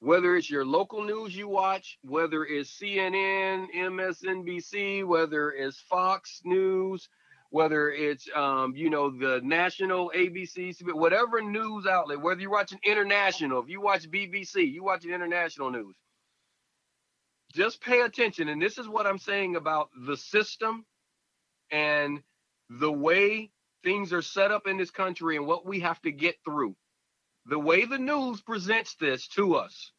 whether 0.00 0.36
it's 0.36 0.50
your 0.50 0.64
local 0.64 1.02
news 1.02 1.34
you 1.34 1.48
watch, 1.48 1.98
whether 2.02 2.44
it's 2.44 2.78
CNN, 2.78 3.66
MSNBC, 3.74 5.06
whether 5.06 5.50
it's 5.52 5.80
Fox 5.80 6.42
News, 6.44 7.08
whether 7.50 7.90
it's 7.90 8.28
um, 8.34 8.74
you 8.76 8.90
know 8.90 9.10
the 9.10 9.40
national 9.42 10.12
ABC, 10.14 10.74
whatever 10.92 11.40
news 11.40 11.86
outlet, 11.86 12.20
whether 12.20 12.40
you're 12.40 12.50
watching 12.50 12.80
international, 12.84 13.62
if 13.62 13.68
you 13.68 13.80
watch 13.80 14.10
BBC, 14.10 14.70
you 14.70 14.84
watch 14.84 15.04
international 15.04 15.70
news. 15.70 15.94
Just 17.54 17.80
pay 17.80 18.02
attention, 18.02 18.48
and 18.48 18.60
this 18.60 18.76
is 18.76 18.88
what 18.88 19.06
I'm 19.06 19.18
saying 19.18 19.56
about 19.56 19.88
the 20.06 20.16
system 20.16 20.84
and 21.70 22.20
the 22.68 22.92
way 22.92 23.50
things 23.86 24.12
are 24.12 24.20
set 24.20 24.50
up 24.50 24.66
in 24.66 24.76
this 24.76 24.90
country 24.90 25.36
and 25.36 25.46
what 25.46 25.64
we 25.64 25.78
have 25.78 26.02
to 26.02 26.10
get 26.10 26.34
through. 26.44 26.74
The 27.46 27.58
way 27.58 27.84
the 27.84 27.98
news 27.98 28.42
presents 28.42 28.96
this 28.96 29.28
to 29.28 29.54
us, 29.54 29.92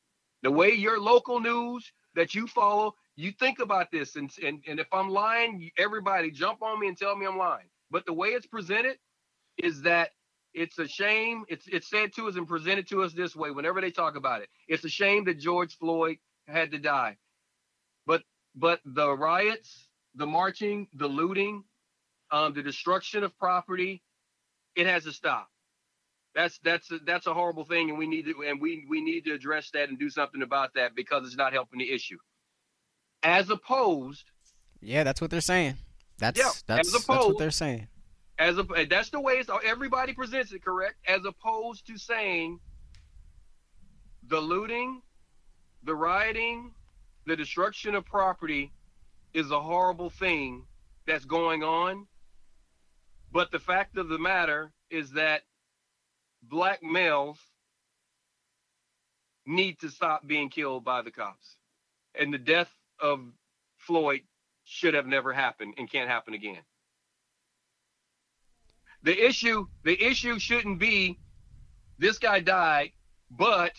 the 0.44 0.52
way 0.52 0.74
your 0.74 1.00
local 1.00 1.40
news 1.40 1.90
that 2.14 2.36
you 2.36 2.48
follow, 2.48 2.96
you 3.16 3.32
think 3.32 3.60
about 3.60 3.90
this. 3.90 4.18
And, 4.18 4.30
and, 4.44 4.62
and 4.68 4.82
if 4.82 4.88
I'm 4.92 5.10
lying, 5.10 5.72
everybody 5.78 6.32
jump 6.32 6.62
on 6.62 6.82
me 6.82 6.90
and 6.90 6.98
tell 6.98 7.16
me 7.16 7.26
I'm 7.26 7.38
lying. 7.38 7.68
But 7.90 8.06
the 8.06 8.12
way 8.12 8.30
it's 8.30 8.46
presented 8.46 8.98
is 9.58 9.84
that 9.84 10.10
it's 10.54 10.78
a 10.80 10.88
shame. 10.88 11.46
It's 11.48 11.68
it's 11.68 11.90
said 11.90 12.14
to 12.16 12.28
us 12.28 12.36
and 12.36 12.48
presented 12.48 12.88
to 12.90 13.04
us 13.04 13.14
this 13.14 13.36
way 13.36 13.52
whenever 13.52 13.80
they 13.80 13.92
talk 13.92 14.18
about 14.18 14.42
it. 14.42 14.50
It's 14.68 14.84
a 14.84 14.90
shame 14.90 15.24
that 15.26 15.40
George 15.40 15.78
Floyd 15.78 16.18
had 16.48 16.72
to 16.72 16.80
die. 16.80 17.16
But 18.06 18.24
but 18.56 18.82
the 18.84 19.16
riots, 19.16 19.88
the 20.16 20.26
marching, 20.26 20.88
the 20.94 21.08
looting, 21.08 21.64
um, 22.32 22.54
the 22.54 22.62
destruction 22.62 23.24
of 23.24 23.38
property, 23.38 24.04
it 24.76 24.88
has 24.88 25.04
to 25.04 25.12
stop. 25.12 25.50
That's 26.36 26.60
that's 26.64 26.92
a, 26.92 27.00
that's 27.00 27.26
a 27.26 27.34
horrible 27.34 27.66
thing, 27.66 27.90
and 27.90 27.98
we 27.98 28.06
need 28.06 28.26
to 28.26 28.44
and 28.48 28.62
we 28.62 28.86
we 28.88 29.02
need 29.02 29.26
to 29.26 29.34
address 29.34 29.72
that 29.72 29.90
and 29.90 29.98
do 29.98 30.10
something 30.10 30.44
about 30.44 30.74
that 30.76 30.96
because 30.96 31.26
it's 31.26 31.36
not 31.36 31.52
helping 31.52 31.80
the 31.80 31.92
issue. 31.92 32.18
As 33.24 33.50
opposed, 33.50 34.26
yeah, 34.80 35.04
that's 35.04 35.20
what 35.20 35.32
they're 35.32 35.42
saying. 35.42 35.78
That's 36.20 36.40
yeah, 36.40 36.52
that's, 36.68 36.90
opposed, 36.90 37.08
that's 37.08 37.26
what 37.26 37.38
they're 37.40 37.52
saying. 37.52 37.88
As 38.38 38.60
a 38.60 38.86
that's 38.88 39.10
the 39.10 39.20
way 39.20 39.34
it's, 39.34 39.50
everybody 39.66 40.14
presents 40.14 40.52
it, 40.52 40.64
correct? 40.64 40.96
As 41.08 41.22
opposed 41.26 41.88
to 41.88 41.98
saying 41.98 42.60
the 44.28 44.40
looting, 44.40 45.02
the 45.84 45.96
rioting, 45.96 46.72
the 47.26 47.36
destruction 47.36 47.96
of 47.96 48.06
property 48.06 48.72
is 49.34 49.50
a 49.50 49.60
horrible 49.60 50.12
thing 50.12 50.66
that's 51.08 51.26
going 51.26 51.64
on 51.64 52.06
but 53.32 53.52
the 53.52 53.60
fact 53.60 53.98
of 53.98 54.10
the 54.10 54.18
matter 54.20 54.72
is 54.90 55.12
that 55.12 55.42
black 56.44 56.82
males 56.82 57.38
need 59.46 59.80
to 59.80 59.90
stop 59.90 60.28
being 60.28 60.50
killed 60.50 60.84
by 60.84 61.02
the 61.02 61.12
cops. 61.12 61.56
And 62.20 62.34
the 62.34 62.38
death 62.38 62.70
of 63.00 63.22
Floyd 63.78 64.22
should 64.66 64.94
have 64.94 65.08
never 65.08 65.32
happened 65.32 65.76
and 65.78 65.90
can't 65.90 66.10
happen 66.10 66.34
again. 66.34 66.60
The 69.04 69.26
issue, 69.26 69.68
the 69.84 70.02
issue 70.04 70.40
shouldn't 70.40 70.80
be 70.80 71.18
this 71.98 72.18
guy 72.18 72.42
died, 72.42 72.92
but 73.32 73.72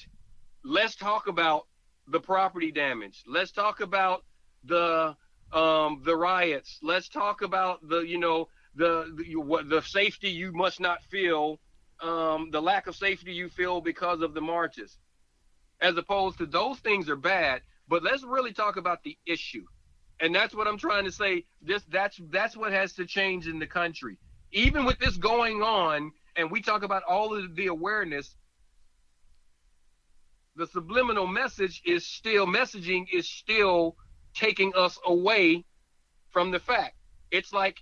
let's 0.65 0.97
talk 0.97 1.27
about 1.27 1.67
the 2.07 2.21
property 2.21 2.73
damage. 2.73 3.23
Let's 3.27 3.53
talk 3.53 3.81
about 3.81 4.25
the 4.65 5.17
um, 5.53 6.03
the 6.05 6.17
riots. 6.17 6.79
Let's 6.83 7.09
talk 7.09 7.43
about 7.43 7.87
the 7.87 8.01
you 8.01 8.19
know 8.19 8.49
the 8.79 9.13
the, 9.17 9.65
the 9.69 9.83
safety 9.83 10.31
you 10.31 10.53
must 10.53 10.81
not 10.81 11.03
feel, 11.11 11.59
um, 12.01 12.51
the 12.51 12.63
lack 12.63 12.87
of 12.87 12.97
safety 12.97 13.33
you 13.33 13.49
feel 13.51 13.81
because 13.81 14.23
of 14.23 14.33
the 14.33 14.41
marches, 14.41 14.97
as 15.81 15.97
opposed 15.97 16.39
to 16.39 16.47
those 16.47 16.79
things 16.79 17.09
are 17.09 17.17
bad. 17.17 17.61
But 17.89 18.03
let's 18.03 18.23
really 18.23 18.53
talk 18.53 18.77
about 18.77 19.03
the 19.03 19.19
issue, 19.27 19.65
and 20.21 20.35
that's 20.35 20.55
what 20.55 20.67
I'm 20.67 20.79
trying 20.79 21.05
to 21.05 21.13
say. 21.13 21.45
This 21.61 21.83
that's 21.91 22.19
that's 22.31 22.57
what 22.57 22.73
has 22.73 22.95
to 22.95 23.05
change 23.05 23.49
in 23.49 23.59
the 23.59 23.67
country. 23.67 24.17
Even 24.53 24.87
with 24.87 24.99
this 24.99 25.17
going 25.17 25.63
on, 25.63 26.13
and 26.37 26.51
we 26.51 26.63
talk 26.63 26.83
about 26.83 27.03
all 27.03 27.37
of 27.37 27.57
the 27.57 27.67
awareness, 27.67 28.37
the 30.57 30.67
subliminal 30.69 31.27
message 31.27 31.83
is 31.85 32.07
still 32.07 32.47
messaging 32.47 33.07
is 33.13 33.29
still 33.29 33.97
taking 34.35 34.73
us 34.77 34.99
away 35.05 35.65
from 36.31 36.53
the 36.53 36.61
fact. 36.61 36.95
It's 37.31 37.53
like 37.53 37.77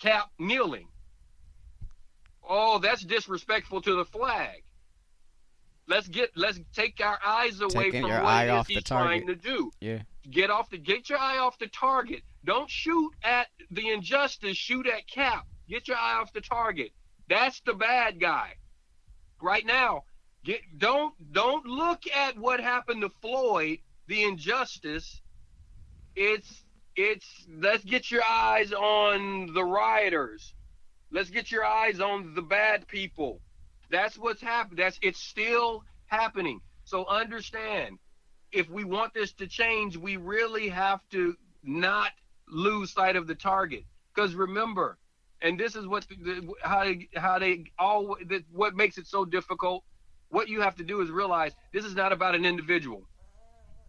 Kap 0.00 0.30
kneeling. 0.38 0.88
Oh, 2.48 2.78
that's 2.78 3.02
disrespectful 3.02 3.80
to 3.82 3.94
the 3.94 4.04
flag. 4.04 4.64
Let's 5.86 6.08
get 6.08 6.30
let's 6.36 6.58
take 6.72 7.00
our 7.00 7.18
eyes 7.24 7.60
away 7.60 7.84
Taking 7.84 8.02
from 8.02 8.10
your 8.10 8.22
what 8.22 8.28
eye 8.28 8.44
it 8.44 8.60
is 8.60 8.66
he's 8.66 8.84
trying 8.84 9.26
to 9.26 9.34
do. 9.34 9.70
Yeah. 9.80 10.00
Get 10.30 10.50
off 10.50 10.70
the 10.70 10.78
get 10.78 11.08
your 11.10 11.18
eye 11.18 11.38
off 11.38 11.58
the 11.58 11.66
target. 11.68 12.22
Don't 12.44 12.70
shoot 12.70 13.12
at 13.22 13.48
the 13.70 13.90
injustice. 13.90 14.56
Shoot 14.56 14.86
at 14.86 15.06
Kap. 15.06 15.46
Get 15.68 15.88
your 15.88 15.96
eye 15.96 16.18
off 16.20 16.32
the 16.32 16.40
target. 16.40 16.92
That's 17.28 17.60
the 17.60 17.74
bad 17.74 18.20
guy. 18.20 18.54
Right 19.42 19.64
now, 19.66 20.04
get 20.44 20.60
don't 20.78 21.14
don't 21.32 21.66
look 21.66 22.02
at 22.14 22.38
what 22.38 22.60
happened 22.60 23.02
to 23.02 23.10
Floyd, 23.20 23.78
the 24.06 24.24
injustice. 24.24 25.20
It's 26.16 26.64
it's 27.00 27.46
let's 27.58 27.84
get 27.84 28.10
your 28.10 28.22
eyes 28.24 28.72
on 28.72 29.52
the 29.54 29.64
rioters. 29.64 30.54
Let's 31.10 31.30
get 31.30 31.50
your 31.50 31.64
eyes 31.64 32.00
on 32.00 32.34
the 32.34 32.42
bad 32.42 32.86
people. 32.86 33.40
That's 33.90 34.16
what's 34.18 34.42
happening. 34.42 34.84
That's 34.84 34.98
it's 35.02 35.20
still 35.20 35.82
happening. 36.06 36.60
So 36.84 37.06
understand, 37.06 37.98
if 38.52 38.68
we 38.68 38.84
want 38.84 39.14
this 39.14 39.32
to 39.34 39.46
change, 39.46 39.96
we 39.96 40.16
really 40.16 40.68
have 40.68 41.00
to 41.10 41.36
not 41.62 42.10
lose 42.48 42.92
sight 42.92 43.16
of 43.16 43.26
the 43.26 43.34
target. 43.34 43.84
Because 44.14 44.34
remember, 44.34 44.98
and 45.40 45.58
this 45.58 45.76
is 45.76 45.86
what 45.86 46.06
the, 46.08 46.52
how 46.62 46.84
how 47.16 47.38
they 47.38 47.64
all 47.78 48.16
what 48.52 48.74
makes 48.74 48.98
it 48.98 49.06
so 49.06 49.24
difficult. 49.24 49.84
What 50.28 50.48
you 50.48 50.60
have 50.60 50.76
to 50.76 50.84
do 50.84 51.00
is 51.00 51.10
realize 51.10 51.52
this 51.72 51.84
is 51.84 51.96
not 51.96 52.12
about 52.12 52.34
an 52.34 52.44
individual. 52.44 53.02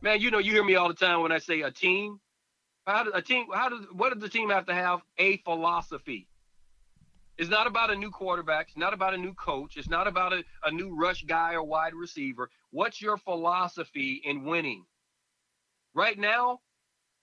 Man, 0.01 0.21
you 0.21 0.31
know, 0.31 0.39
you 0.39 0.53
hear 0.53 0.63
me 0.63 0.75
all 0.75 0.87
the 0.87 0.95
time 0.95 1.21
when 1.21 1.31
I 1.31 1.37
say 1.37 1.61
a 1.61 1.69
team. 1.69 2.19
How 2.85 3.03
does 3.03 3.13
a 3.15 3.21
team? 3.21 3.45
How 3.53 3.69
does 3.69 3.85
what 3.91 4.13
does 4.13 4.21
the 4.21 4.29
team 4.29 4.49
have 4.49 4.65
to 4.67 4.73
have? 4.73 5.01
A 5.17 5.37
philosophy. 5.37 6.27
It's 7.37 7.49
not 7.49 7.65
about 7.65 7.91
a 7.91 7.95
new 7.95 8.11
quarterback. 8.11 8.67
It's 8.67 8.77
not 8.77 8.93
about 8.93 9.13
a 9.13 9.17
new 9.17 9.33
coach. 9.33 9.77
It's 9.77 9.89
not 9.89 10.07
about 10.07 10.33
a, 10.33 10.43
a 10.63 10.71
new 10.71 10.95
rush 10.95 11.23
guy 11.23 11.53
or 11.53 11.63
wide 11.63 11.95
receiver. 11.95 12.49
What's 12.71 13.01
your 13.01 13.17
philosophy 13.17 14.21
in 14.23 14.43
winning? 14.43 14.85
Right 15.93 16.17
now, 16.17 16.59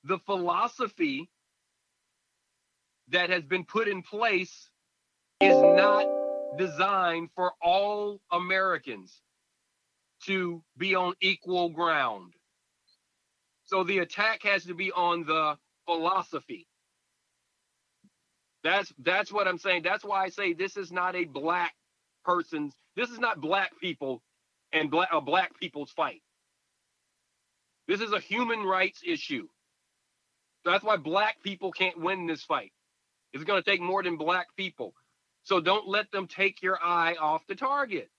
the 0.04 0.18
philosophy 0.18 1.30
that 3.08 3.30
has 3.30 3.44
been 3.44 3.64
put 3.64 3.88
in 3.88 4.02
place 4.02 4.70
is 5.40 5.56
not 5.56 6.04
designed 6.56 7.30
for 7.34 7.52
all 7.62 8.20
Americans 8.32 9.22
to 10.24 10.62
be 10.76 10.94
on 10.94 11.14
equal 11.20 11.68
ground. 11.70 12.34
So 13.68 13.84
the 13.84 13.98
attack 13.98 14.42
has 14.44 14.64
to 14.64 14.74
be 14.74 14.92
on 14.92 15.24
the 15.24 15.58
philosophy. 15.86 16.66
That's 18.64 18.92
that's 18.98 19.32
what 19.32 19.46
I'm 19.46 19.58
saying. 19.58 19.82
That's 19.84 20.04
why 20.04 20.24
I 20.24 20.30
say 20.30 20.54
this 20.54 20.76
is 20.76 20.90
not 20.90 21.14
a 21.14 21.24
black 21.24 21.74
person's. 22.24 22.74
This 22.96 23.10
is 23.10 23.18
not 23.18 23.40
black 23.40 23.72
people 23.80 24.22
and 24.72 24.90
black 24.90 25.10
a 25.12 25.20
black 25.20 25.58
people's 25.60 25.90
fight. 25.92 26.22
This 27.86 28.00
is 28.00 28.12
a 28.12 28.20
human 28.20 28.64
rights 28.64 29.02
issue. 29.06 29.48
That's 30.64 30.84
why 30.84 30.96
black 30.96 31.42
people 31.42 31.70
can't 31.70 32.00
win 32.00 32.26
this 32.26 32.44
fight. 32.44 32.72
It's 33.32 33.44
going 33.44 33.62
to 33.62 33.70
take 33.70 33.80
more 33.80 34.02
than 34.02 34.16
black 34.16 34.48
people. 34.56 34.94
So 35.44 35.60
don't 35.60 35.88
let 35.88 36.10
them 36.10 36.26
take 36.26 36.62
your 36.62 36.78
eye 36.82 37.16
off 37.20 37.46
the 37.46 37.54
target. 37.54 38.10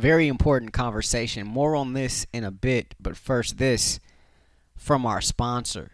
Very 0.00 0.28
important 0.28 0.72
conversation. 0.72 1.46
More 1.46 1.76
on 1.76 1.92
this 1.92 2.26
in 2.32 2.42
a 2.42 2.50
bit, 2.50 2.94
but 2.98 3.18
first, 3.18 3.58
this 3.58 4.00
from 4.74 5.04
our 5.04 5.20
sponsor. 5.20 5.90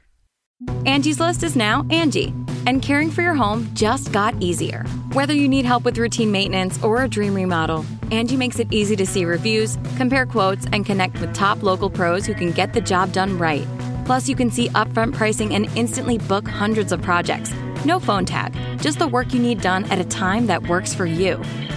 Angie's 0.86 1.18
List 1.18 1.42
is 1.42 1.56
now 1.56 1.84
Angie, 1.90 2.32
and 2.68 2.80
caring 2.80 3.10
for 3.10 3.22
your 3.22 3.34
home 3.34 3.68
just 3.74 4.12
got 4.12 4.40
easier. 4.40 4.84
Whether 5.12 5.34
you 5.34 5.48
need 5.48 5.64
help 5.64 5.82
with 5.82 5.98
routine 5.98 6.30
maintenance 6.30 6.80
or 6.84 7.02
a 7.02 7.08
dream 7.08 7.34
remodel, 7.34 7.84
Angie 8.12 8.36
makes 8.36 8.60
it 8.60 8.72
easy 8.72 8.94
to 8.94 9.04
see 9.04 9.24
reviews, 9.24 9.76
compare 9.96 10.24
quotes, 10.24 10.66
and 10.66 10.86
connect 10.86 11.20
with 11.20 11.34
top 11.34 11.64
local 11.64 11.90
pros 11.90 12.26
who 12.26 12.34
can 12.34 12.52
get 12.52 12.74
the 12.74 12.80
job 12.80 13.10
done 13.10 13.36
right. 13.36 13.66
Plus, 14.04 14.28
you 14.28 14.36
can 14.36 14.52
see 14.52 14.68
upfront 14.68 15.14
pricing 15.14 15.52
and 15.52 15.66
instantly 15.76 16.16
book 16.16 16.46
hundreds 16.46 16.92
of 16.92 17.02
projects. 17.02 17.52
No 17.86 18.00
phone 18.00 18.24
tag, 18.24 18.52
just 18.80 18.98
the 18.98 19.06
work 19.06 19.32
you 19.32 19.38
need 19.38 19.60
done 19.60 19.84
at 19.92 20.00
a 20.00 20.04
time 20.04 20.48
that 20.48 20.66
works 20.66 20.92
for 20.92 21.06
you. 21.06 21.36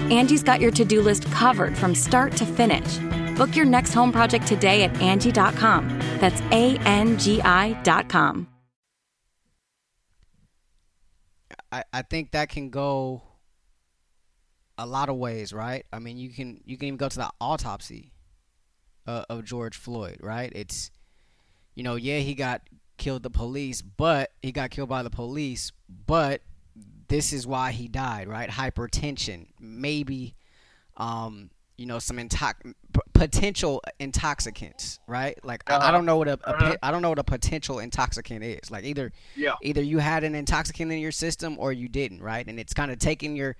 Angie's 0.09 0.41
got 0.41 0.59
your 0.59 0.71
to 0.71 0.83
do 0.83 1.03
list 1.03 1.31
covered 1.31 1.77
from 1.77 1.93
start 1.93 2.35
to 2.37 2.47
finish. 2.47 2.97
Book 3.37 3.55
your 3.55 3.65
next 3.65 3.93
home 3.93 4.11
project 4.11 4.47
today 4.47 4.83
at 4.83 4.99
Angie.com. 4.99 5.99
That's 6.17 6.41
A 6.51 6.77
N 6.79 7.19
G 7.19 7.39
I.com. 7.43 8.47
I, 11.71 11.83
I 11.93 12.01
think 12.01 12.31
that 12.31 12.49
can 12.49 12.71
go 12.71 13.21
a 14.79 14.87
lot 14.87 15.09
of 15.09 15.17
ways, 15.17 15.53
right? 15.53 15.85
I 15.93 15.99
mean, 15.99 16.17
you 16.17 16.31
can 16.31 16.59
you 16.65 16.75
can 16.75 16.87
even 16.87 16.97
go 16.97 17.07
to 17.07 17.17
the 17.17 17.29
autopsy 17.39 18.13
uh, 19.05 19.25
of 19.29 19.45
George 19.45 19.77
Floyd, 19.77 20.17
right? 20.21 20.51
It's 20.55 20.89
you 21.75 21.83
know, 21.83 21.97
yeah, 21.97 22.17
he 22.17 22.33
got 22.33 22.61
killed 22.99 23.23
the 23.23 23.29
police, 23.31 23.81
but 23.81 24.31
he 24.43 24.51
got 24.51 24.69
killed 24.69 24.89
by 24.89 25.01
the 25.01 25.09
police, 25.09 25.71
but 26.05 26.41
this 27.07 27.33
is 27.33 27.47
why 27.47 27.71
he 27.71 27.87
died, 27.87 28.27
right? 28.27 28.49
Hypertension, 28.49 29.47
maybe 29.59 30.35
um 30.97 31.49
you 31.77 31.85
know 31.85 31.97
some 31.97 32.17
intox- 32.17 32.73
potential 33.13 33.81
intoxicants, 34.01 34.99
right? 35.07 35.43
Like 35.45 35.63
I, 35.67 35.73
I 35.73 35.77
Uh-huh. 35.77 35.91
don't 35.91 36.05
know 36.05 36.17
what 36.17 36.27
a, 36.27 36.33
a 36.43 36.49
Uh-huh. 36.49 36.75
I 36.83 36.91
don't 36.91 37.01
know 37.01 37.09
what 37.09 37.19
a 37.19 37.23
potential 37.23 37.79
intoxicant 37.79 38.43
is. 38.43 38.69
Like 38.69 38.83
either 38.83 39.11
Yeah. 39.35 39.53
either 39.63 39.81
you 39.81 39.99
had 39.99 40.23
an 40.25 40.35
intoxicant 40.35 40.91
in 40.91 40.99
your 40.99 41.13
system 41.13 41.55
or 41.57 41.71
you 41.71 41.87
didn't, 41.87 42.21
right? 42.21 42.45
And 42.45 42.59
it's 42.59 42.73
kind 42.73 42.91
of 42.91 42.99
taking 42.99 43.35
your 43.37 43.55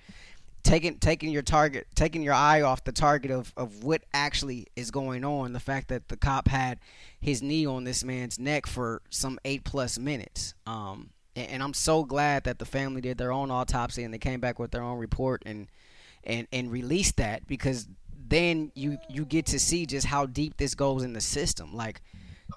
taking 0.63 0.97
taking 0.97 1.29
your 1.29 1.41
target 1.41 1.87
taking 1.95 2.21
your 2.21 2.33
eye 2.33 2.61
off 2.61 2.83
the 2.83 2.91
target 2.91 3.31
of, 3.31 3.53
of 3.55 3.83
what 3.83 4.03
actually 4.13 4.67
is 4.75 4.91
going 4.91 5.23
on 5.23 5.53
the 5.53 5.59
fact 5.59 5.87
that 5.87 6.07
the 6.09 6.17
cop 6.17 6.47
had 6.47 6.79
his 7.19 7.41
knee 7.41 7.65
on 7.65 7.83
this 7.83 8.03
man's 8.03 8.37
neck 8.39 8.67
for 8.67 9.01
some 9.09 9.39
eight 9.45 9.63
plus 9.63 9.97
minutes. 9.97 10.53
Um 10.67 11.11
and, 11.35 11.49
and 11.49 11.63
i'm 11.63 11.73
so 11.73 12.03
glad 12.03 12.43
that 12.43 12.59
the 12.59 12.65
family 12.65 13.01
did 13.01 13.17
their 13.17 13.31
own 13.31 13.51
autopsy 13.51 14.03
and 14.03 14.13
they 14.13 14.17
came 14.17 14.39
back 14.39 14.59
with 14.59 14.71
their 14.71 14.83
own 14.83 14.97
report 14.97 15.43
and 15.45 15.67
and 16.23 16.47
and 16.51 16.71
released 16.71 17.17
that 17.17 17.47
because 17.47 17.87
then 18.29 18.71
you 18.75 18.97
you 19.09 19.25
get 19.25 19.47
to 19.47 19.59
see 19.59 19.85
just 19.85 20.05
how 20.05 20.25
deep 20.25 20.57
this 20.57 20.75
goes 20.75 21.03
in 21.03 21.13
the 21.13 21.21
system. 21.21 21.73
Like 21.73 22.01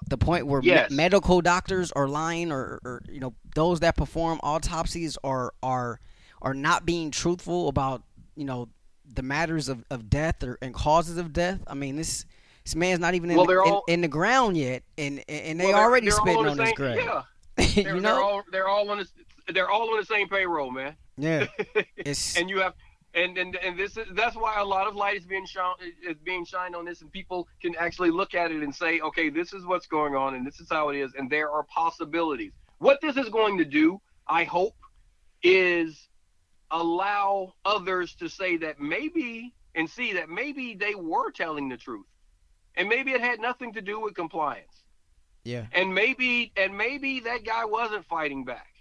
the 0.09 0.17
point 0.17 0.47
where 0.47 0.61
me- 0.89 0.95
medical 0.95 1.41
doctors 1.41 1.91
are 1.91 2.07
lying 2.07 2.51
or, 2.51 2.79
or 2.83 3.01
you 3.09 3.19
know 3.19 3.33
those 3.55 3.79
that 3.81 3.95
perform 3.97 4.39
autopsies 4.43 5.17
are 5.23 5.53
are 5.61 5.99
are 6.43 6.53
not 6.53 6.85
being 6.85 7.09
truthful 7.09 7.67
about 7.69 8.03
you 8.35 8.45
know 8.45 8.69
the 9.15 9.21
matters 9.23 9.69
of, 9.69 9.83
of 9.89 10.09
death 10.09 10.43
or 10.43 10.57
and 10.61 10.73
causes 10.73 11.17
of 11.17 11.33
death. 11.33 11.59
I 11.67 11.73
mean 11.73 11.95
this 11.95 12.25
this 12.63 12.75
man's 12.75 12.99
not 12.99 13.13
even 13.15 13.29
in, 13.31 13.37
Well, 13.37 13.45
the, 13.45 13.53
they're 13.53 13.65
in, 13.65 13.79
in 13.87 14.01
the 14.01 14.07
ground 14.07 14.55
yet 14.57 14.83
and 14.97 15.23
and 15.27 15.59
they 15.59 15.65
Well, 15.65 15.73
they're- 15.73 15.81
already 15.83 16.05
they're 16.07 16.15
spitting 16.17 16.45
on 16.45 16.57
his 16.57 16.67
same- 16.67 16.75
grave. 16.75 16.97
Yeah. 16.97 17.21
They're, 17.55 17.67
you 17.67 17.83
they're 17.83 17.99
know? 18.01 18.23
all 18.23 18.43
they're 18.51 18.67
all 18.67 18.89
on 18.89 18.99
the 18.99 19.07
they're 19.53 19.69
all 19.69 19.89
on 19.91 19.97
the 19.99 20.05
same 20.05 20.27
payroll, 20.29 20.71
man. 20.71 20.95
yeah. 21.17 21.47
It's 21.97 22.37
and 22.37 22.49
you 22.49 22.59
have 22.59 22.73
and 23.13 23.37
and 23.37 23.55
and 23.57 23.77
this 23.77 23.95
is 23.97 24.07
that's 24.13 24.35
why 24.35 24.59
a 24.59 24.63
lot 24.65 24.87
of 24.87 24.95
light 24.95 25.17
is 25.17 25.25
being 25.25 25.45
shone 25.45 25.75
is 26.07 26.17
being 26.23 26.45
shined 26.45 26.75
on 26.75 26.83
this 26.85 27.01
and 27.01 27.11
people 27.11 27.47
can 27.61 27.75
actually 27.75 28.09
look 28.09 28.33
at 28.33 28.51
it 28.51 28.63
and 28.63 28.73
say 28.73 28.99
okay 29.01 29.29
this 29.29 29.53
is 29.53 29.65
what's 29.65 29.85
going 29.85 30.15
on 30.15 30.33
and 30.35 30.47
this 30.47 30.59
is 30.59 30.67
how 30.71 30.89
it 30.89 30.97
is 30.97 31.11
and 31.17 31.29
there 31.29 31.51
are 31.51 31.63
possibilities. 31.63 32.53
What 32.79 32.99
this 33.01 33.15
is 33.17 33.29
going 33.29 33.57
to 33.59 33.65
do 33.65 34.01
i 34.27 34.43
hope 34.45 34.75
is 35.43 36.07
allow 36.73 37.53
others 37.63 38.15
to 38.15 38.27
say 38.27 38.57
that 38.57 38.81
maybe 38.81 39.53
and 39.75 39.89
see 39.89 40.13
that 40.13 40.29
maybe 40.29 40.75
they 40.75 40.95
were 40.95 41.31
telling 41.31 41.69
the 41.69 41.77
truth. 41.77 42.05
And 42.75 42.89
maybe 42.89 43.11
it 43.11 43.21
had 43.21 43.39
nothing 43.39 43.73
to 43.73 43.81
do 43.81 44.01
with 44.01 44.15
compliance. 44.15 44.83
Yeah. 45.43 45.67
And 45.71 45.93
maybe 45.93 46.51
and 46.57 46.77
maybe 46.77 47.21
that 47.21 47.45
guy 47.45 47.65
wasn't 47.65 48.05
fighting 48.05 48.43
back. 48.43 48.73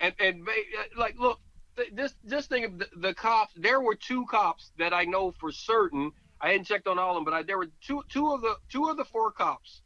And 0.00 0.14
and 0.20 0.48
like 0.96 1.18
look 1.18 1.40
th- 1.76 1.90
this 1.92 2.14
this 2.22 2.46
thing 2.46 2.64
of 2.64 2.78
the, 2.78 2.86
the 2.96 3.14
cops 3.14 3.52
there 3.56 3.80
were 3.80 3.94
two 3.94 4.26
cops 4.26 4.72
that 4.78 4.92
i 4.92 5.04
know 5.04 5.32
for 5.40 5.50
certain 5.50 6.12
i 6.40 6.50
hadn't 6.50 6.64
checked 6.64 6.86
on 6.86 6.98
all 6.98 7.10
of 7.10 7.16
them 7.16 7.24
but 7.24 7.34
I, 7.34 7.42
there 7.42 7.58
were 7.58 7.68
two 7.80 8.02
two 8.10 8.32
of 8.32 8.42
the 8.42 8.56
two 8.68 8.88
of 8.88 8.96
the 8.96 9.04
four 9.04 9.32
cops 9.32 9.82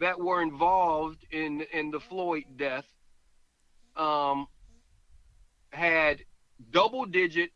that 0.00 0.18
were 0.18 0.42
involved 0.42 1.24
in 1.30 1.62
in 1.72 1.90
the 1.90 2.00
floyd 2.00 2.44
death 2.56 2.86
um 3.96 4.46
had 5.70 6.20
double 6.70 7.04
digit 7.04 7.50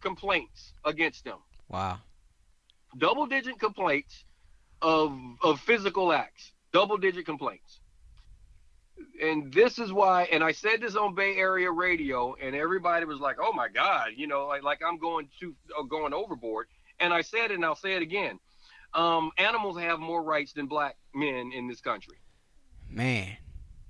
complaints 0.00 0.72
against 0.84 1.24
them. 1.24 1.38
Wow. 1.68 1.98
Double 2.96 3.26
digit 3.26 3.58
complaints 3.58 4.24
of 4.80 5.18
of 5.42 5.60
physical 5.60 6.12
acts. 6.12 6.52
Double 6.72 6.96
digit 6.96 7.26
complaints. 7.26 7.80
And 9.22 9.52
this 9.52 9.78
is 9.78 9.92
why 9.92 10.24
and 10.32 10.42
i 10.42 10.52
said 10.52 10.80
this 10.80 10.96
on 10.96 11.14
bay 11.14 11.36
area 11.36 11.70
radio 11.70 12.34
and 12.34 12.54
everybody 12.56 13.04
was 13.04 13.20
like 13.20 13.36
oh 13.40 13.52
my 13.52 13.68
god 13.68 14.08
you 14.16 14.26
know 14.26 14.46
like, 14.46 14.64
like 14.64 14.80
i'm 14.84 14.98
going 14.98 15.28
to 15.40 15.54
uh, 15.78 15.82
going 15.82 16.12
overboard. 16.12 16.66
And 17.00 17.12
i 17.12 17.20
said 17.20 17.50
it 17.50 17.52
and 17.52 17.64
i'll 17.64 17.76
say 17.76 17.94
it 17.94 18.02
again 18.02 18.40
um, 18.94 19.30
animals 19.38 19.78
have 19.78 19.98
more 19.98 20.22
rights 20.22 20.52
than 20.52 20.66
black 20.66 20.96
men 21.14 21.52
in 21.54 21.68
this 21.68 21.80
country. 21.80 22.16
Man. 22.88 23.36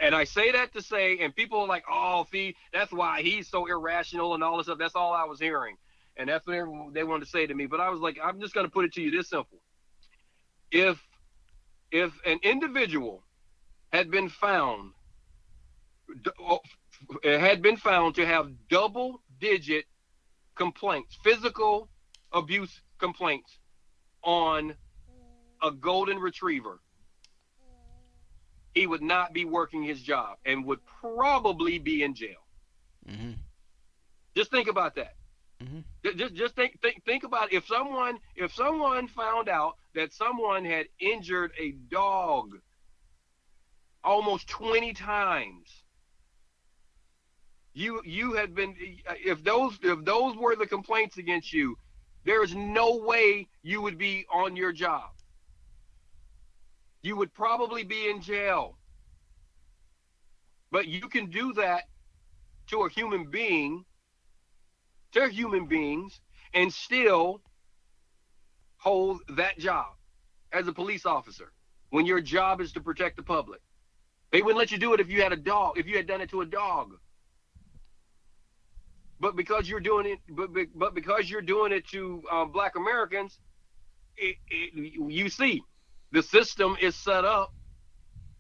And 0.01 0.15
I 0.15 0.25
say 0.25 0.53
that 0.53 0.73
to 0.75 0.83
say, 0.83 1.19
and 1.19 1.35
people 1.35 1.61
are 1.61 1.67
like, 1.67 1.85
oh, 1.91 2.27
see, 2.31 2.55
that's 2.73 2.93
why 2.93 3.23
he's 3.23 3.49
so 3.49 3.67
irrational 3.67 4.35
and 4.35 4.45
all 4.45 4.57
this 4.57 4.67
stuff. 4.67 4.79
That's 4.79 4.95
all 4.95 5.13
I 5.13 5.25
was 5.25 5.41
hearing. 5.41 5.77
And 6.17 6.29
that's 6.29 6.47
what 6.47 6.95
they 6.95 7.05
wanted 7.05 7.25
to 7.25 7.31
say 7.31 7.47
to 7.47 7.55
me. 7.55 7.67
But 7.67 7.81
I 7.81 7.89
was 7.91 8.01
like, 8.01 8.19
I'm 8.23 8.41
just 8.41 8.55
going 8.55 8.67
to 8.67 8.71
put 8.71 8.85
it 8.85 8.93
to 8.95 9.03
you 9.03 9.11
this 9.11 9.29
simple. 9.29 9.59
If 10.71 10.99
if 11.91 12.13
an 12.27 12.39
individual 12.43 13.25
had 13.93 14.11
been 14.11 14.29
found 14.29 14.93
oh, 16.41 16.61
had 17.23 17.63
been 17.63 17.77
found 17.77 18.15
to 18.17 18.27
have 18.27 18.51
double 18.69 19.23
digit 19.41 19.85
complaints, 20.55 21.17
physical 21.23 21.89
abuse 22.33 22.83
complaints 22.99 23.59
on 24.23 24.75
a 25.63 25.71
golden 25.71 26.19
retriever, 26.19 26.81
he 28.79 28.87
would 28.87 29.03
not 29.03 29.33
be 29.33 29.45
working 29.45 29.83
his 29.83 30.01
job 30.01 30.39
and 30.47 30.65
would 30.65 30.79
probably 31.01 31.81
be 31.81 32.05
in 32.05 32.15
jail. 32.15 32.47
Mm-hmm. 33.09 33.33
Just 34.37 34.53
think 34.53 34.69
about 34.69 34.95
that. 34.95 35.15
Mm-hmm. 35.61 35.81
Just 36.17 36.35
just 36.35 36.55
think, 36.55 36.81
think 36.81 37.05
think 37.05 37.25
about 37.25 37.53
if 37.53 37.67
someone 37.67 38.19
if 38.37 38.55
someone 38.55 39.09
found 39.09 39.49
out 39.49 39.75
that 39.97 40.13
someone 40.13 40.65
had 40.65 40.87
injured 41.01 41.51
a 41.59 41.73
dog 41.91 42.61
almost 44.05 44.47
20 44.47 44.93
times 44.93 45.83
you 47.75 48.01
you 48.05 48.35
had 48.35 48.55
been 48.55 48.77
if 49.25 49.43
those 49.43 49.77
if 49.83 50.05
those 50.05 50.37
were 50.37 50.55
the 50.55 50.67
complaints 50.67 51.19
against 51.19 51.53
you 51.53 51.77
there 52.25 52.45
is 52.45 52.55
no 52.55 52.95
way 52.99 53.49
you 53.65 53.83
would 53.83 53.99
be 53.99 54.25
on 54.33 54.55
your 54.55 54.73
job 54.73 55.11
you 57.09 57.17
would 57.17 57.33
probably 57.35 57.83
be 57.83 58.09
in 58.09 58.21
jail 58.21 58.79
but 60.71 60.87
you 60.87 61.09
can 61.09 61.27
do 61.31 61.53
that 61.55 61.85
to 62.69 62.83
a 62.83 62.91
human 62.91 63.31
being 63.31 63.85
they're 65.13 65.29
human 65.29 65.67
beings 65.67 66.21
and 66.55 66.73
still 66.73 67.41
hold 68.79 69.21
that 69.37 69.59
job 69.59 69.87
as 70.53 70.69
a 70.69 70.73
police 70.73 71.05
officer 71.07 71.53
when 71.91 72.07
your 72.07 72.21
job 72.21 72.61
is 72.61 72.73
to 72.73 72.81
protect 72.81 73.17
the 73.17 73.23
public. 73.23 73.61
They 74.31 74.43
wouldn't 74.43 74.59
let 74.59 74.71
you 74.71 74.79
do 74.79 74.93
it 74.95 75.01
if 75.01 75.11
you 75.11 75.23
had 75.23 75.33
a 75.33 75.37
dog, 75.37 75.79
if 75.79 75.87
you 75.87 75.97
had 75.97 76.07
done 76.07 76.21
it 76.21 76.31
to 76.31 76.43
a 76.43 76.47
dog. 76.47 76.93
But 79.21 79.35
because 79.35 79.69
you're 79.69 79.81
doing 79.81 80.07
it, 80.07 80.19
but 80.29 80.51
but 80.75 80.95
because 80.95 81.29
you're 81.29 81.43
doing 81.43 81.73
it 81.73 81.89
to 81.89 82.23
um, 82.31 82.53
Black 82.53 82.77
Americans, 82.77 83.39
it, 84.17 84.37
it, 84.49 84.75
you 84.75 85.29
see, 85.29 85.63
the 86.13 86.23
system 86.23 86.77
is 86.81 86.97
set 86.97 87.25
up. 87.25 87.53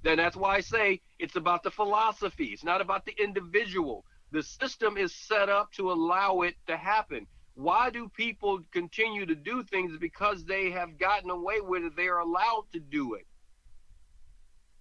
Then 0.02 0.16
that's 0.16 0.36
why 0.36 0.56
I 0.56 0.60
say 0.60 1.00
it's 1.18 1.36
about 1.36 1.62
the 1.62 1.70
philosophy. 1.70 2.46
It's 2.46 2.64
not 2.64 2.80
about 2.80 3.04
the 3.04 3.14
individual. 3.22 4.04
The 4.30 4.42
system 4.42 4.96
is 4.96 5.14
set 5.14 5.48
up 5.48 5.72
to 5.72 5.90
allow 5.90 6.42
it 6.42 6.54
to 6.66 6.76
happen. 6.76 7.26
Why 7.54 7.90
do 7.90 8.08
people 8.08 8.60
continue 8.72 9.26
to 9.26 9.34
do 9.34 9.64
things? 9.64 9.96
Because 9.98 10.44
they 10.44 10.70
have 10.70 10.98
gotten 10.98 11.30
away 11.30 11.60
with 11.60 11.82
it. 11.84 11.96
They 11.96 12.06
are 12.06 12.20
allowed 12.20 12.66
to 12.72 12.80
do 12.80 13.14
it. 13.14 13.26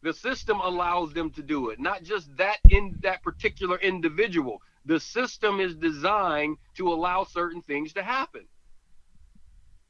The 0.04 0.14
system 0.14 0.60
allows 0.60 1.12
them 1.14 1.32
to 1.32 1.42
do 1.42 1.70
it, 1.70 1.80
not 1.80 2.04
just 2.04 2.30
that 2.38 2.58
in 2.70 3.00
that 3.02 3.24
particular 3.24 3.78
individual. 3.80 4.62
The 4.86 5.00
system 5.00 5.60
is 5.60 5.76
designed 5.76 6.58
to 6.76 6.94
allow 6.94 7.24
certain 7.24 7.64
things 7.64 7.94
to 7.94 8.04
happen. 8.04 8.48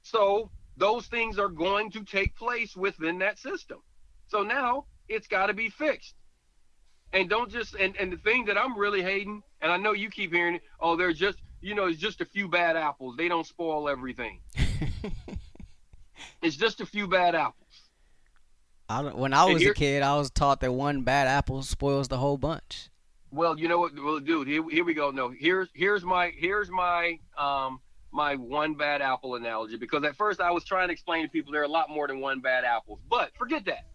So 0.01 0.49
those 0.77 1.07
things 1.07 1.37
are 1.39 1.49
going 1.49 1.91
to 1.91 2.03
take 2.03 2.35
place 2.35 2.75
within 2.75 3.19
that 3.19 3.39
system. 3.39 3.79
So 4.27 4.43
now 4.43 4.85
it's 5.09 5.27
got 5.27 5.47
to 5.47 5.53
be 5.53 5.69
fixed 5.69 6.15
and 7.13 7.29
don't 7.29 7.49
just 7.49 7.75
and, 7.75 7.95
and 7.97 8.11
the 8.11 8.17
thing 8.17 8.45
that 8.45 8.57
I'm 8.57 8.77
really 8.77 9.01
hating, 9.01 9.41
and 9.61 9.71
I 9.71 9.77
know 9.77 9.93
you 9.93 10.09
keep 10.09 10.33
hearing 10.33 10.55
it, 10.55 10.61
oh, 10.79 10.95
there's 10.95 11.17
just 11.17 11.39
you 11.61 11.73
know, 11.73 11.87
it's 11.87 11.99
just 11.99 12.21
a 12.21 12.25
few 12.25 12.47
bad 12.47 12.75
apples. 12.75 13.15
They 13.17 13.27
don't 13.27 13.45
spoil 13.45 13.89
everything. 13.89 14.41
it's 16.41 16.55
just 16.55 16.81
a 16.81 16.85
few 16.85 17.07
bad 17.07 17.33
apples. 17.33 17.55
I, 18.89 19.01
when 19.01 19.33
I 19.33 19.45
was 19.45 19.61
here, 19.61 19.71
a 19.71 19.75
kid, 19.75 20.03
I 20.03 20.15
was 20.17 20.29
taught 20.29 20.61
that 20.61 20.71
one 20.71 21.01
bad 21.01 21.27
apple 21.27 21.61
spoils 21.63 22.07
the 22.07 22.17
whole 22.17 22.37
bunch. 22.37 22.89
Well, 23.31 23.59
you 23.59 23.67
know 23.67 23.79
what, 23.79 23.91
well, 24.01 24.19
dude, 24.19 24.47
here, 24.47 24.63
here 24.69 24.85
we 24.85 24.93
go. 24.93 25.11
No, 25.11 25.29
here's 25.29 25.69
here's 25.73 26.03
my 26.03 26.31
here's 26.37 26.69
my 26.69 27.19
um 27.37 27.79
my 28.11 28.35
one 28.35 28.73
bad 28.75 29.01
apple 29.01 29.35
analogy 29.35 29.77
because 29.77 30.03
at 30.03 30.15
first 30.15 30.39
I 30.39 30.51
was 30.51 30.63
trying 30.63 30.87
to 30.87 30.93
explain 30.93 31.23
to 31.23 31.29
people 31.29 31.51
there 31.51 31.61
are 31.61 31.65
a 31.65 31.69
lot 31.69 31.89
more 31.89 32.07
than 32.07 32.19
one 32.19 32.39
bad 32.39 32.63
apple. 32.63 32.99
But 33.09 33.31
forget 33.37 33.65
that. 33.65 33.85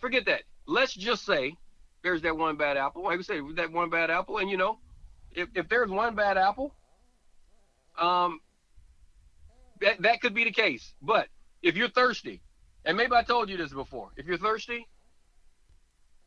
Forget 0.00 0.26
that. 0.26 0.42
Let's 0.66 0.94
just 0.94 1.24
say 1.24 1.56
there's 2.02 2.22
that 2.22 2.36
one 2.36 2.56
bad 2.56 2.76
apple. 2.76 3.04
Like 3.04 3.18
I 3.18 3.22
say, 3.22 3.40
that 3.56 3.72
one 3.72 3.90
bad 3.90 4.10
apple, 4.10 4.38
and 4.38 4.50
you 4.50 4.56
know, 4.56 4.78
if, 5.32 5.48
if 5.54 5.68
there's 5.68 5.90
one 5.90 6.14
bad 6.14 6.36
apple, 6.36 6.74
um, 7.98 8.40
that 9.80 10.02
that 10.02 10.20
could 10.20 10.34
be 10.34 10.44
the 10.44 10.52
case. 10.52 10.94
But 11.00 11.28
if 11.62 11.76
you're 11.76 11.88
thirsty, 11.88 12.42
and 12.84 12.96
maybe 12.96 13.12
I 13.14 13.22
told 13.22 13.48
you 13.48 13.56
this 13.56 13.72
before, 13.72 14.10
if 14.16 14.26
you're 14.26 14.38
thirsty, 14.38 14.86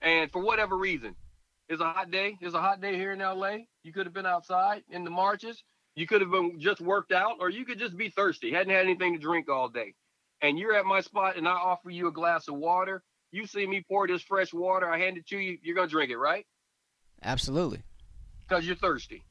and 0.02 0.32
for 0.32 0.42
whatever 0.42 0.78
reason, 0.78 1.16
it's 1.68 1.82
a 1.82 1.86
hot 1.86 2.12
day. 2.12 2.38
It's 2.42 2.56
a 2.56 2.62
hot 2.62 2.82
day 2.82 2.96
here 2.96 3.12
in 3.12 3.20
LA. 3.20 3.58
You 3.84 3.92
could 3.94 4.06
have 4.06 4.14
been 4.14 4.26
outside 4.26 4.84
in 4.90 5.04
the 5.04 5.10
marches. 5.10 5.64
You 5.96 6.08
could 6.08 6.22
have 6.22 6.32
been 6.32 6.60
just 6.60 6.82
worked 6.82 7.12
out, 7.12 7.38
or 7.40 7.50
you 7.50 7.66
could 7.66 7.80
just 7.80 7.96
be 7.96 8.10
thirsty, 8.10 8.52
hadn't 8.52 8.74
had 8.74 8.86
anything 8.86 9.14
to 9.14 9.20
drink 9.20 9.50
all 9.50 9.70
day, 9.70 9.94
and 10.42 10.60
you're 10.60 10.76
at 10.76 10.86
my 10.86 11.02
spot, 11.02 11.38
and 11.38 11.48
I 11.48 11.54
offer 11.54 11.90
you 11.90 12.08
a 12.08 12.12
glass 12.12 12.48
of 12.48 12.56
water 12.56 13.04
you 13.36 13.46
see 13.46 13.68
me 13.68 13.84
pour 13.88 14.08
this 14.08 14.22
fresh 14.22 14.54
water, 14.54 14.90
I 14.90 14.98
hand 14.98 15.18
it 15.18 15.28
to 15.28 15.38
you, 15.38 15.58
you're 15.62 15.76
gonna 15.76 15.90
drink 15.90 16.10
it, 16.10 16.18
right? 16.18 16.46
Absolutely. 17.22 17.84
Because 18.48 18.66
you're 18.66 18.78
thirsty. 18.78 19.26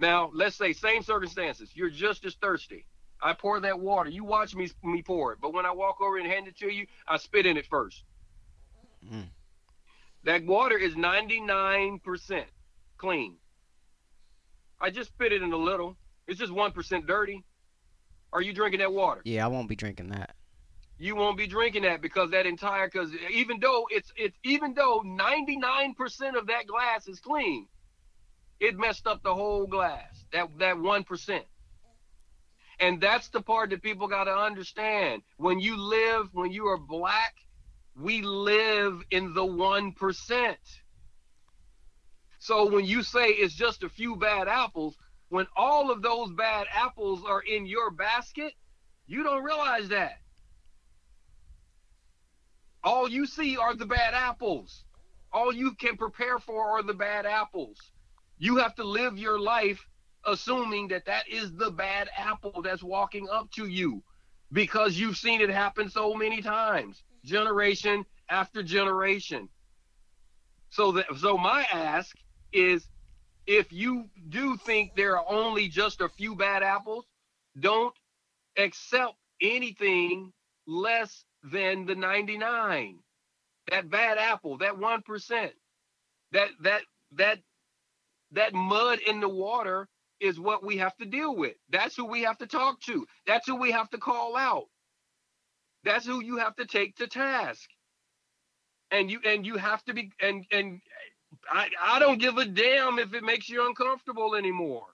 Now, 0.00 0.30
let's 0.34 0.56
say 0.56 0.72
same 0.72 1.02
circumstances, 1.02 1.70
you're 1.74 1.90
just 1.90 2.24
as 2.24 2.34
thirsty. 2.34 2.86
I 3.22 3.34
pour 3.34 3.60
that 3.60 3.78
water. 3.78 4.08
You 4.08 4.24
watch 4.24 4.54
me 4.54 4.68
me 4.82 5.02
pour 5.02 5.32
it, 5.32 5.38
but 5.40 5.52
when 5.52 5.64
I 5.64 5.70
walk 5.70 6.00
over 6.00 6.16
and 6.16 6.26
hand 6.26 6.48
it 6.48 6.56
to 6.58 6.72
you, 6.72 6.86
I 7.06 7.18
spit 7.18 7.46
in 7.46 7.56
it 7.56 7.66
first. 7.66 8.02
Mm. 9.04 9.28
That 10.24 10.44
water 10.44 10.76
is 10.76 10.94
99% 10.94 12.44
clean. 12.98 13.36
I 14.80 14.90
just 14.90 15.10
spit 15.10 15.32
it 15.32 15.42
in 15.42 15.52
a 15.52 15.56
little. 15.56 15.96
It's 16.26 16.38
just 16.38 16.52
1% 16.52 17.06
dirty. 17.06 17.44
Are 18.32 18.40
you 18.40 18.52
drinking 18.52 18.80
that 18.80 18.92
water? 18.92 19.20
Yeah, 19.24 19.44
I 19.44 19.48
won't 19.48 19.68
be 19.68 19.76
drinking 19.76 20.10
that 20.10 20.34
you 21.00 21.16
won't 21.16 21.38
be 21.38 21.46
drinking 21.46 21.82
that 21.82 22.02
because 22.02 22.30
that 22.30 22.44
entire 22.46 22.86
because 22.86 23.10
even 23.32 23.58
though 23.58 23.86
it's 23.90 24.12
it's 24.16 24.36
even 24.44 24.74
though 24.74 25.02
99% 25.04 26.38
of 26.38 26.46
that 26.48 26.66
glass 26.66 27.08
is 27.08 27.18
clean 27.20 27.66
it 28.60 28.78
messed 28.78 29.06
up 29.06 29.22
the 29.22 29.34
whole 29.34 29.66
glass 29.66 30.24
that 30.32 30.46
that 30.58 30.76
1% 30.76 31.40
and 32.80 33.00
that's 33.00 33.28
the 33.30 33.40
part 33.40 33.70
that 33.70 33.82
people 33.82 34.08
got 34.08 34.24
to 34.24 34.36
understand 34.36 35.22
when 35.38 35.58
you 35.58 35.76
live 35.76 36.28
when 36.32 36.52
you 36.52 36.66
are 36.66 36.78
black 36.78 37.34
we 37.96 38.20
live 38.20 39.02
in 39.10 39.32
the 39.32 39.40
1% 39.40 40.54
so 42.40 42.68
when 42.70 42.84
you 42.84 43.04
say 43.04 43.28
it's 43.28 43.54
just 43.54 43.84
a 43.84 43.88
few 43.88 44.16
bad 44.16 44.48
apples 44.48 44.96
when 45.28 45.46
all 45.56 45.92
of 45.92 46.02
those 46.02 46.32
bad 46.32 46.66
apples 46.74 47.22
are 47.24 47.42
in 47.42 47.66
your 47.66 47.92
basket 47.92 48.54
you 49.06 49.22
don't 49.22 49.44
realize 49.44 49.88
that 49.88 50.18
all 52.82 53.08
you 53.08 53.26
see 53.26 53.56
are 53.56 53.74
the 53.74 53.86
bad 53.86 54.14
apples. 54.14 54.84
All 55.32 55.52
you 55.54 55.74
can 55.74 55.96
prepare 55.96 56.38
for 56.38 56.70
are 56.78 56.82
the 56.82 56.94
bad 56.94 57.26
apples. 57.26 57.78
You 58.38 58.56
have 58.56 58.74
to 58.76 58.84
live 58.84 59.18
your 59.18 59.38
life 59.38 59.86
assuming 60.26 60.88
that 60.88 61.06
that 61.06 61.28
is 61.28 61.52
the 61.54 61.70
bad 61.70 62.08
apple 62.16 62.62
that's 62.62 62.82
walking 62.82 63.28
up 63.30 63.50
to 63.52 63.66
you 63.66 64.02
because 64.52 64.98
you've 64.98 65.16
seen 65.16 65.40
it 65.40 65.50
happen 65.50 65.88
so 65.88 66.14
many 66.14 66.42
times, 66.42 67.02
generation 67.24 68.04
after 68.28 68.62
generation. 68.62 69.48
So 70.70 70.92
that 70.92 71.06
so 71.18 71.36
my 71.36 71.66
ask 71.72 72.16
is 72.52 72.88
if 73.46 73.72
you 73.72 74.08
do 74.28 74.56
think 74.56 74.94
there 74.94 75.18
are 75.18 75.24
only 75.28 75.68
just 75.68 76.00
a 76.00 76.08
few 76.08 76.36
bad 76.36 76.62
apples, 76.62 77.06
don't 77.58 77.94
accept 78.56 79.14
anything 79.40 80.32
less 80.66 81.24
than 81.42 81.86
the 81.86 81.94
99. 81.94 82.98
That 83.70 83.90
bad 83.90 84.18
apple, 84.18 84.58
that 84.58 84.74
1%, 84.74 85.50
that 86.32 86.48
that 86.62 86.82
that 87.12 87.38
that 88.32 88.54
mud 88.54 89.00
in 89.06 89.20
the 89.20 89.28
water 89.28 89.88
is 90.20 90.38
what 90.38 90.64
we 90.64 90.76
have 90.78 90.96
to 90.98 91.06
deal 91.06 91.34
with. 91.34 91.56
That's 91.70 91.96
who 91.96 92.04
we 92.04 92.22
have 92.22 92.38
to 92.38 92.46
talk 92.46 92.80
to. 92.82 93.06
That's 93.26 93.46
who 93.46 93.56
we 93.56 93.72
have 93.72 93.90
to 93.90 93.98
call 93.98 94.36
out. 94.36 94.66
That's 95.84 96.06
who 96.06 96.22
you 96.22 96.38
have 96.38 96.56
to 96.56 96.66
take 96.66 96.96
to 96.96 97.06
task. 97.06 97.68
And 98.90 99.10
you 99.10 99.20
and 99.24 99.46
you 99.46 99.56
have 99.56 99.84
to 99.84 99.94
be 99.94 100.12
and 100.20 100.44
and 100.52 100.80
I, 101.50 101.68
I 101.80 101.98
don't 101.98 102.18
give 102.20 102.38
a 102.38 102.44
damn 102.44 102.98
if 102.98 103.12
it 103.12 103.24
makes 103.24 103.48
you 103.48 103.66
uncomfortable 103.66 104.34
anymore. 104.36 104.86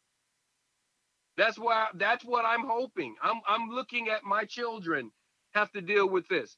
That's 1.37 1.59
why 1.59 1.89
that's 1.95 2.25
what 2.25 2.45
I'm 2.47 2.65
hoping. 2.67 3.15
I'm 3.23 3.41
I'm 3.47 3.69
looking 3.69 4.09
at 4.09 4.25
my 4.25 4.45
children 4.45 5.11
have 5.53 5.71
to 5.73 5.83
deal 5.83 6.09
with 6.09 6.27
this. 6.29 6.57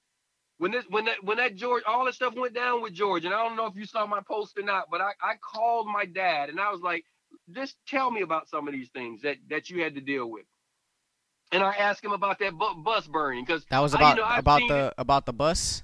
When 0.59 0.71
this 0.71 0.85
when 0.89 1.07
that 1.07 1.23
when 1.25 1.39
that 1.39 1.57
George 1.57 1.83
all 1.87 2.05
that 2.05 2.15
stuff 2.15 2.35
went 2.37 2.55
down 2.55 2.81
with 2.83 2.93
George, 2.93 3.25
and 3.25 3.35
I 3.35 3.43
don't 3.43 3.57
know 3.57 3.67
if 3.67 3.75
you 3.75 3.87
saw 3.87 4.07
my 4.07 4.21
post 4.27 4.57
or 4.57 4.63
not, 4.63 4.85
but 4.91 5.01
I, 5.01 5.11
I 5.21 5.35
called 5.43 5.89
my 5.89 6.05
dad 6.05 6.49
and 6.49 6.61
I 6.61 6.71
was 6.71 6.81
like, 6.81 7.05
just 7.53 7.75
tell 7.89 8.11
me 8.11 8.21
about 8.23 8.49
some 8.49 8.69
of 8.69 8.75
these 8.75 8.89
things 8.91 9.23
that 9.23 9.39
that 9.51 9.69
you 9.69 9.83
had 9.83 9.97
to 9.97 10.01
deal 10.01 10.31
with. 10.31 10.45
And 11.51 11.63
I 11.63 11.75
asked 11.75 12.05
him 12.05 12.13
about 12.13 12.39
that 12.41 12.53
bu- 12.53 12.83
bus 12.83 13.07
burning 13.09 13.45
because 13.45 13.65
That 13.71 13.81
was 13.81 13.95
I- 13.95 13.99
about 13.99 14.17
you 14.17 14.23
know, 14.23 14.29
about 14.37 14.61
the 14.69 14.87
it- 14.89 14.95
about 14.99 15.27
the 15.27 15.33
bus. 15.33 15.83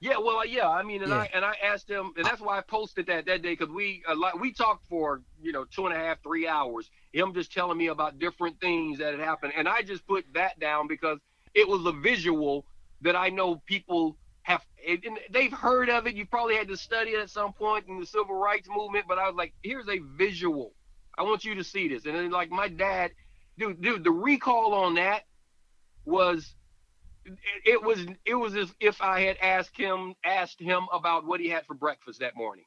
Yeah, 0.00 0.16
well, 0.18 0.44
yeah. 0.46 0.68
I 0.68 0.82
mean, 0.82 1.02
and 1.02 1.10
Yeah. 1.10 1.18
I 1.20 1.30
and 1.34 1.44
I 1.44 1.54
asked 1.62 1.88
him, 1.88 2.12
and 2.16 2.24
that's 2.24 2.40
why 2.40 2.56
I 2.58 2.62
posted 2.62 3.06
that 3.06 3.26
that 3.26 3.42
day 3.42 3.52
because 3.52 3.68
we 3.68 4.02
uh, 4.08 4.14
a 4.14 4.16
lot, 4.16 4.40
we 4.40 4.52
talked 4.52 4.86
for 4.88 5.20
you 5.42 5.52
know 5.52 5.64
two 5.64 5.86
and 5.86 5.94
a 5.94 5.98
half, 5.98 6.22
three 6.22 6.48
hours. 6.48 6.90
Him 7.12 7.34
just 7.34 7.52
telling 7.52 7.76
me 7.76 7.88
about 7.88 8.18
different 8.18 8.60
things 8.60 8.98
that 8.98 9.12
had 9.12 9.20
happened, 9.20 9.52
and 9.56 9.68
I 9.68 9.82
just 9.82 10.06
put 10.06 10.24
that 10.34 10.58
down 10.58 10.88
because 10.88 11.18
it 11.54 11.68
was 11.68 11.84
a 11.84 11.92
visual 11.92 12.64
that 13.02 13.14
I 13.14 13.28
know 13.28 13.56
people 13.66 14.16
have. 14.42 14.64
And 14.88 15.18
they've 15.30 15.52
heard 15.52 15.90
of 15.90 16.06
it. 16.06 16.14
You 16.14 16.24
probably 16.24 16.54
had 16.56 16.68
to 16.68 16.76
study 16.76 17.10
it 17.10 17.20
at 17.20 17.28
some 17.28 17.52
point 17.52 17.86
in 17.86 18.00
the 18.00 18.06
civil 18.06 18.34
rights 18.36 18.68
movement, 18.74 19.04
but 19.06 19.18
I 19.18 19.26
was 19.26 19.36
like, 19.36 19.52
here's 19.62 19.88
a 19.88 19.98
visual. 20.16 20.72
I 21.18 21.22
want 21.24 21.44
you 21.44 21.56
to 21.56 21.64
see 21.64 21.88
this, 21.88 22.06
and 22.06 22.14
then 22.14 22.30
like 22.30 22.50
my 22.50 22.68
dad, 22.68 23.10
dude, 23.58 23.82
dude, 23.82 24.04
the 24.04 24.10
recall 24.10 24.72
on 24.72 24.94
that 24.94 25.24
was 26.06 26.54
it 27.64 27.82
was 27.82 28.06
it 28.24 28.34
was 28.34 28.54
as 28.56 28.72
if 28.80 29.00
I 29.02 29.20
had 29.20 29.36
asked 29.38 29.76
him 29.76 30.14
asked 30.24 30.60
him 30.60 30.86
about 30.92 31.26
what 31.26 31.40
he 31.40 31.48
had 31.48 31.66
for 31.66 31.74
breakfast 31.74 32.20
that 32.20 32.36
morning, 32.36 32.64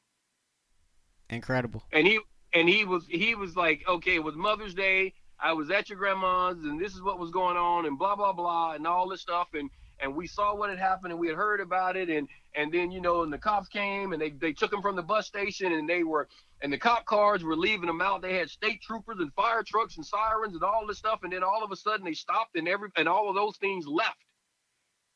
Incredible. 1.30 1.82
and 1.92 2.06
he 2.06 2.20
and 2.52 2.68
he 2.68 2.84
was 2.84 3.06
he 3.08 3.34
was 3.34 3.56
like, 3.56 3.82
okay, 3.88 4.16
it 4.16 4.24
was 4.24 4.36
Mother's 4.36 4.74
Day. 4.74 5.14
I 5.40 5.52
was 5.52 5.70
at 5.70 5.88
your 5.88 5.98
grandma's, 5.98 6.58
and 6.64 6.80
this 6.80 6.94
is 6.94 7.02
what 7.02 7.18
was 7.18 7.30
going 7.30 7.56
on, 7.56 7.86
and 7.86 7.98
blah 7.98 8.16
blah 8.16 8.32
blah, 8.32 8.72
and 8.72 8.86
all 8.86 9.08
this 9.08 9.20
stuff, 9.20 9.48
and 9.54 9.68
and 10.00 10.14
we 10.14 10.26
saw 10.26 10.54
what 10.54 10.70
had 10.70 10.78
happened, 10.78 11.12
and 11.12 11.20
we 11.20 11.28
had 11.28 11.36
heard 11.36 11.60
about 11.60 11.96
it, 11.96 12.08
and 12.08 12.28
and 12.54 12.72
then 12.72 12.90
you 12.90 13.00
know, 13.00 13.22
and 13.22 13.32
the 13.32 13.38
cops 13.38 13.68
came, 13.68 14.12
and 14.12 14.22
they 14.22 14.30
they 14.30 14.52
took 14.52 14.72
him 14.72 14.82
from 14.82 14.96
the 14.96 15.02
bus 15.02 15.26
station, 15.26 15.72
and 15.72 15.88
they 15.88 16.04
were 16.04 16.28
and 16.62 16.72
the 16.72 16.78
cop 16.78 17.04
cars 17.04 17.42
were 17.42 17.56
leaving 17.56 17.86
them 17.86 18.00
out. 18.00 18.22
They 18.22 18.34
had 18.34 18.48
state 18.48 18.80
troopers 18.80 19.18
and 19.18 19.32
fire 19.34 19.62
trucks 19.62 19.96
and 19.96 20.06
sirens 20.06 20.54
and 20.54 20.62
all 20.62 20.86
this 20.86 20.98
stuff, 20.98 21.20
and 21.24 21.32
then 21.32 21.42
all 21.42 21.64
of 21.64 21.72
a 21.72 21.76
sudden 21.76 22.06
they 22.06 22.14
stopped, 22.14 22.56
and 22.56 22.68
every 22.68 22.90
and 22.96 23.08
all 23.08 23.28
of 23.28 23.34
those 23.34 23.56
things 23.56 23.86
left 23.86 24.16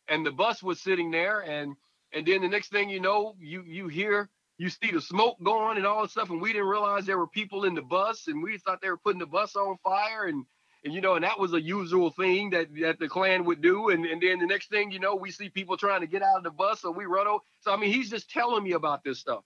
and 0.08 0.24
the 0.24 0.30
bus 0.30 0.62
was 0.62 0.80
sitting 0.80 1.10
there 1.10 1.40
and 1.40 1.74
and 2.12 2.26
then 2.26 2.42
the 2.42 2.48
next 2.48 2.70
thing 2.70 2.88
you 2.88 3.00
know 3.00 3.34
you 3.40 3.62
you 3.62 3.88
hear 3.88 4.28
you 4.58 4.68
see 4.68 4.90
the 4.90 5.00
smoke 5.00 5.36
going 5.42 5.76
and 5.76 5.86
all 5.86 6.02
this 6.02 6.12
stuff 6.12 6.30
and 6.30 6.40
we 6.40 6.52
didn't 6.52 6.68
realize 6.68 7.06
there 7.06 7.18
were 7.18 7.28
people 7.28 7.64
in 7.64 7.74
the 7.74 7.82
bus 7.82 8.26
and 8.26 8.42
we 8.42 8.58
thought 8.58 8.80
they 8.80 8.90
were 8.90 8.96
putting 8.96 9.20
the 9.20 9.26
bus 9.26 9.56
on 9.56 9.76
fire 9.82 10.26
and 10.26 10.44
and 10.84 10.94
you 10.94 11.00
know 11.00 11.14
and 11.14 11.24
that 11.24 11.38
was 11.38 11.52
a 11.54 11.60
usual 11.60 12.10
thing 12.10 12.50
that 12.50 12.68
that 12.80 12.98
the 12.98 13.08
klan 13.08 13.44
would 13.44 13.60
do 13.60 13.90
and 13.90 14.04
and 14.06 14.22
then 14.22 14.38
the 14.38 14.46
next 14.46 14.70
thing 14.70 14.90
you 14.90 14.98
know 14.98 15.14
we 15.14 15.30
see 15.30 15.48
people 15.48 15.76
trying 15.76 16.00
to 16.00 16.06
get 16.06 16.22
out 16.22 16.38
of 16.38 16.44
the 16.44 16.50
bus 16.50 16.80
so 16.80 16.90
we 16.90 17.04
run 17.04 17.26
over 17.26 17.42
so 17.60 17.72
i 17.72 17.76
mean 17.76 17.92
he's 17.92 18.10
just 18.10 18.30
telling 18.30 18.64
me 18.64 18.72
about 18.72 19.02
this 19.04 19.18
stuff. 19.18 19.44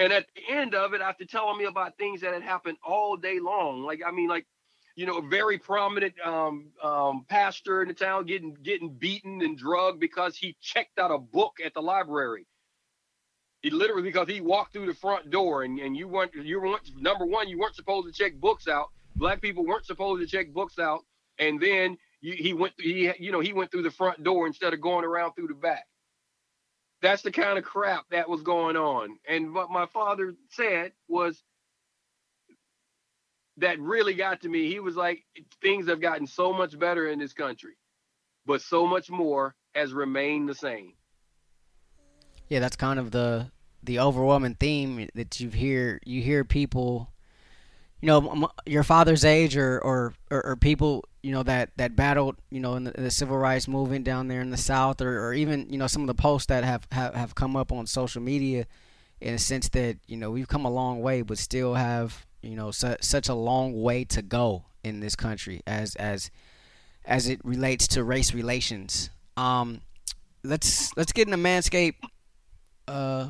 And 0.00 0.12
at 0.12 0.26
the 0.36 0.54
end 0.54 0.76
of 0.76 0.94
it 0.94 1.00
after 1.00 1.24
telling 1.24 1.58
me 1.58 1.64
about 1.64 1.98
things 1.98 2.20
that 2.20 2.32
had 2.32 2.42
happened 2.42 2.78
all 2.86 3.16
day 3.16 3.40
long 3.40 3.82
like 3.82 4.00
i 4.06 4.10
mean 4.10 4.28
like 4.28 4.46
you 4.98 5.06
know, 5.06 5.18
a 5.18 5.22
very 5.22 5.58
prominent 5.58 6.14
um, 6.26 6.72
um, 6.82 7.24
pastor 7.28 7.82
in 7.82 7.88
the 7.88 7.94
town 7.94 8.26
getting 8.26 8.56
getting 8.64 8.90
beaten 8.90 9.40
and 9.42 9.56
drugged 9.56 10.00
because 10.00 10.36
he 10.36 10.56
checked 10.60 10.98
out 10.98 11.12
a 11.12 11.18
book 11.18 11.58
at 11.64 11.72
the 11.72 11.80
library. 11.80 12.48
He 13.62 13.70
literally 13.70 14.02
because 14.02 14.26
he 14.26 14.40
walked 14.40 14.72
through 14.72 14.86
the 14.86 14.94
front 14.94 15.30
door 15.30 15.62
and, 15.62 15.78
and 15.78 15.96
you 15.96 16.08
weren't 16.08 16.34
you 16.34 16.60
weren't 16.60 17.00
number 17.00 17.24
one 17.26 17.48
you 17.48 17.60
weren't 17.60 17.76
supposed 17.76 18.08
to 18.08 18.12
check 18.12 18.34
books 18.40 18.66
out. 18.66 18.88
Black 19.14 19.40
people 19.40 19.64
weren't 19.64 19.86
supposed 19.86 20.20
to 20.20 20.26
check 20.26 20.52
books 20.52 20.80
out, 20.80 21.04
and 21.38 21.60
then 21.60 21.96
you, 22.20 22.32
he 22.32 22.52
went 22.52 22.72
he 22.76 23.12
you 23.20 23.30
know 23.30 23.38
he 23.38 23.52
went 23.52 23.70
through 23.70 23.82
the 23.82 23.92
front 23.92 24.24
door 24.24 24.48
instead 24.48 24.74
of 24.74 24.80
going 24.80 25.04
around 25.04 25.32
through 25.34 25.46
the 25.46 25.54
back. 25.54 25.84
That's 27.02 27.22
the 27.22 27.30
kind 27.30 27.56
of 27.56 27.62
crap 27.62 28.06
that 28.10 28.28
was 28.28 28.42
going 28.42 28.76
on. 28.76 29.16
And 29.28 29.54
what 29.54 29.70
my 29.70 29.86
father 29.86 30.34
said 30.50 30.90
was 31.06 31.40
that 33.58 33.78
really 33.80 34.14
got 34.14 34.40
to 34.42 34.48
me. 34.48 34.68
He 34.68 34.80
was 34.80 34.96
like, 34.96 35.24
things 35.62 35.88
have 35.88 36.00
gotten 36.00 36.26
so 36.26 36.52
much 36.52 36.78
better 36.78 37.08
in 37.08 37.18
this 37.18 37.32
country, 37.32 37.76
but 38.46 38.62
so 38.62 38.86
much 38.86 39.10
more 39.10 39.54
has 39.74 39.92
remained 39.92 40.48
the 40.48 40.54
same. 40.54 40.94
Yeah, 42.48 42.60
that's 42.60 42.76
kind 42.76 42.98
of 42.98 43.10
the 43.10 43.50
the 43.82 44.00
overwhelming 44.00 44.54
theme 44.54 45.08
that 45.14 45.38
you 45.38 45.50
hear. 45.50 46.00
You 46.04 46.22
hear 46.22 46.44
people, 46.44 47.10
you 48.00 48.06
know, 48.06 48.50
your 48.64 48.82
father's 48.82 49.24
age, 49.24 49.56
or 49.56 49.78
or, 49.80 50.14
or, 50.30 50.46
or 50.46 50.56
people, 50.56 51.04
you 51.22 51.32
know, 51.32 51.42
that 51.42 51.72
that 51.76 51.94
battled, 51.94 52.36
you 52.50 52.60
know, 52.60 52.74
in 52.76 52.84
the, 52.84 52.92
the 52.92 53.10
civil 53.10 53.36
rights 53.36 53.68
movement 53.68 54.04
down 54.04 54.28
there 54.28 54.40
in 54.40 54.50
the 54.50 54.56
South, 54.56 55.02
or, 55.02 55.26
or 55.26 55.34
even 55.34 55.66
you 55.70 55.76
know 55.76 55.86
some 55.86 56.02
of 56.02 56.08
the 56.08 56.14
posts 56.14 56.46
that 56.46 56.64
have, 56.64 56.86
have 56.92 57.14
have 57.14 57.34
come 57.34 57.54
up 57.54 57.70
on 57.70 57.86
social 57.86 58.22
media, 58.22 58.66
in 59.20 59.34
a 59.34 59.38
sense 59.38 59.68
that 59.70 59.98
you 60.06 60.16
know 60.16 60.30
we've 60.30 60.48
come 60.48 60.64
a 60.64 60.70
long 60.70 61.02
way, 61.02 61.20
but 61.20 61.36
still 61.36 61.74
have 61.74 62.24
you 62.42 62.56
know 62.56 62.70
su- 62.70 62.96
such 63.00 63.28
a 63.28 63.34
long 63.34 63.80
way 63.80 64.04
to 64.04 64.22
go 64.22 64.64
in 64.84 65.00
this 65.00 65.16
country 65.16 65.62
as 65.66 65.94
as 65.96 66.30
as 67.04 67.28
it 67.28 67.40
relates 67.44 67.88
to 67.88 68.04
race 68.04 68.34
relations. 68.34 69.10
Um, 69.36 69.80
let's 70.44 70.96
let's 70.96 71.12
get 71.12 71.28
into 71.28 71.38
Manscaped 71.38 71.96
uh 72.86 73.28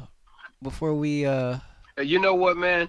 before 0.63 0.95
we 0.95 1.27
uh 1.27 1.59
You 2.01 2.21
know 2.21 2.35
what, 2.35 2.57
man? 2.57 2.89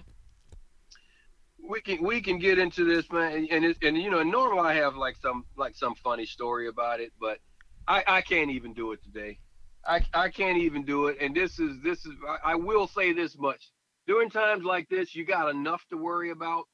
We 1.68 1.80
can 1.80 2.02
we 2.02 2.20
can 2.20 2.38
get 2.38 2.58
into 2.58 2.84
this, 2.84 3.10
man, 3.10 3.46
and 3.50 3.76
and 3.82 3.96
you 3.96 4.10
know, 4.10 4.22
normally 4.22 4.68
I 4.68 4.74
have 4.74 4.96
like 4.96 5.16
some 5.22 5.44
like 5.56 5.76
some 5.76 5.94
funny 5.94 6.26
story 6.26 6.68
about 6.68 7.00
it, 7.00 7.12
but 7.20 7.38
I 7.86 8.02
I 8.06 8.20
can't 8.20 8.50
even 8.50 8.72
do 8.72 8.92
it 8.92 9.02
today. 9.02 9.38
I 9.86 10.04
I 10.12 10.28
can't 10.28 10.58
even 10.58 10.84
do 10.84 11.06
it, 11.06 11.18
and 11.20 11.34
this 11.34 11.58
is 11.58 11.80
this 11.82 12.04
is 12.06 12.12
I, 12.28 12.52
I 12.52 12.54
will 12.56 12.86
say 12.86 13.12
this 13.12 13.38
much: 13.38 13.70
during 14.10 14.28
times 14.28 14.64
like 14.64 14.88
this, 14.88 15.14
you 15.14 15.24
got 15.24 15.50
enough 15.50 15.86
to 15.88 15.96
worry 15.96 16.32
about. 16.32 16.64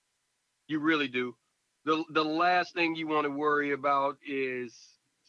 You 0.69 0.79
really 0.79 1.07
do. 1.07 1.37
the 1.85 2.03
The 2.15 2.25
last 2.25 2.73
thing 2.73 2.97
you 2.97 3.07
want 3.07 3.27
to 3.27 3.31
worry 3.31 3.73
about 3.73 4.17
is 4.27 4.75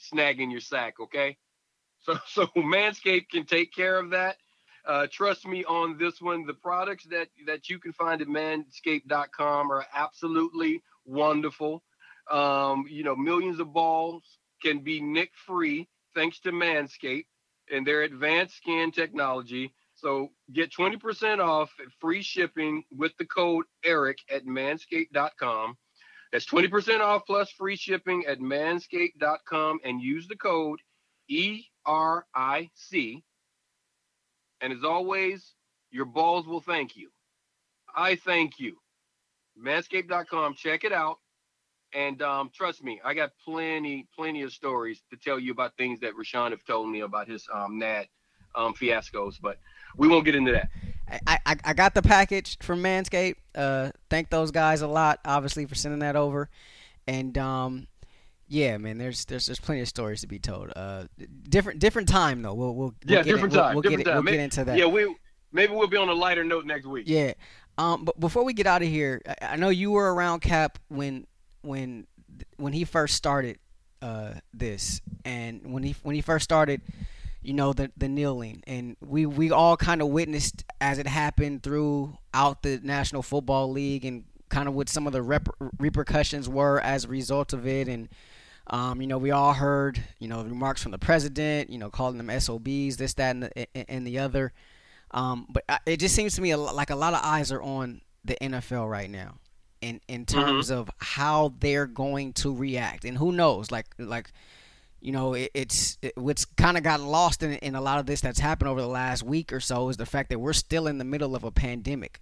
snagging 0.09 0.49
your 0.49 0.61
sack. 0.61 1.01
Okay, 1.01 1.37
so 1.99 2.17
so 2.25 2.47
Manscaped 2.55 3.27
can 3.29 3.45
take 3.45 3.73
care 3.73 3.99
of 3.99 4.11
that. 4.11 4.37
Uh, 4.85 5.07
trust 5.11 5.45
me 5.45 5.65
on 5.65 5.97
this 5.97 6.21
one. 6.21 6.45
The 6.45 6.53
products 6.53 7.03
that 7.07 7.27
that 7.45 7.67
you 7.67 7.77
can 7.77 7.91
find 7.91 8.21
at 8.21 8.29
manscaped.com 8.29 9.69
are 9.69 9.85
absolutely 9.93 10.81
wonderful. 11.03 11.83
Um, 12.31 12.85
you 12.89 13.03
know, 13.03 13.17
millions 13.17 13.59
of 13.59 13.73
balls 13.73 14.23
can 14.63 14.79
be 14.79 15.01
nick 15.01 15.31
free 15.45 15.89
thanks 16.15 16.39
to 16.39 16.53
Manscaped 16.53 17.25
and 17.69 17.85
their 17.85 18.03
advanced 18.03 18.55
skin 18.55 18.93
technology. 18.93 19.73
So 20.07 20.31
get 20.53 20.71
20% 20.71 21.39
off 21.39 21.69
free 21.99 22.21
shipping 22.21 22.85
with 22.89 23.11
the 23.19 23.25
code 23.25 23.65
ERIC 23.83 24.19
at 24.31 24.45
manscaped.com. 24.45 25.75
That's 26.31 26.45
20% 26.45 27.01
off 27.01 27.23
plus 27.27 27.51
free 27.51 27.75
shipping 27.75 28.23
at 28.25 28.39
manscaped.com 28.39 29.79
and 29.83 30.01
use 30.01 30.25
the 30.29 30.37
code 30.37 30.79
ERIC. 31.29 33.21
And 34.61 34.71
as 34.71 34.85
always, 34.85 35.53
your 35.91 36.05
balls 36.05 36.47
will 36.47 36.61
thank 36.61 36.95
you. 36.95 37.09
I 37.93 38.15
thank 38.15 38.59
you. 38.59 38.77
Manscaped.com, 39.61 40.53
check 40.53 40.85
it 40.85 40.93
out. 40.93 41.17
And 41.93 42.21
um, 42.21 42.49
trust 42.55 42.81
me, 42.81 43.01
I 43.03 43.13
got 43.13 43.31
plenty, 43.43 44.07
plenty 44.15 44.43
of 44.43 44.53
stories 44.53 45.03
to 45.09 45.17
tell 45.17 45.37
you 45.37 45.51
about 45.51 45.75
things 45.75 45.99
that 45.99 46.13
Rashawn 46.13 46.51
have 46.51 46.63
told 46.63 46.89
me 46.89 47.01
about 47.01 47.27
his 47.27 47.45
um, 47.53 47.77
NAD 47.77 48.07
um, 48.57 48.73
fiascos, 48.73 49.35
but 49.41 49.57
we 49.95 50.07
won't 50.09 50.25
get 50.25 50.35
into 50.35 50.51
that. 50.51 50.69
I, 51.25 51.37
I, 51.45 51.55
I 51.63 51.73
got 51.73 51.93
the 51.93 52.01
package 52.01 52.57
from 52.61 52.83
Manscaped. 52.83 53.35
Uh, 53.55 53.91
thank 54.09 54.29
those 54.29 54.51
guys 54.51 54.81
a 54.81 54.87
lot, 54.87 55.19
obviously, 55.23 55.65
for 55.65 55.75
sending 55.75 55.99
that 55.99 56.17
over. 56.17 56.49
And 57.07 57.37
um, 57.37 57.87
yeah, 58.49 58.77
man, 58.77 58.97
there's 58.97 59.23
there's 59.25 59.45
there's 59.45 59.59
plenty 59.61 59.79
of 59.81 59.87
stories 59.87 60.21
to 60.21 60.27
be 60.27 60.39
told. 60.39 60.73
Uh, 60.75 61.05
different 61.47 61.79
different 61.79 62.09
time 62.09 62.41
though. 62.41 62.53
We'll 62.53 62.75
we'll, 62.75 62.87
we'll 62.87 62.93
Yeah, 63.05 63.23
get 63.23 63.25
different 63.31 63.53
in, 63.53 63.59
time, 63.59 63.75
We'll, 63.75 63.75
we'll 63.75 63.81
different 63.83 64.05
get 64.05 64.11
time. 64.11 64.15
we'll 64.15 64.23
May- 64.23 64.31
get 64.31 64.39
into 64.41 64.65
that. 64.65 64.77
Yeah, 64.77 64.85
we 64.87 65.15
maybe 65.53 65.73
we'll 65.73 65.87
be 65.87 65.97
on 65.97 66.09
a 66.09 66.13
lighter 66.13 66.43
note 66.43 66.65
next 66.65 66.85
week. 66.87 67.05
Yeah. 67.07 67.33
Um, 67.77 68.03
but 68.05 68.19
before 68.19 68.43
we 68.43 68.53
get 68.53 68.65
out 68.67 68.81
of 68.81 68.87
here, 68.89 69.21
I, 69.41 69.53
I 69.53 69.55
know 69.55 69.69
you 69.69 69.91
were 69.91 70.13
around 70.13 70.41
Kap 70.41 70.79
when 70.89 71.25
when 71.61 72.07
when 72.57 72.73
he 72.73 72.83
first 72.83 73.15
started 73.15 73.59
uh, 74.01 74.33
this, 74.53 74.99
and 75.23 75.71
when 75.73 75.83
he 75.83 75.95
when 76.03 76.15
he 76.15 76.21
first 76.21 76.43
started, 76.43 76.81
you 77.47 77.53
know 77.53 77.71
the 77.71 77.89
the 77.95 78.09
kneeling, 78.09 78.61
and 78.67 78.97
we 78.99 79.25
we 79.25 79.51
all 79.51 79.77
kind 79.77 80.01
of 80.01 80.09
witnessed 80.09 80.65
as 80.81 80.99
it 80.99 81.07
happened 81.07 81.63
throughout 81.63 82.61
the 82.61 82.81
National 82.83 83.23
Football 83.23 83.71
League, 83.71 84.03
and 84.03 84.25
kind 84.49 84.67
of 84.67 84.73
what 84.73 84.89
some 84.89 85.07
of 85.07 85.13
the 85.13 85.21
rep- 85.21 85.47
repercussions 85.79 86.49
were 86.49 86.81
as 86.81 87.05
a 87.05 87.07
result 87.07 87.53
of 87.53 87.65
it, 87.65 87.87
and. 87.87 88.09
Um, 88.69 88.99
you 88.99 89.07
know, 89.07 89.17
we 89.17 89.31
all 89.31 89.53
heard, 89.53 90.03
you 90.19 90.27
know, 90.27 90.43
remarks 90.43 90.83
from 90.83 90.91
the 90.91 90.97
president, 90.97 91.69
you 91.69 91.77
know, 91.77 91.89
calling 91.89 92.17
them 92.17 92.29
SOBs, 92.29 92.97
this, 92.97 93.13
that, 93.13 93.31
and 93.31 93.43
the, 93.43 93.89
and 93.89 94.05
the 94.05 94.19
other. 94.19 94.51
Um, 95.11 95.47
but 95.47 95.63
it 95.85 96.01
just 96.01 96.13
seems 96.13 96.35
to 96.35 96.41
me 96.41 96.53
like 96.53 96.89
a 96.89 96.95
lot 96.97 97.13
of 97.13 97.21
eyes 97.23 97.49
are 97.53 97.61
on 97.61 98.01
the 98.25 98.35
NFL 98.41 98.89
right 98.91 99.09
now, 99.09 99.35
in 99.79 100.01
in 100.09 100.25
terms 100.25 100.69
of 100.69 100.89
how 100.97 101.53
they're 101.61 101.87
going 101.87 102.33
to 102.33 102.53
react, 102.53 103.05
and 103.05 103.17
who 103.17 103.31
knows, 103.31 103.71
like 103.71 103.85
like 103.97 104.33
you 105.01 105.11
know, 105.11 105.33
it, 105.33 105.51
it's 105.53 105.97
it, 106.01 106.17
what's 106.17 106.45
kind 106.45 106.77
of 106.77 106.83
gotten 106.83 107.07
lost 107.07 107.43
in, 107.43 107.53
in 107.53 107.75
a 107.75 107.81
lot 107.81 107.99
of 107.99 108.05
this 108.05 108.21
that's 108.21 108.39
happened 108.39 108.69
over 108.69 108.81
the 108.81 108.87
last 108.87 109.23
week 109.23 109.53
or 109.53 109.59
so 109.59 109.89
is 109.89 109.97
the 109.97 110.05
fact 110.05 110.29
that 110.29 110.39
we're 110.39 110.53
still 110.53 110.87
in 110.87 110.97
the 110.97 111.05
middle 111.05 111.35
of 111.35 111.43
a 111.43 111.51
pandemic. 111.51 112.21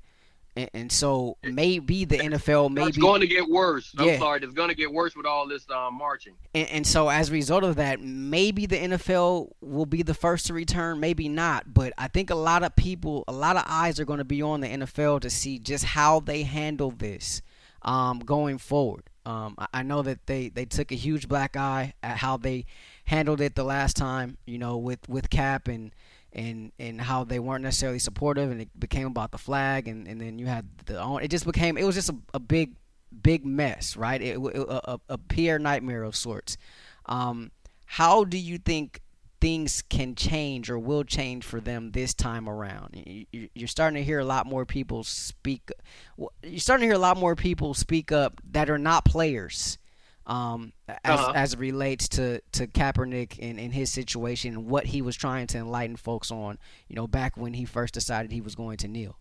And, 0.58 0.70
and 0.74 0.92
so 0.92 1.38
maybe 1.44 2.06
the 2.06 2.18
NFL 2.18 2.72
maybe 2.72 2.88
it's 2.88 2.98
going 2.98 3.22
to 3.22 3.28
get 3.28 3.50
worse. 3.50 3.94
I'm 3.98 4.08
yeah. 4.08 4.20
sorry, 4.20 4.40
it's 4.42 4.54
going 4.54 4.70
to 4.70 4.76
get 4.76 4.92
worse 4.92 5.16
with 5.16 5.26
all 5.26 5.48
this 5.48 5.66
um, 5.70 5.96
marching. 5.96 6.34
And, 6.54 6.70
and, 6.70 6.88
so 6.88 7.10
as 7.10 7.30
a 7.30 7.34
result 7.34 7.64
of 7.64 7.76
that, 7.76 8.00
maybe 8.00 8.66
the 8.66 8.78
NFL 8.78 9.52
will 9.62 9.86
be 9.86 10.02
the 10.02 10.14
first 10.14 10.48
to 10.48 10.54
return, 10.54 11.00
maybe 11.00 11.28
not. 11.28 11.74
But 11.74 11.94
I 11.98 12.08
think 12.08 12.30
a 12.30 12.36
lot 12.36 12.64
of 12.64 12.76
people, 12.76 13.26
a 13.28 13.34
lot 13.34 13.58
of 13.58 13.64
eyes 13.68 14.00
are 14.00 14.06
going 14.06 14.20
to 14.20 14.26
be 14.26 14.42
on 14.42 14.62
the 14.62 14.68
NFL 14.68 15.22
to 15.22 15.30
see 15.30 15.60
just 15.60 15.84
how 15.84 16.22
they 16.22 16.44
handle 16.44 16.92
this 16.92 17.42
um, 17.82 18.20
going 18.20 18.58
forward. 18.58 19.04
Um, 19.26 19.56
I 19.74 19.84
know 19.84 20.02
that 20.04 20.28
they, 20.28 20.50
they 20.50 20.66
took 20.66 20.92
a 20.92 20.96
huge 20.96 21.28
black 21.28 21.58
eye 21.58 21.94
at 22.04 22.18
how 22.18 22.38
they 22.38 22.66
handled 23.06 23.42
it 23.42 23.56
the 23.56 23.64
last 23.64 23.96
time, 23.96 24.38
you 24.46 24.58
know, 24.58 24.78
with, 24.78 25.08
with 25.10 25.30
Kap 25.30 25.68
and 25.68 25.92
and 26.36 26.74
and 26.78 27.00
how 27.00 27.24
they 27.24 27.40
weren't 27.40 27.64
necessarily 27.64 27.98
supportive, 27.98 28.52
and 28.52 28.62
it 28.62 28.80
became 28.80 29.08
about 29.08 29.32
the 29.32 29.38
flag, 29.38 29.88
and, 29.88 30.06
and 30.08 30.20
then 30.20 30.38
you 30.38 30.46
had 30.46 30.68
the 30.86 31.02
own. 31.02 31.24
It 31.24 31.32
just 31.32 31.46
became 31.46 31.78
it 31.78 31.86
was 31.86 31.96
just 31.96 32.10
a, 32.10 32.16
a 32.34 32.40
big 32.40 32.76
big 33.24 33.46
mess, 33.46 33.96
right? 33.96 34.22
It, 34.22 34.38
it 34.38 34.56
a, 34.58 35.00
a 35.08 35.18
PR 35.18 35.58
nightmare 35.58 36.04
of 36.04 36.16
sorts. 36.16 36.58
Um, 37.06 37.52
how 37.86 38.26
do 38.26 38.38
you 38.38 38.58
think 38.58 39.02
things 39.46 39.84
can 39.90 40.16
change 40.16 40.72
or 40.72 40.80
will 40.80 41.04
change 41.04 41.46
for 41.46 41.62
them 41.62 41.92
this 41.92 42.16
time 42.16 42.50
around. 42.50 42.96
You're 43.32 43.68
starting 43.68 43.96
to 43.96 44.04
hear 44.04 44.18
a 44.18 44.26
lot 44.26 44.48
more 44.48 44.66
people 44.66 45.04
speak. 45.04 45.72
You're 46.18 46.58
starting 46.58 46.82
to 46.82 46.88
hear 46.88 46.96
a 46.96 46.98
lot 46.98 47.16
more 47.16 47.36
people 47.36 47.76
speak 47.76 48.12
up 48.12 48.42
that 48.54 48.72
are 48.72 48.80
not 48.80 49.06
players, 49.06 49.78
um, 50.26 50.74
as 50.88 51.20
uh-huh. 51.20 51.34
as 51.36 51.54
it 51.54 51.60
relates 51.60 52.10
to 52.10 52.42
to 52.54 52.66
Kaepernick 52.66 53.38
and, 53.40 53.60
and 53.60 53.72
his 53.72 53.92
situation 53.92 54.56
and 54.56 54.66
what 54.66 54.88
he 54.88 55.04
was 55.04 55.16
trying 55.16 55.46
to 55.46 55.60
enlighten 55.60 55.96
folks 55.96 56.32
on. 56.32 56.58
You 56.88 56.96
know, 56.96 57.06
back 57.06 57.38
when 57.38 57.54
he 57.54 57.66
first 57.66 57.94
decided 57.94 58.32
he 58.32 58.42
was 58.42 58.56
going 58.56 58.78
to 58.78 58.88
kneel. 58.88 59.20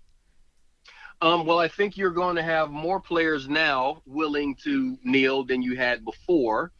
Um, 1.20 1.44
well, 1.44 1.58
I 1.58 1.68
think 1.68 1.98
you're 1.98 2.10
going 2.10 2.36
to 2.36 2.42
have 2.42 2.70
more 2.70 2.98
players 2.98 3.46
now 3.46 4.00
willing 4.06 4.54
to 4.64 4.96
kneel 5.04 5.44
than 5.44 5.60
you 5.60 5.76
had 5.76 6.02
before. 6.02 6.72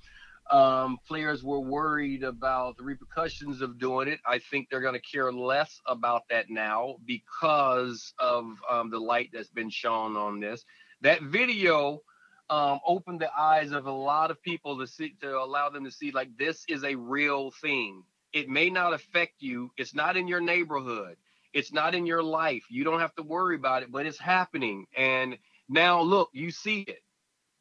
Um, 0.51 0.99
players 1.09 1.43
were 1.43 1.61
worried 1.61 2.23
about 2.23 2.77
the 2.77 2.85
repercussions 2.85 3.63
of 3.63 3.79
doing 3.79 4.09
it. 4.09 4.21
I 4.27 4.39
think 4.39 4.69
they're 4.69 4.81
going 4.81 4.95
to 4.95 5.01
care 5.01 5.33
less 5.33 5.81
about 5.87 6.25
that 6.31 6.51
now 6.51 6.97
because 7.07 8.13
of 8.19 8.45
um, 8.71 8.91
the 8.91 8.99
light 8.99 9.31
that's 9.33 9.49
been 9.49 9.71
shown 9.71 10.17
on 10.17 10.41
this. 10.41 10.65
That 11.01 11.23
video 11.23 12.03
um, 12.51 12.81
opened 12.87 13.21
the 13.21 13.31
eyes 13.37 13.73
of 13.73 13.87
a 13.87 13.93
lot 13.93 14.31
of 14.31 14.43
people 14.43 14.79
to 14.79 14.87
see 14.87 15.15
to 15.23 15.39
allow 15.39 15.71
them 15.71 15.85
to 15.85 15.91
see 15.91 16.11
like 16.13 16.37
this 16.37 16.65
is 16.69 16.85
a 16.85 16.95
real 16.95 17.51
thing. 17.51 18.05
It 18.33 18.49
may 18.49 18.69
not 18.69 18.93
affect 18.93 19.35
you. 19.41 19.71
It's 19.77 19.95
not 19.95 20.17
in 20.17 20.29
your 20.29 20.41
neighborhood. 20.41 21.17
It's 21.53 21.73
not 21.73 21.95
in 21.95 22.05
your 22.05 22.23
life. 22.23 22.65
You 22.69 22.85
don't 22.85 23.01
have 23.01 23.15
to 23.15 23.23
worry 23.23 23.57
about 23.57 23.83
it, 23.83 23.93
but 23.93 24.07
it's 24.07 24.19
happening. 24.19 24.87
And 24.97 25.39
now 25.69 26.03
look, 26.03 26.31
you 26.33 26.51
see 26.51 26.81
it. 26.81 27.01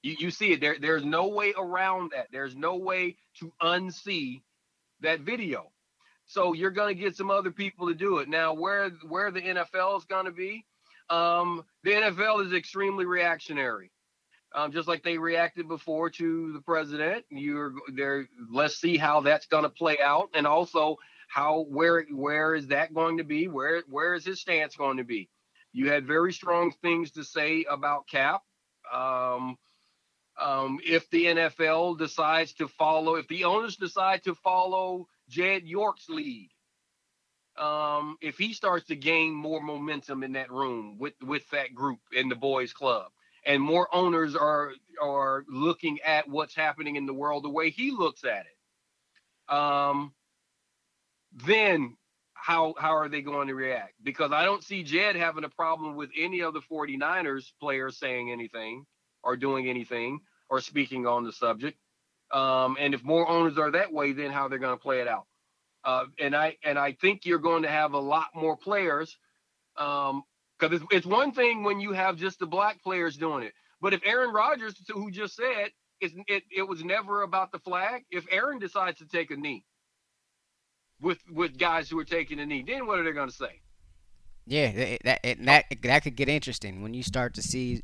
You, 0.04 0.16
you 0.20 0.32
see 0.32 0.52
it. 0.52 0.62
There, 0.62 0.78
there's 0.80 1.06
no 1.06 1.30
way 1.30 1.54
around 1.58 2.12
that. 2.14 2.28
There's 2.32 2.56
no 2.56 2.76
way 2.76 3.16
to 3.40 3.52
unsee 3.62 4.42
that 5.02 5.22
video. 5.22 5.72
So 6.26 6.54
you're 6.54 6.72
going 6.72 6.96
to 6.96 7.02
get 7.02 7.16
some 7.16 7.32
other 7.32 7.52
people 7.52 7.88
to 7.88 7.96
do 7.96 8.20
it. 8.20 8.30
Now, 8.30 8.54
where 8.54 8.90
where 9.08 9.32
the 9.32 9.42
NFL 9.42 9.98
is 9.98 10.06
going 10.06 10.26
to 10.26 10.32
be, 10.32 10.66
um, 11.10 11.64
the 11.84 11.92
NFL 11.92 12.46
is 12.46 12.54
extremely 12.54 13.06
reactionary. 13.06 13.92
Um, 14.56 14.72
just 14.72 14.88
like 14.88 15.04
they 15.04 15.18
reacted 15.18 15.68
before 15.68 16.12
to 16.12 16.54
the 16.54 16.62
president. 16.62 17.26
You're 17.30 17.74
there. 17.96 18.28
Let's 18.52 18.80
see 18.80 18.98
how 18.98 19.22
that's 19.22 19.48
going 19.48 19.64
to 19.64 19.70
play 19.70 19.98
out, 20.00 20.30
and 20.36 20.46
also 20.46 20.98
how 21.28 21.66
where 21.70 22.06
where 22.12 22.54
is 22.54 22.68
that 22.68 22.94
going 22.94 23.18
to 23.18 23.24
be? 23.24 23.48
Where 23.48 23.82
where 23.90 24.14
is 24.14 24.26
his 24.26 24.40
stance 24.42 24.76
going 24.76 24.98
to 24.98 25.04
be? 25.04 25.30
You 25.72 25.90
had 25.90 26.06
very 26.06 26.32
strong 26.32 26.72
things 26.84 27.12
to 27.12 27.24
say 27.24 27.66
about 27.68 28.08
Kap. 28.08 28.44
Um, 28.94 29.58
um, 30.40 30.80
if 30.86 31.10
the 31.10 31.26
NFL 31.26 31.98
decides 31.98 32.54
to 32.54 32.68
follow, 32.68 33.16
if 33.16 33.28
the 33.28 33.44
owners 33.44 33.76
decide 33.76 34.24
to 34.24 34.36
follow 34.36 35.08
Jed 35.30 35.64
York's 35.64 36.10
lead, 36.10 36.50
um, 37.58 38.18
if 38.20 38.38
he 38.38 38.54
starts 38.54 38.88
to 38.88 38.96
gain 38.96 39.34
more 39.34 39.62
momentum 39.62 40.24
in 40.24 40.34
that 40.34 40.52
room 40.52 40.98
with 40.98 41.14
with 41.22 41.48
that 41.52 41.76
group 41.76 42.00
in 42.12 42.30
the 42.30 42.36
boys 42.36 42.74
club, 42.74 43.12
and 43.46 43.62
more 43.62 43.94
owners 43.94 44.36
are 44.36 44.72
are 45.02 45.44
looking 45.48 46.00
at 46.02 46.28
what's 46.28 46.56
happening 46.56 46.96
in 46.96 47.06
the 47.06 47.14
world 47.14 47.44
the 47.44 47.50
way 47.50 47.70
he 47.70 47.92
looks 47.92 48.24
at 48.24 48.46
it, 48.48 49.54
um, 49.56 50.14
then 51.46 51.96
how 52.34 52.74
how 52.78 52.96
are 52.96 53.08
they 53.08 53.22
going 53.22 53.50
to 53.50 53.56
react? 53.56 53.94
Because 54.02 54.32
I 54.32 54.46
don't 54.46 54.64
see 54.64 54.82
Jed 54.82 55.16
having 55.16 55.44
a 55.44 55.50
problem 55.50 55.96
with 55.96 56.10
any 56.18 56.42
of 56.42 56.56
the 56.56 56.62
49ers 56.62 57.52
players 57.60 58.00
saying 58.00 58.32
anything 58.32 58.86
are 59.24 59.36
doing 59.36 59.68
anything 59.68 60.20
or 60.50 60.62
speaking 60.62 61.08
on 61.08 61.24
the 61.24 61.32
subject. 61.32 61.78
Um, 62.32 62.78
and 62.80 62.94
if 62.94 63.04
more 63.04 63.28
owners 63.28 63.58
are 63.58 63.72
that 63.72 63.94
way, 63.94 64.12
then 64.12 64.32
how 64.32 64.48
they're 64.48 64.60
going 64.60 64.78
to 64.78 64.82
play 64.82 65.02
it 65.02 65.08
out. 65.08 65.26
Uh, 65.84 66.06
and 66.20 66.36
I 66.36 66.58
and 66.64 66.80
I 66.80 66.94
think 66.94 67.26
you're 67.26 67.40
going 67.40 67.64
to 67.64 67.70
have 67.70 67.94
a 67.94 68.00
lot 68.00 68.28
more 68.34 68.56
players 68.56 69.18
because 69.76 70.12
um, 70.12 70.24
it's, 70.62 70.84
it's 70.92 71.06
one 71.06 71.34
thing 71.34 71.64
when 71.64 71.80
you 71.80 71.92
have 71.92 72.16
just 72.16 72.40
the 72.40 72.46
black 72.46 72.82
players 72.82 73.18
doing 73.18 73.44
it, 73.44 73.54
but 73.82 73.94
if 73.94 74.02
Aaron 74.06 74.34
Rodgers, 74.34 74.76
who 74.90 75.12
just 75.12 75.36
said 75.36 75.72
it, 76.00 76.44
it 76.56 76.68
was 76.68 76.84
never 76.84 77.24
about 77.24 77.52
the 77.52 77.60
flag, 77.60 78.04
if 78.12 78.26
Aaron 78.32 78.60
decides 78.60 78.98
to 79.00 79.08
take 79.08 79.30
a 79.32 79.36
knee 79.36 79.66
with 81.02 81.20
with 81.30 81.58
guys 81.58 81.90
who 81.90 82.00
are 82.00 82.06
taking 82.06 82.40
a 82.40 82.46
knee, 82.46 82.64
then 82.66 82.88
what 82.88 83.00
are 83.00 83.04
they 83.04 83.12
going 83.12 83.30
to 83.30 83.36
say? 83.36 83.62
Yeah, 84.46 84.98
that 85.04 85.38
that 85.42 85.66
that 85.82 86.04
could 86.04 86.16
get 86.16 86.30
interesting 86.30 86.82
when 86.82 86.94
you 86.94 87.04
start 87.04 87.34
to 87.36 87.42
see 87.42 87.84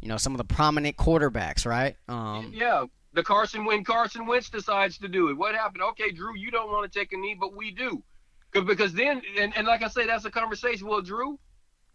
you 0.00 0.08
know 0.08 0.16
some 0.16 0.32
of 0.32 0.38
the 0.38 0.44
prominent 0.44 0.96
quarterbacks, 0.96 1.66
right? 1.66 1.96
Um, 2.08 2.52
yeah, 2.54 2.84
the 3.12 3.22
Carson 3.22 3.64
when 3.64 3.84
Carson 3.84 4.26
Wentz 4.26 4.50
decides 4.50 4.98
to 4.98 5.08
do 5.08 5.28
it, 5.28 5.36
what 5.36 5.54
happened? 5.54 5.82
Okay, 5.82 6.10
Drew, 6.10 6.36
you 6.36 6.50
don't 6.50 6.70
want 6.70 6.90
to 6.90 6.98
take 6.98 7.12
a 7.12 7.16
knee, 7.16 7.36
but 7.38 7.56
we 7.56 7.70
do, 7.70 8.02
because 8.52 8.92
then 8.92 9.22
and, 9.38 9.56
and 9.56 9.66
like 9.66 9.82
I 9.82 9.88
say, 9.88 10.06
that's 10.06 10.24
a 10.24 10.30
conversation. 10.30 10.86
Well, 10.86 11.02
Drew, 11.02 11.38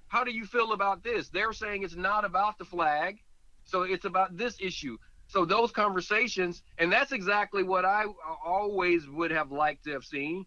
how 0.08 0.24
do 0.24 0.32
you 0.32 0.45
feel 0.45 0.74
about 0.74 1.03
this? 1.03 1.30
They're 1.30 1.53
saying 1.53 1.84
it's 1.84 1.95
not 1.95 2.26
about 2.26 2.58
the 2.58 2.66
flag, 2.66 3.20
so 3.64 3.84
it's 3.84 4.06
about 4.06 4.38
this 4.38 4.58
issue. 4.60 4.97
So 5.28 5.43
those 5.43 5.72
conversations, 5.72 6.62
and 6.78 6.91
that's 6.91 7.12
exactly 7.12 7.64
what 7.64 7.84
I 7.84 8.06
always 8.45 9.08
would 9.10 9.32
have 9.32 9.51
liked 9.51 9.86
to 9.86 9.91
have 9.91 10.03
seen. 10.03 10.45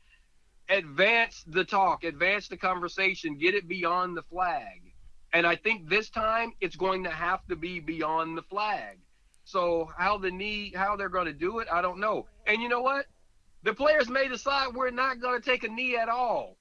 Advance 0.69 1.45
the 1.47 1.65
talk, 1.65 2.05
advance 2.05 2.47
the 2.47 2.57
conversation, 2.57 3.37
get 3.37 3.55
it 3.55 3.67
beyond 3.67 4.17
the 4.17 4.23
flag 4.23 4.88
and 5.33 5.47
I 5.47 5.57
think 5.57 5.89
this 5.89 6.11
time 6.11 6.53
it's 6.61 6.77
going 6.77 7.05
to 7.05 7.11
have 7.11 7.47
to 7.49 7.57
be 7.57 7.81
beyond 7.81 8.37
the 8.37 8.43
flag. 8.43 8.99
So 9.45 9.91
how 9.97 10.19
the 10.19 10.31
knee, 10.31 10.73
how 10.75 10.97
they're 10.97 11.09
going 11.09 11.27
to 11.27 11.33
do 11.33 11.59
it, 11.59 11.69
I 11.73 11.83
don't 11.83 12.01
know. 12.01 12.27
And 12.47 12.63
you 12.63 12.69
know 12.69 12.83
what? 12.83 13.07
The 13.63 13.75
players 13.75 14.09
may 14.09 14.29
decide 14.29 14.75
we're 14.75 14.91
not 14.91 15.21
going 15.21 15.41
to 15.41 15.51
take 15.51 15.65
a 15.65 15.69
knee 15.69 15.97
at 15.97 16.09
all 16.09 16.57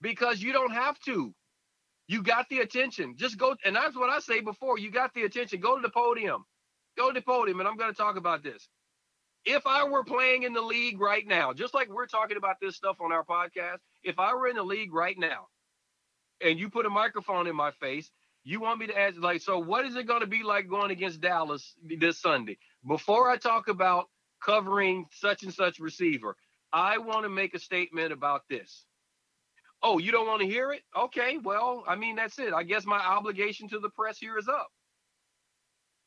because 0.00 0.42
you 0.42 0.52
don't 0.52 0.72
have 0.72 0.98
to. 1.00 1.34
You 2.08 2.22
got 2.22 2.48
the 2.48 2.58
attention. 2.58 3.14
Just 3.16 3.38
go, 3.38 3.54
and 3.64 3.76
that's 3.76 3.96
what 3.96 4.10
I 4.10 4.18
say 4.20 4.40
before. 4.40 4.78
You 4.78 4.90
got 4.90 5.14
the 5.14 5.22
attention. 5.22 5.60
Go 5.60 5.76
to 5.76 5.82
the 5.82 5.90
podium. 5.90 6.44
Go 6.96 7.08
to 7.08 7.14
the 7.14 7.22
podium, 7.24 7.60
and 7.60 7.68
I'm 7.68 7.76
going 7.76 7.92
to 7.92 7.96
talk 7.96 8.16
about 8.16 8.42
this. 8.42 8.68
If 9.44 9.66
I 9.66 9.84
were 9.84 10.04
playing 10.04 10.42
in 10.42 10.52
the 10.52 10.60
league 10.60 11.00
right 11.00 11.26
now, 11.26 11.52
just 11.52 11.72
like 11.72 11.88
we're 11.88 12.06
talking 12.06 12.36
about 12.36 12.56
this 12.60 12.76
stuff 12.76 12.96
on 13.00 13.12
our 13.12 13.24
podcast, 13.24 13.78
if 14.02 14.18
I 14.18 14.34
were 14.34 14.48
in 14.48 14.56
the 14.56 14.62
league 14.62 14.92
right 14.92 15.16
now 15.18 15.46
and 16.42 16.58
you 16.58 16.68
put 16.70 16.86
a 16.86 16.90
microphone 16.90 17.46
in 17.46 17.56
my 17.56 17.70
face, 17.72 18.10
you 18.44 18.60
want 18.60 18.80
me 18.80 18.86
to 18.86 18.98
ask, 18.98 19.16
like, 19.18 19.42
so 19.42 19.58
what 19.58 19.84
is 19.84 19.96
it 19.96 20.06
going 20.06 20.20
to 20.20 20.26
be 20.26 20.42
like 20.42 20.68
going 20.68 20.90
against 20.90 21.20
Dallas 21.20 21.74
this 21.84 22.20
Sunday? 22.20 22.58
Before 22.86 23.30
I 23.30 23.36
talk 23.36 23.68
about 23.68 24.08
covering 24.44 25.06
such 25.12 25.42
and 25.42 25.52
such 25.52 25.78
receiver, 25.78 26.36
I 26.72 26.98
want 26.98 27.24
to 27.24 27.28
make 27.28 27.54
a 27.54 27.58
statement 27.58 28.12
about 28.12 28.42
this. 28.48 28.86
Oh, 29.82 29.98
you 29.98 30.12
don't 30.12 30.26
want 30.26 30.40
to 30.40 30.46
hear 30.46 30.72
it? 30.72 30.82
Okay, 30.96 31.38
well, 31.42 31.84
I 31.86 31.96
mean, 31.96 32.16
that's 32.16 32.38
it. 32.38 32.52
I 32.52 32.62
guess 32.62 32.86
my 32.86 32.98
obligation 32.98 33.68
to 33.70 33.78
the 33.78 33.90
press 33.90 34.18
here 34.18 34.38
is 34.38 34.48
up. 34.48 34.68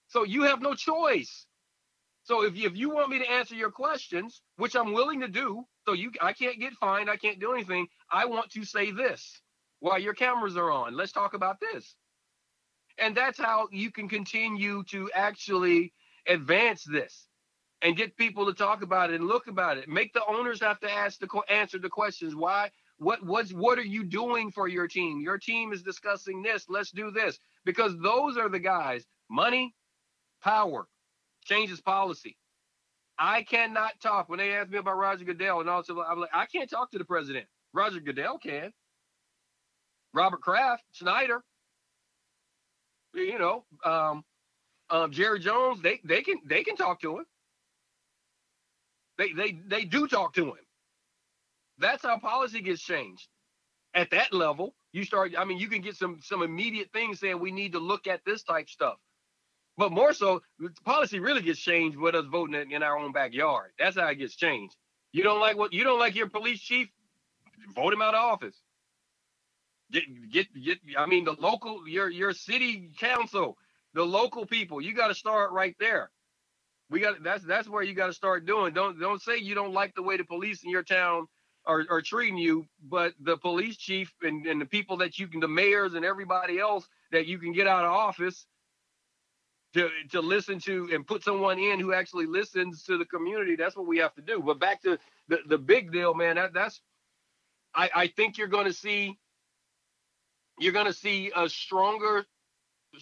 So 0.07 0.23
you 0.23 0.43
have 0.43 0.61
no 0.61 0.73
choice. 0.75 1.45
So 2.23 2.43
if 2.45 2.55
you, 2.55 2.67
if 2.67 2.77
you 2.77 2.89
want 2.89 3.09
me 3.09 3.19
to 3.19 3.29
answer 3.29 3.55
your 3.55 3.71
questions, 3.71 4.41
which 4.57 4.75
I'm 4.75 4.93
willing 4.93 5.21
to 5.21 5.27
do, 5.27 5.65
so 5.85 5.93
you 5.93 6.11
I 6.21 6.33
can't 6.33 6.59
get 6.59 6.73
fined, 6.73 7.09
I 7.09 7.17
can't 7.17 7.39
do 7.39 7.53
anything. 7.53 7.87
I 8.11 8.25
want 8.25 8.51
to 8.51 8.63
say 8.63 8.91
this 8.91 9.41
while 9.83 9.99
your 9.99 10.13
cameras 10.13 10.55
are 10.55 10.71
on. 10.71 10.95
Let's 10.95 11.11
talk 11.11 11.33
about 11.33 11.59
this. 11.59 11.95
And 12.97 13.17
that's 13.17 13.37
how 13.37 13.67
you 13.69 13.91
can 13.91 14.07
continue 14.07 14.81
to 14.85 15.11
actually 15.13 15.91
advance 16.25 16.85
this 16.85 17.27
and 17.81 17.97
get 17.97 18.15
people 18.15 18.45
to 18.45 18.53
talk 18.53 18.81
about 18.81 19.11
it 19.11 19.19
and 19.19 19.27
look 19.27 19.47
about 19.47 19.77
it. 19.77 19.89
Make 19.89 20.13
the 20.13 20.25
owners 20.25 20.61
have 20.61 20.79
to 20.79 20.89
ask 20.89 21.19
the 21.19 21.27
answer 21.49 21.79
the 21.79 21.89
questions. 21.89 22.33
Why? 22.33 22.71
What 22.97 23.25
what's 23.25 23.51
what 23.51 23.77
are 23.77 23.83
you 23.83 24.05
doing 24.05 24.51
for 24.51 24.69
your 24.69 24.87
team? 24.87 25.19
Your 25.19 25.37
team 25.37 25.73
is 25.73 25.83
discussing 25.83 26.41
this. 26.41 26.69
Let's 26.69 26.91
do 26.91 27.11
this 27.11 27.37
because 27.65 27.99
those 27.99 28.37
are 28.37 28.47
the 28.47 28.59
guys. 28.59 29.05
Money, 29.29 29.75
power, 30.41 30.87
changes 31.43 31.81
policy. 31.81 32.37
I 33.19 33.43
cannot 33.43 33.99
talk. 34.01 34.29
When 34.29 34.39
they 34.39 34.53
ask 34.53 34.69
me 34.69 34.77
about 34.77 34.97
Roger 34.97 35.25
Goodell 35.25 35.59
and 35.59 35.69
all, 35.69 35.83
I'm 36.07 36.21
like, 36.21 36.29
I 36.33 36.45
can't 36.45 36.69
talk 36.69 36.91
to 36.91 36.97
the 36.97 37.05
president. 37.05 37.47
Roger 37.73 37.99
Goodell 37.99 38.37
can. 38.37 38.71
Robert 40.13 40.41
Kraft, 40.41 40.83
Snyder, 40.91 41.43
you 43.13 43.39
know, 43.39 43.65
um, 43.83 44.23
um, 44.89 45.11
Jerry 45.11 45.39
Jones, 45.39 45.81
they 45.81 45.99
they 46.03 46.21
can 46.21 46.37
they 46.45 46.63
can 46.63 46.75
talk 46.75 47.01
to 47.01 47.19
him. 47.19 47.25
They 49.17 49.33
they 49.33 49.59
they 49.67 49.85
do 49.85 50.07
talk 50.07 50.33
to 50.35 50.47
him. 50.47 50.65
That's 51.79 52.03
how 52.03 52.19
policy 52.19 52.61
gets 52.61 52.81
changed. 52.81 53.27
At 53.95 54.11
that 54.11 54.33
level, 54.33 54.75
you 54.91 55.03
start. 55.03 55.33
I 55.37 55.45
mean, 55.45 55.59
you 55.59 55.67
can 55.67 55.81
get 55.81 55.95
some 55.95 56.19
some 56.21 56.41
immediate 56.41 56.91
things 56.93 57.19
saying 57.19 57.39
we 57.39 57.51
need 57.51 57.73
to 57.73 57.79
look 57.79 58.07
at 58.07 58.21
this 58.25 58.43
type 58.43 58.69
stuff. 58.69 58.95
But 59.77 59.91
more 59.91 60.13
so, 60.13 60.41
policy 60.85 61.19
really 61.19 61.41
gets 61.41 61.59
changed 61.59 61.97
with 61.97 62.15
us 62.15 62.25
voting 62.31 62.55
in, 62.55 62.71
in 62.71 62.83
our 62.83 62.97
own 62.97 63.11
backyard. 63.11 63.71
That's 63.79 63.97
how 63.97 64.07
it 64.07 64.15
gets 64.15 64.35
changed. 64.35 64.75
You 65.11 65.23
don't 65.23 65.39
like 65.39 65.57
what 65.57 65.73
you 65.73 65.83
don't 65.83 65.99
like 65.99 66.15
your 66.15 66.29
police 66.29 66.59
chief, 66.59 66.89
vote 67.75 67.93
him 67.93 68.01
out 68.01 68.15
of 68.15 68.23
office. 68.23 68.62
Get 69.93 70.31
get 70.31 70.47
get. 70.63 70.79
I 70.97 71.07
mean, 71.07 71.25
the 71.25 71.33
local 71.39 71.87
your 71.87 72.09
your 72.11 72.33
city 72.33 72.91
council, 72.99 73.57
the 73.95 74.03
local 74.03 74.45
people. 74.47 74.81
You 74.81 74.95
got 74.95 75.09
to 75.09 75.15
start 75.15 75.53
right 75.53 75.75
there. 75.79 76.11
We 76.91 77.01
got 77.01 77.23
that's 77.23 77.45
that's 77.45 77.69
where 77.69 77.83
you 77.83 77.95
got 77.95 78.07
to 78.07 78.13
start 78.13 78.45
doing. 78.45 78.73
Don't 78.73 78.99
don't 78.99 79.21
say 79.21 79.37
you 79.37 79.55
don't 79.55 79.73
like 79.73 79.95
the 79.95 80.03
way 80.03 80.17
the 80.17 80.25
police 80.25 80.63
in 80.63 80.71
your 80.71 80.83
town 80.83 81.27
are, 81.65 81.85
are 81.89 82.01
treating 82.01 82.37
you, 82.37 82.67
but 82.83 83.13
the 83.21 83.37
police 83.37 83.77
chief 83.77 84.13
and, 84.23 84.45
and 84.47 84.61
the 84.61 84.65
people 84.65 84.97
that 84.97 85.19
you 85.19 85.27
can, 85.27 85.39
the 85.39 85.47
mayors 85.47 85.95
and 85.95 86.05
everybody 86.05 86.59
else 86.59 86.87
that 87.11 87.27
you 87.27 87.39
can 87.39 87.53
get 87.53 87.67
out 87.67 87.85
of 87.85 87.91
office 87.91 88.47
to 89.75 89.89
to 90.11 90.21
listen 90.21 90.59
to 90.61 90.89
and 90.93 91.07
put 91.07 91.23
someone 91.23 91.59
in 91.59 91.79
who 91.79 91.93
actually 91.93 92.27
listens 92.27 92.83
to 92.83 92.97
the 92.97 93.05
community. 93.05 93.55
That's 93.55 93.75
what 93.75 93.87
we 93.87 93.99
have 93.99 94.15
to 94.15 94.21
do. 94.21 94.41
But 94.41 94.59
back 94.59 94.81
to 94.83 94.99
the 95.29 95.39
the 95.47 95.57
big 95.59 95.91
deal, 95.91 96.13
man. 96.13 96.35
That 96.37 96.53
that's 96.53 96.81
I 97.75 97.89
I 97.95 98.07
think 98.07 98.37
you're 98.37 98.47
going 98.47 98.67
to 98.67 98.73
see 98.73 99.17
you're 100.59 100.73
going 100.73 100.85
to 100.85 100.93
see 100.93 101.31
a 101.35 101.49
stronger 101.49 102.25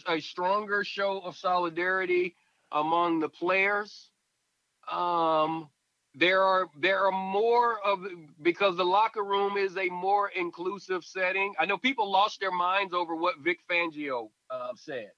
a 0.08 0.20
stronger 0.20 0.84
show 0.84 1.20
of 1.20 1.36
solidarity 1.36 2.36
among 2.72 3.20
the 3.20 3.30
players. 3.30 4.10
Um, 4.90 5.70
there 6.16 6.42
are 6.42 6.70
there 6.78 7.06
are 7.06 7.12
more 7.12 7.80
of 7.86 8.06
because 8.42 8.76
the 8.76 8.86
locker 8.86 9.24
room 9.24 9.58
is 9.58 9.78
a 9.78 9.88
more 9.88 10.30
inclusive 10.30 11.04
setting. 11.04 11.54
I 11.60 11.66
know 11.66 11.78
people 11.78 12.10
lost 12.12 12.40
their 12.40 12.52
minds 12.52 12.94
over 12.94 13.16
what 13.16 13.40
Vic 13.40 13.60
Fangio 13.70 14.30
uh, 14.50 14.70
said. 14.76 15.12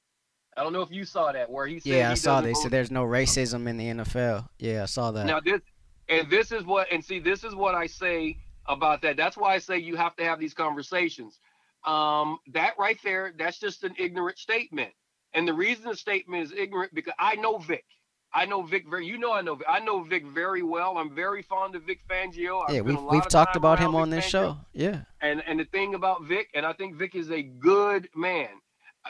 I 0.56 0.62
don't 0.62 0.72
know 0.72 0.82
if 0.82 0.92
you 0.92 1.04
saw 1.04 1.32
that 1.32 1.50
where 1.50 1.66
he 1.66 1.80
said. 1.80 1.94
Yeah, 1.94 2.12
I 2.12 2.14
saw 2.14 2.42
this. 2.42 2.62
So 2.62 2.70
there's 2.70 2.92
no 2.92 3.06
racism 3.06 3.68
in 3.68 3.78
the 3.78 3.86
NFL. 3.86 4.48
Yeah, 4.60 4.84
I 4.84 4.86
saw 4.86 5.10
that. 5.12 5.26
Now 5.26 5.40
this 5.40 5.62
and 6.10 6.30
this 6.30 6.52
is 6.52 6.64
what 6.64 6.92
and 6.92 7.04
see 7.04 7.20
this 7.20 7.44
is 7.44 7.56
what 7.56 7.74
I 7.74 7.88
say 7.88 8.38
about 8.68 9.02
that. 9.02 9.18
That's 9.18 9.36
why 9.36 9.56
I 9.56 9.58
say 9.58 9.80
you 9.80 9.96
have 9.96 10.16
to 10.18 10.24
have 10.24 10.40
these 10.40 10.54
conversations 10.54 11.40
um, 11.86 12.40
that 12.54 12.74
right 12.78 12.98
there, 13.04 13.34
that's 13.38 13.60
just 13.60 13.84
an 13.84 13.96
ignorant 13.98 14.38
statement. 14.38 14.92
And 15.34 15.48
the 15.48 15.54
reason 15.54 15.86
the 15.86 15.96
statement 15.96 16.44
is 16.44 16.54
ignorant 16.56 16.94
because 16.94 17.14
I 17.20 17.36
know 17.36 17.58
Vic. 17.58 17.86
I 18.34 18.46
know 18.46 18.64
Vic 18.64 18.86
very. 18.90 19.06
You 19.06 19.18
know 19.18 19.32
I 19.32 19.42
know 19.42 19.56
Vic. 19.56 19.68
I 19.70 19.80
know 19.80 20.04
Vic 20.04 20.26
very 20.26 20.64
well. 20.64 20.98
I'm 20.98 21.14
very 21.14 21.44
fond 21.44 21.76
of 21.76 21.84
Vic 21.84 22.00
Fangio. 22.10 22.64
I've 22.68 22.76
yeah, 22.76 22.82
we've 22.82 23.02
we've 23.04 23.28
talked 23.28 23.56
about 23.56 23.80
him 23.80 23.96
on 23.96 24.10
this 24.10 24.26
Fangio. 24.26 24.30
show. 24.30 24.58
Yeah. 24.74 25.02
And 25.22 25.44
and 25.46 25.60
the 25.60 25.66
thing 25.66 25.94
about 25.94 26.24
Vic, 26.24 26.50
and 26.56 26.66
I 26.66 26.74
think 26.74 26.96
Vic 26.96 27.16
is 27.16 27.30
a 27.30 27.44
good 27.44 28.10
man. 28.16 28.50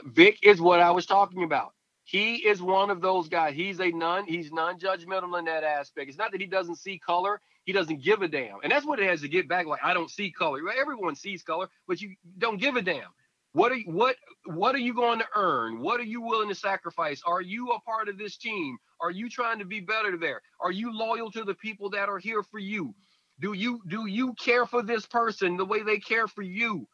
Vic 0.06 0.40
is 0.44 0.60
what 0.60 0.80
I 0.80 0.92
was 0.92 1.06
talking 1.06 1.44
about. 1.44 1.74
He 2.04 2.36
is 2.36 2.62
one 2.62 2.90
of 2.90 3.00
those 3.00 3.30
guys. 3.30 3.56
He's 3.56 3.80
a 3.80 3.92
non. 3.92 4.26
He's 4.26 4.52
non-judgmental 4.52 5.38
in 5.40 5.46
that 5.46 5.64
aspect. 5.64 6.10
It's 6.10 6.18
not 6.18 6.32
that 6.32 6.42
he 6.42 6.48
doesn't 6.48 6.76
see 6.76 7.00
color. 7.00 7.40
He 7.66 7.74
doesn't 7.74 8.04
give 8.04 8.22
a 8.22 8.28
damn. 8.28 8.58
And 8.64 8.72
that's 8.72 8.86
what 8.86 9.00
it 9.00 9.10
has 9.10 9.22
to 9.22 9.30
get 9.30 9.50
back. 9.50 9.68
Like, 9.68 9.82
I 9.84 9.94
don't 9.94 10.12
see 10.12 10.32
color. 10.32 10.60
Everyone 10.80 11.16
sees 11.16 11.44
color, 11.44 11.70
but 11.88 12.02
you 12.02 12.16
don't 12.40 12.62
give 12.62 12.76
a 12.78 12.82
damn. 12.82 13.10
What 13.54 13.72
are 13.72 13.76
you, 13.78 13.92
what 13.92 14.16
what 14.46 14.76
are 14.76 14.80
you 14.80 14.94
going 14.96 15.20
to 15.20 15.28
earn? 15.36 15.82
What 15.82 16.00
are 16.00 16.06
you 16.06 16.22
willing 16.22 16.50
to 16.50 16.56
sacrifice? 16.56 17.22
Are 17.26 17.42
you 17.42 17.70
a 17.72 17.82
part 17.82 18.10
of 18.10 18.18
this 18.18 18.38
team? 18.38 18.78
Are 19.02 19.12
you 19.12 19.30
trying 19.30 19.60
to 19.60 19.66
be 19.66 19.80
better 19.82 20.18
there? 20.18 20.42
Are 20.62 20.72
you 20.72 20.92
loyal 20.98 21.32
to 21.32 21.44
the 21.44 21.56
people 21.56 21.90
that 21.92 22.10
are 22.10 22.20
here 22.20 22.44
for 22.44 22.60
you? 22.60 22.96
Do 23.42 23.54
you 23.54 23.82
do 23.90 24.08
you 24.08 24.34
care 24.36 24.66
for 24.66 24.84
this 24.84 25.06
person 25.06 25.58
the 25.58 25.66
way 25.66 25.84
they 25.84 26.00
care 26.00 26.28
for 26.28 26.44
you? 26.44 26.88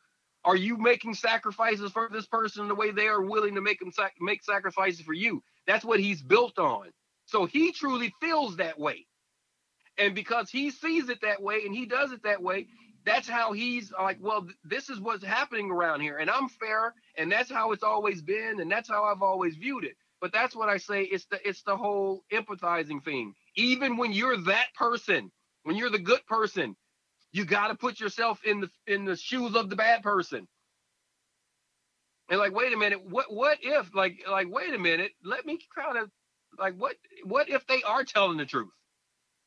Are 0.45 0.57
you 0.57 0.77
making 0.77 1.15
sacrifices 1.15 1.91
for 1.91 2.09
this 2.11 2.27
person 2.27 2.67
the 2.67 2.75
way 2.75 2.91
they 2.91 3.07
are 3.07 3.21
willing 3.21 3.55
to 3.55 3.61
make 3.61 3.79
them 3.79 3.91
sac- 3.91 4.15
make 4.21 4.43
sacrifices 4.43 5.01
for 5.01 5.13
you? 5.13 5.43
That's 5.67 5.85
what 5.85 5.99
he's 6.01 6.23
built 6.23 6.59
on. 6.59 6.87
So 7.25 7.45
he 7.45 7.71
truly 7.73 8.13
feels 8.21 8.57
that 8.57 8.79
way. 8.79 9.07
And 9.99 10.15
because 10.15 10.49
he 10.49 10.71
sees 10.71 11.09
it 11.09 11.21
that 11.21 11.41
way 11.41 11.61
and 11.65 11.75
he 11.75 11.85
does 11.85 12.11
it 12.13 12.23
that 12.23 12.41
way, 12.41 12.67
that's 13.05 13.27
how 13.27 13.53
he's 13.53 13.91
like, 13.91 14.17
well, 14.21 14.47
this 14.63 14.89
is 14.89 14.99
what's 14.99 15.23
happening 15.23 15.71
around 15.71 16.01
here. 16.01 16.17
And 16.17 16.29
I'm 16.29 16.49
fair, 16.49 16.93
and 17.17 17.31
that's 17.31 17.51
how 17.51 17.71
it's 17.71 17.83
always 17.83 18.21
been, 18.21 18.59
and 18.61 18.71
that's 18.71 18.89
how 18.89 19.03
I've 19.05 19.21
always 19.21 19.55
viewed 19.55 19.85
it. 19.85 19.95
But 20.21 20.33
that's 20.33 20.55
what 20.55 20.69
I 20.69 20.77
say, 20.77 21.03
it's 21.03 21.25
the 21.27 21.39
it's 21.47 21.63
the 21.63 21.77
whole 21.77 22.23
empathizing 22.33 23.03
thing. 23.03 23.33
Even 23.55 23.97
when 23.97 24.11
you're 24.11 24.37
that 24.43 24.67
person, 24.75 25.31
when 25.63 25.77
you're 25.77 25.89
the 25.89 25.99
good 25.99 26.25
person, 26.27 26.75
you 27.31 27.45
gotta 27.45 27.75
put 27.75 27.99
yourself 27.99 28.39
in 28.45 28.61
the 28.61 28.69
in 28.87 29.05
the 29.05 29.15
shoes 29.15 29.55
of 29.55 29.69
the 29.69 29.75
bad 29.77 30.03
person. 30.03 30.47
And 32.29 32.39
like, 32.39 32.53
wait 32.55 32.73
a 32.73 32.77
minute, 32.77 33.03
what 33.05 33.33
what 33.33 33.59
if 33.61 33.95
like 33.95 34.23
like 34.29 34.47
wait 34.51 34.73
a 34.73 34.79
minute, 34.79 35.11
let 35.23 35.45
me 35.45 35.59
kind 35.75 35.97
of 35.97 36.11
like 36.59 36.75
what 36.75 36.95
what 37.23 37.49
if 37.49 37.65
they 37.67 37.83
are 37.83 38.03
telling 38.03 38.37
the 38.37 38.45
truth? 38.45 38.69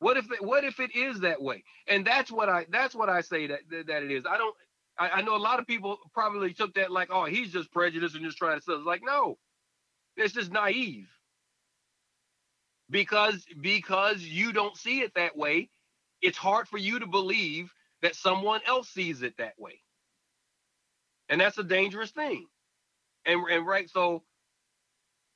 What 0.03 0.17
if 0.17 0.33
it, 0.33 0.45
what 0.45 0.65
if 0.65 0.81
it 0.81 0.97
is 0.97 1.21
that 1.21 1.41
way? 1.41 1.63
And 1.87 2.05
that's 2.05 2.33
what 2.33 2.49
I 2.49 2.67
that's 2.71 2.95
what 2.95 3.09
I 3.09 3.21
say 3.21 3.47
that 3.47 3.61
that 3.71 4.03
it 4.03 4.11
is. 4.11 4.25
I 4.29 4.37
don't. 4.37 4.57
I, 4.99 5.11
I 5.11 5.23
know 5.23 5.37
a 5.37 5.39
lot 5.39 5.61
of 5.61 5.67
people 5.69 5.99
probably 6.13 6.53
took 6.53 6.75
that 6.75 6.91
like, 6.91 7.11
oh, 7.13 7.25
he's 7.27 7.53
just 7.53 7.73
prejudiced 7.73 8.17
and 8.17 8.25
just 8.25 8.37
trying 8.37 8.59
to 8.59 8.65
sell. 8.65 8.77
It's 8.77 8.87
like, 8.87 9.03
no, 9.05 9.39
it's 10.17 10.35
just 10.35 10.53
naive. 10.53 11.09
Because 12.91 13.47
because 13.61 14.23
you 14.23 14.53
don't 14.53 14.77
see 14.77 15.03
it 15.03 15.15
that 15.15 15.37
way, 15.37 15.71
it's 16.21 16.39
hard 16.39 16.69
for 16.69 16.79
you 16.79 16.99
to 16.99 17.07
believe 17.07 17.73
that 18.03 18.17
someone 18.17 18.61
else 18.67 18.89
sees 18.89 19.23
it 19.23 19.37
that 19.39 19.55
way. 19.57 19.81
And 21.29 21.41
that's 21.41 21.59
a 21.59 21.65
dangerous 21.65 22.11
thing. 22.11 22.49
And 23.25 23.41
and 23.49 23.67
right, 23.67 23.89
so 23.89 24.25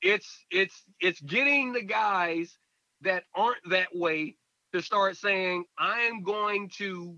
it's 0.02 0.44
it's 0.50 0.82
it's 1.00 1.20
getting 1.20 1.72
the 1.72 1.82
guys 1.82 2.58
that 3.02 3.24
aren't 3.34 3.70
that 3.70 3.88
way 3.94 4.36
to 4.72 4.82
start 4.82 5.16
saying, 5.16 5.64
I 5.78 6.00
am 6.02 6.22
going 6.22 6.70
to 6.78 7.16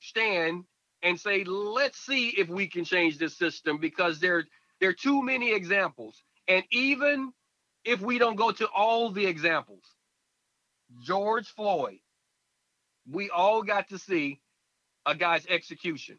stand 0.00 0.64
and 1.02 1.18
say, 1.18 1.44
let's 1.44 1.98
see 1.98 2.28
if 2.30 2.48
we 2.48 2.66
can 2.66 2.84
change 2.84 3.18
this 3.18 3.36
system 3.36 3.78
because 3.78 4.20
there, 4.20 4.44
there 4.80 4.90
are 4.90 4.94
too 4.94 5.22
many 5.22 5.52
examples. 5.54 6.22
And 6.48 6.64
even 6.72 7.32
if 7.84 8.00
we 8.00 8.18
don't 8.18 8.36
go 8.36 8.52
to 8.52 8.66
all 8.68 9.10
the 9.10 9.26
examples, 9.26 9.84
George 11.02 11.48
Floyd, 11.48 11.98
we 13.10 13.30
all 13.30 13.62
got 13.62 13.88
to 13.90 13.98
see 13.98 14.40
a 15.06 15.14
guy's 15.14 15.46
execution. 15.46 16.18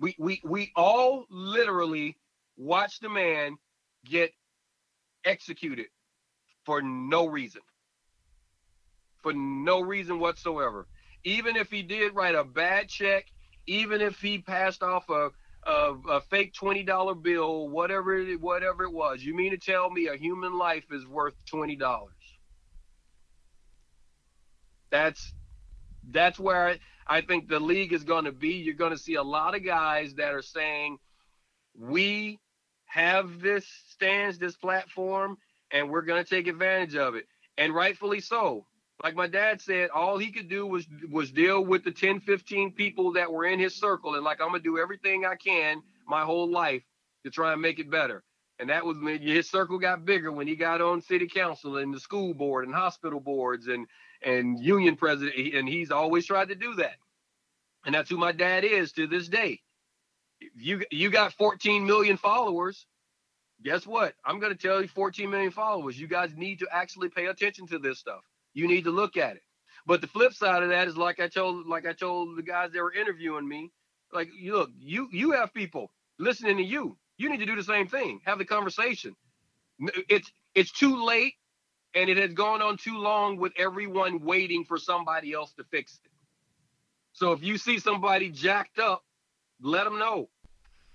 We 0.00 0.14
we 0.18 0.40
we 0.44 0.72
all 0.76 1.26
literally 1.30 2.16
watched 2.56 3.02
the 3.02 3.08
man 3.08 3.56
get 4.04 4.32
executed 5.24 5.86
for 6.64 6.82
no 6.82 7.26
reason 7.26 7.62
for 9.22 9.32
no 9.32 9.80
reason 9.80 10.18
whatsoever. 10.18 10.86
Even 11.24 11.56
if 11.56 11.70
he 11.70 11.82
did 11.82 12.14
write 12.14 12.34
a 12.34 12.44
bad 12.44 12.88
check, 12.88 13.26
even 13.66 14.00
if 14.00 14.20
he 14.20 14.38
passed 14.38 14.82
off 14.82 15.08
a 15.10 15.30
a, 15.66 15.94
a 16.08 16.20
fake 16.22 16.54
twenty 16.54 16.82
dollar 16.82 17.14
bill, 17.14 17.68
whatever 17.68 18.16
it, 18.16 18.40
whatever 18.40 18.84
it 18.84 18.92
was, 18.92 19.22
you 19.22 19.34
mean 19.34 19.50
to 19.50 19.58
tell 19.58 19.90
me 19.90 20.06
a 20.06 20.16
human 20.16 20.56
life 20.56 20.84
is 20.90 21.06
worth 21.06 21.34
twenty 21.46 21.76
dollars? 21.76 22.14
That's 24.90 25.34
that's 26.10 26.38
where 26.38 26.68
I, 26.68 26.78
I 27.06 27.20
think 27.20 27.48
the 27.48 27.60
league 27.60 27.92
is 27.92 28.04
going 28.04 28.24
to 28.24 28.32
be. 28.32 28.54
You're 28.54 28.74
going 28.74 28.92
to 28.92 28.98
see 28.98 29.16
a 29.16 29.22
lot 29.22 29.54
of 29.54 29.64
guys 29.64 30.14
that 30.14 30.32
are 30.32 30.42
saying, 30.42 30.98
"We 31.76 32.38
have 32.86 33.40
this 33.40 33.66
stands, 33.88 34.38
this 34.38 34.56
platform, 34.56 35.36
and 35.70 35.90
we're 35.90 36.02
going 36.02 36.22
to 36.24 36.30
take 36.30 36.46
advantage 36.46 36.94
of 36.96 37.16
it," 37.16 37.26
and 37.58 37.74
rightfully 37.74 38.20
so 38.20 38.64
like 39.02 39.14
my 39.14 39.28
dad 39.28 39.60
said, 39.60 39.90
all 39.90 40.18
he 40.18 40.32
could 40.32 40.48
do 40.48 40.66
was 40.66 40.86
was 41.10 41.30
deal 41.30 41.64
with 41.64 41.84
the 41.84 41.92
10, 41.92 42.20
15 42.20 42.72
people 42.72 43.12
that 43.12 43.32
were 43.32 43.44
in 43.44 43.58
his 43.58 43.74
circle. 43.74 44.14
And 44.14 44.24
like 44.24 44.40
I'm 44.40 44.48
gonna 44.48 44.60
do 44.60 44.78
everything 44.78 45.24
I 45.24 45.36
can 45.36 45.82
my 46.06 46.22
whole 46.22 46.50
life 46.50 46.82
to 47.24 47.30
try 47.30 47.52
and 47.52 47.62
make 47.62 47.78
it 47.78 47.90
better. 47.90 48.24
And 48.58 48.70
that 48.70 48.84
was 48.84 48.98
when 48.98 49.20
his 49.22 49.48
circle 49.48 49.78
got 49.78 50.04
bigger 50.04 50.32
when 50.32 50.48
he 50.48 50.56
got 50.56 50.80
on 50.80 51.00
city 51.00 51.28
council 51.28 51.76
and 51.76 51.94
the 51.94 52.00
school 52.00 52.34
board 52.34 52.64
and 52.66 52.74
hospital 52.74 53.20
boards 53.20 53.68
and 53.68 53.86
and 54.22 54.58
union 54.58 54.96
president. 54.96 55.54
And 55.54 55.68
he's 55.68 55.92
always 55.92 56.26
tried 56.26 56.48
to 56.48 56.56
do 56.56 56.74
that. 56.76 56.96
And 57.86 57.94
that's 57.94 58.10
who 58.10 58.16
my 58.16 58.32
dad 58.32 58.64
is 58.64 58.92
to 58.92 59.06
this 59.06 59.28
day. 59.28 59.60
You 60.56 60.82
you 60.90 61.10
got 61.10 61.32
14 61.34 61.86
million 61.86 62.16
followers. 62.16 62.86
guess 63.62 63.86
what? 63.86 64.14
I'm 64.24 64.40
to 64.40 64.54
tell 64.56 64.82
you 64.82 64.88
14 64.88 65.30
million 65.30 65.52
followers. 65.52 65.98
You 66.00 66.08
guys 66.08 66.36
need 66.36 66.60
to 66.60 66.68
actually 66.72 67.10
pay 67.10 67.26
attention 67.26 67.68
to 67.68 67.78
this 67.78 67.98
stuff. 68.00 68.24
You 68.54 68.68
need 68.68 68.84
to 68.84 68.90
look 68.90 69.16
at 69.16 69.36
it. 69.36 69.42
But 69.86 70.00
the 70.00 70.06
flip 70.06 70.34
side 70.34 70.62
of 70.62 70.68
that 70.68 70.88
is 70.88 70.96
like 70.96 71.20
I 71.20 71.28
told 71.28 71.66
like 71.66 71.86
I 71.86 71.92
told 71.92 72.36
the 72.36 72.42
guys 72.42 72.72
that 72.72 72.82
were 72.82 72.92
interviewing 72.92 73.48
me, 73.48 73.72
like 74.12 74.28
you 74.38 74.52
look, 74.52 74.70
you 74.78 75.08
you 75.12 75.32
have 75.32 75.52
people 75.54 75.90
listening 76.18 76.56
to 76.58 76.62
you. 76.62 76.96
You 77.16 77.30
need 77.30 77.38
to 77.38 77.46
do 77.46 77.56
the 77.56 77.62
same 77.62 77.86
thing. 77.86 78.20
Have 78.24 78.38
the 78.38 78.44
conversation. 78.44 79.16
It's 80.08 80.30
it's 80.54 80.72
too 80.72 81.04
late 81.04 81.34
and 81.94 82.10
it 82.10 82.16
has 82.16 82.32
gone 82.34 82.60
on 82.60 82.76
too 82.76 82.98
long 82.98 83.38
with 83.38 83.52
everyone 83.56 84.20
waiting 84.20 84.64
for 84.64 84.76
somebody 84.76 85.32
else 85.32 85.52
to 85.54 85.64
fix 85.64 85.98
it. 86.04 86.10
So 87.12 87.32
if 87.32 87.42
you 87.42 87.56
see 87.56 87.78
somebody 87.78 88.30
jacked 88.30 88.78
up, 88.78 89.04
let 89.60 89.84
them 89.84 89.98
know 89.98 90.28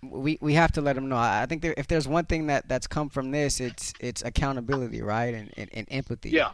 we 0.10 0.38
we 0.42 0.54
have 0.54 0.72
to 0.74 0.82
let 0.82 0.96
them 0.96 1.10
know. 1.10 1.18
I 1.18 1.46
think 1.48 1.62
there, 1.62 1.74
if 1.78 1.88
there's 1.88 2.08
one 2.08 2.26
thing 2.26 2.48
that 2.48 2.68
that's 2.68 2.88
come 2.88 3.10
from 3.10 3.32
this, 3.32 3.60
it's 3.60 3.94
it's 4.00 4.22
accountability, 4.22 5.02
right, 5.02 5.34
and 5.34 5.52
and, 5.58 5.70
and 5.74 5.88
empathy. 5.90 6.30
Yeah. 6.30 6.52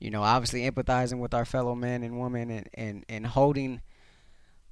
You 0.00 0.10
know, 0.10 0.22
obviously 0.22 0.68
empathizing 0.68 1.18
with 1.18 1.34
our 1.34 1.44
fellow 1.44 1.74
men 1.74 2.02
and 2.02 2.20
women, 2.20 2.50
and 2.50 2.68
and 2.74 3.04
and 3.08 3.26
holding 3.26 3.80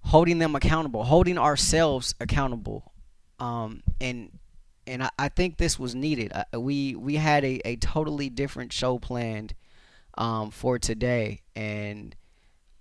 holding 0.00 0.38
them 0.38 0.56
accountable, 0.56 1.04
holding 1.04 1.38
ourselves 1.38 2.14
accountable, 2.18 2.92
um, 3.38 3.82
and 4.00 4.38
and 4.86 5.04
I, 5.04 5.10
I 5.18 5.28
think 5.28 5.58
this 5.58 5.78
was 5.78 5.94
needed. 5.94 6.32
Uh, 6.34 6.60
we 6.60 6.94
we 6.94 7.16
had 7.16 7.44
a, 7.44 7.60
a 7.64 7.76
totally 7.76 8.30
different 8.30 8.72
show 8.72 8.98
planned 8.98 9.54
um, 10.16 10.50
for 10.50 10.78
today, 10.78 11.42
and 11.54 12.16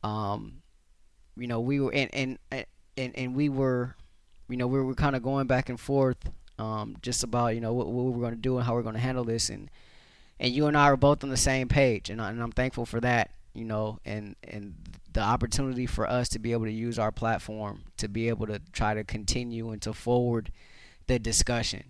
um, 0.03 0.61
you 1.35 1.47
know 1.47 1.59
we 1.59 1.79
were 1.79 1.93
and 1.93 2.09
and 2.13 2.39
and, 2.95 3.15
and 3.15 3.35
we 3.35 3.49
were 3.49 3.95
you 4.49 4.57
know, 4.57 4.67
we 4.67 4.81
were 4.81 4.95
kind 4.95 5.15
of 5.15 5.23
going 5.23 5.47
back 5.47 5.69
and 5.69 5.79
forth 5.79 6.17
um, 6.57 6.95
just 7.01 7.23
about, 7.23 7.55
you 7.55 7.61
know, 7.61 7.73
what, 7.73 7.87
what 7.87 8.05
we 8.05 8.11
were 8.11 8.19
going 8.19 8.33
to 8.33 8.39
do 8.39 8.57
and 8.57 8.65
how 8.65 8.73
we 8.73 8.79
are 8.79 8.83
going 8.83 8.95
to 8.95 9.01
handle 9.01 9.23
this. 9.23 9.49
And, 9.49 9.69
and 10.39 10.53
you 10.53 10.67
and 10.67 10.77
I 10.77 10.85
are 10.85 10.97
both 10.97 11.23
on 11.23 11.29
the 11.29 11.38
same 11.38 11.67
page. 11.67 12.09
And, 12.09 12.21
I, 12.21 12.29
and 12.29 12.41
I'm 12.41 12.51
thankful 12.51 12.85
for 12.85 12.99
that, 13.01 13.31
you 13.53 13.65
know, 13.65 13.99
and, 14.05 14.35
and 14.43 14.75
the 15.13 15.21
opportunity 15.21 15.85
for 15.85 16.07
us 16.07 16.29
to 16.29 16.39
be 16.39 16.51
able 16.51 16.65
to 16.65 16.71
use 16.71 16.99
our 16.99 17.11
platform 17.11 17.83
to 17.97 18.07
be 18.07 18.29
able 18.29 18.47
to 18.47 18.61
try 18.71 18.93
to 18.93 19.03
continue 19.03 19.71
and 19.71 19.81
to 19.81 19.93
forward 19.93 20.51
the 21.07 21.17
discussion. 21.17 21.83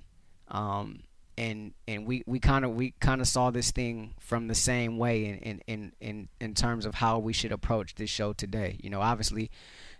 Um, 0.47 1.01
and 1.37 1.73
and 1.87 2.07
we 2.07 2.23
we 2.25 2.39
kind 2.39 2.65
of 2.65 2.71
we 2.71 2.93
kind 2.99 3.21
of 3.21 3.27
saw 3.27 3.51
this 3.51 3.69
thing 3.71 4.15
from 4.19 4.47
the 4.47 4.55
same 4.55 4.97
way 4.97 5.25
in, 5.25 5.37
in 5.37 5.61
in 5.67 5.91
in 5.99 6.29
in 6.39 6.53
terms 6.55 6.85
of 6.85 6.95
how 6.95 7.19
we 7.19 7.33
should 7.33 7.51
approach 7.51 7.95
this 7.95 8.09
show 8.09 8.33
today. 8.33 8.77
You 8.81 8.89
know, 8.89 9.01
obviously 9.01 9.51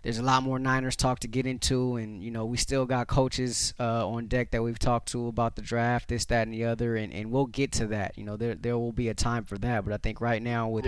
there's 0.02 0.18
a 0.18 0.22
lot 0.22 0.42
more 0.42 0.58
Niners 0.58 0.96
talk 0.96 1.20
to 1.20 1.28
get 1.28 1.46
into, 1.46 1.96
and 1.96 2.22
you 2.22 2.30
know 2.30 2.44
we 2.44 2.56
still 2.56 2.86
got 2.86 3.08
coaches 3.08 3.74
uh, 3.80 4.08
on 4.08 4.26
deck 4.26 4.52
that 4.52 4.62
we've 4.62 4.78
talked 4.78 5.08
to 5.08 5.26
about 5.26 5.56
the 5.56 5.62
draft, 5.62 6.08
this, 6.08 6.24
that, 6.26 6.42
and 6.42 6.54
the 6.54 6.64
other, 6.64 6.96
and, 6.96 7.12
and 7.12 7.30
we'll 7.30 7.46
get 7.46 7.72
to 7.72 7.86
that. 7.88 8.16
You 8.16 8.24
know 8.24 8.36
there 8.36 8.54
there 8.54 8.78
will 8.78 8.92
be 8.92 9.08
a 9.08 9.14
time 9.14 9.44
for 9.44 9.58
that, 9.58 9.84
but 9.84 9.92
I 9.92 9.96
think 9.96 10.20
right 10.20 10.42
now 10.42 10.68
with 10.68 10.86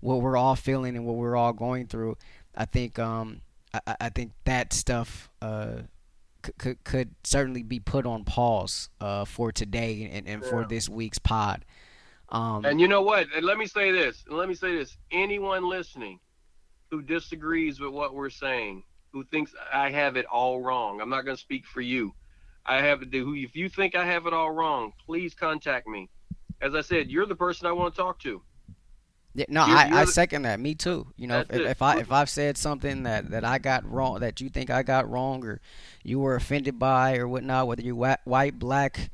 what 0.00 0.20
we're 0.20 0.36
all 0.36 0.56
feeling 0.56 0.96
and 0.96 1.04
what 1.04 1.16
we're 1.16 1.36
all 1.36 1.52
going 1.52 1.86
through, 1.86 2.16
I 2.54 2.64
think 2.64 2.98
um 2.98 3.40
I, 3.74 3.96
I 4.00 4.08
think 4.10 4.32
that 4.44 4.72
stuff 4.72 5.28
uh 5.40 5.82
could 6.58 6.82
could 6.84 7.14
certainly 7.24 7.62
be 7.62 7.80
put 7.80 8.06
on 8.06 8.24
pause 8.24 8.88
uh 9.00 9.24
for 9.24 9.52
today 9.52 10.10
and, 10.12 10.26
and 10.26 10.42
yeah. 10.42 10.48
for 10.48 10.64
this 10.64 10.88
week's 10.88 11.18
pod. 11.18 11.64
Um, 12.28 12.64
and 12.64 12.80
you 12.80 12.88
know 12.88 13.02
what? 13.02 13.26
And 13.36 13.44
let 13.44 13.58
me 13.58 13.66
say 13.66 13.90
this. 13.90 14.24
Let 14.26 14.48
me 14.48 14.54
say 14.54 14.74
this. 14.74 14.96
Anyone 15.10 15.68
listening 15.68 16.18
who 16.92 17.00
disagrees 17.00 17.80
with 17.80 17.90
what 17.90 18.14
we're 18.14 18.28
saying, 18.28 18.82
who 19.12 19.24
thinks 19.24 19.54
I 19.72 19.90
have 19.90 20.16
it 20.16 20.26
all 20.26 20.60
wrong. 20.60 21.00
I'm 21.00 21.08
not 21.08 21.24
going 21.24 21.34
to 21.34 21.40
speak 21.40 21.64
for 21.66 21.80
you. 21.80 22.12
I 22.66 22.82
have 22.82 23.00
to 23.00 23.06
do. 23.06 23.24
who 23.24 23.34
if 23.34 23.56
you 23.56 23.70
think 23.70 23.96
I 23.96 24.04
have 24.04 24.26
it 24.26 24.34
all 24.34 24.50
wrong, 24.50 24.92
please 25.06 25.32
contact 25.32 25.88
me. 25.88 26.10
As 26.60 26.74
I 26.74 26.82
said, 26.82 27.10
you're 27.10 27.24
the 27.24 27.34
person 27.34 27.66
I 27.66 27.72
want 27.72 27.94
to 27.94 28.00
talk 28.00 28.20
to. 28.20 28.42
Yeah, 29.34 29.46
no, 29.48 29.66
you're, 29.66 29.76
I, 29.76 29.86
you're 29.86 29.96
I 29.96 30.04
the, 30.04 30.12
second 30.12 30.42
that. 30.42 30.60
Me 30.60 30.74
too. 30.74 31.06
You 31.16 31.28
know, 31.28 31.40
if, 31.40 31.50
if, 31.50 31.80
I 31.80 31.98
if 31.98 32.12
I've 32.12 32.28
said 32.28 32.58
something 32.58 33.04
that, 33.04 33.30
that 33.30 33.42
I 33.42 33.56
got 33.56 33.90
wrong, 33.90 34.20
that 34.20 34.42
you 34.42 34.50
think 34.50 34.68
I 34.68 34.82
got 34.82 35.10
wrong, 35.10 35.42
or 35.46 35.62
you 36.04 36.20
were 36.20 36.36
offended 36.36 36.78
by, 36.78 37.16
or 37.16 37.26
whatnot, 37.26 37.68
whether 37.68 37.80
you're 37.80 38.16
white, 38.24 38.58
black, 38.58 39.10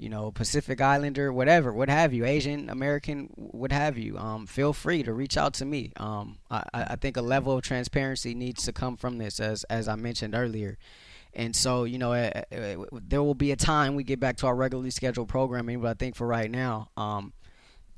you 0.00 0.08
know, 0.08 0.30
Pacific 0.30 0.80
Islander, 0.80 1.30
whatever, 1.30 1.74
what 1.74 1.90
have 1.90 2.14
you, 2.14 2.24
Asian 2.24 2.70
American, 2.70 3.30
what 3.36 3.70
have 3.70 3.98
you. 3.98 4.16
Um, 4.16 4.46
feel 4.46 4.72
free 4.72 5.02
to 5.02 5.12
reach 5.12 5.36
out 5.36 5.52
to 5.54 5.66
me. 5.66 5.92
Um, 5.98 6.38
I, 6.50 6.62
I 6.72 6.96
think 6.96 7.18
a 7.18 7.22
level 7.22 7.54
of 7.54 7.62
transparency 7.62 8.34
needs 8.34 8.64
to 8.64 8.72
come 8.72 8.96
from 8.96 9.18
this, 9.18 9.38
as 9.38 9.64
as 9.64 9.88
I 9.88 9.96
mentioned 9.96 10.34
earlier. 10.34 10.78
And 11.34 11.54
so, 11.54 11.84
you 11.84 11.98
know, 11.98 12.14
uh, 12.14 12.30
uh, 12.50 12.84
there 12.92 13.22
will 13.22 13.34
be 13.34 13.52
a 13.52 13.56
time 13.56 13.94
we 13.94 14.02
get 14.02 14.18
back 14.18 14.38
to 14.38 14.46
our 14.46 14.56
regularly 14.56 14.90
scheduled 14.90 15.28
programming, 15.28 15.82
but 15.82 15.88
I 15.88 15.94
think 15.94 16.16
for 16.16 16.26
right 16.26 16.50
now, 16.50 16.88
um, 16.96 17.34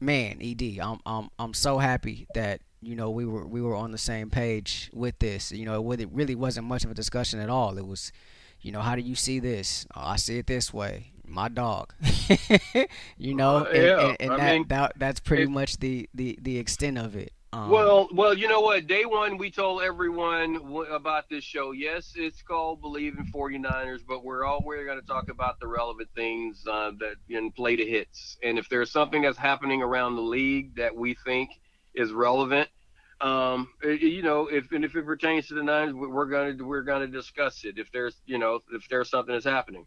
man, 0.01 0.39
Ed, 0.43 0.81
I'm 0.83 0.99
I'm 1.07 1.29
I'm 1.39 1.55
so 1.55 1.79
happy 1.79 2.27
that 2.35 2.63
you 2.81 2.97
know 2.97 3.11
we 3.11 3.25
were 3.27 3.47
we 3.47 3.63
were 3.63 3.77
on 3.77 3.93
the 3.93 3.99
same 3.99 4.29
page 4.29 4.91
with 4.93 5.21
this. 5.21 5.53
You 5.53 5.67
know, 5.67 5.93
it 5.93 6.09
really 6.11 6.35
wasn't 6.35 6.67
much 6.67 6.85
of 6.85 6.91
a 6.91 6.95
discussion 6.95 7.39
at 7.39 7.49
all. 7.49 7.79
It 7.79 7.87
was, 7.87 8.11
you 8.61 8.73
know, 8.73 8.81
how 8.81 8.97
do 8.97 9.03
you 9.03 9.15
see 9.15 9.39
this? 9.39 9.87
Oh, 9.95 10.03
I 10.03 10.17
see 10.17 10.39
it 10.39 10.49
this 10.49 10.75
way 10.75 11.13
my 11.27 11.49
dog. 11.49 11.93
you 13.19 13.35
know, 13.35 13.59
uh, 13.59 13.65
and, 13.65 13.83
yeah. 13.83 14.07
and, 14.09 14.17
and 14.21 14.31
that, 14.41 14.53
mean, 14.53 14.65
that, 14.69 14.93
that's 14.97 15.21
pretty 15.21 15.45
it, 15.45 15.51
much 15.51 15.79
the, 15.79 16.09
the, 16.15 16.39
the 16.41 16.59
extent 16.59 16.99
of 16.99 17.17
it. 17.17 17.33
Um, 17.55 17.69
well, 17.69 18.09
well, 18.15 18.33
you 18.33 18.49
know 18.49 18.61
what? 18.61 18.87
Day 18.87 19.05
one, 19.05 19.37
we 19.37 19.51
told 19.51 19.83
everyone 19.83 20.87
about 20.91 21.29
this 21.29 21.45
show. 21.45 21.73
Yes, 21.73 22.15
it's 22.17 22.41
called 22.41 22.81
Bleav 22.81 23.19
in 23.19 23.27
49ers, 23.31 24.01
but 24.09 24.25
we're 24.25 24.43
all 24.47 24.63
we're 24.65 24.87
going 24.87 24.99
to 24.99 25.07
talk 25.07 25.29
about 25.29 25.61
the 25.61 25.67
relevant 25.67 26.09
things 26.15 26.65
uh, 26.67 26.93
that 26.99 27.17
in 27.29 27.53
play 27.53 27.77
to 27.77 27.85
hits. 27.85 28.39
And 28.43 28.59
if 28.59 28.71
there's 28.71 28.91
something 28.91 29.21
that's 29.21 29.37
happening 29.37 29.83
around 29.83 30.17
the 30.17 30.23
league 30.23 30.77
that 30.77 30.97
we 30.97 31.15
think 31.27 31.51
is 31.95 32.11
relevant, 32.11 32.71
um, 33.21 33.69
you 33.85 34.23
know, 34.23 34.47
if 34.47 34.73
and 34.73 34.83
if 34.83 34.97
it 34.97 35.05
pertains 35.05 35.47
to 35.49 35.55
the 35.55 35.63
Niners, 35.63 35.93
we're 35.93 36.27
going 36.27 36.57
to 36.57 36.65
we're 36.65 36.83
going 36.83 37.03
to 37.03 37.07
discuss 37.07 37.65
it. 37.65 37.79
If 37.79 37.93
there's 37.93 38.17
you 38.25 38.39
know 38.39 38.61
if 38.73 38.89
there's 38.89 39.11
something 39.11 39.35
that's 39.35 39.45
happening. 39.45 39.85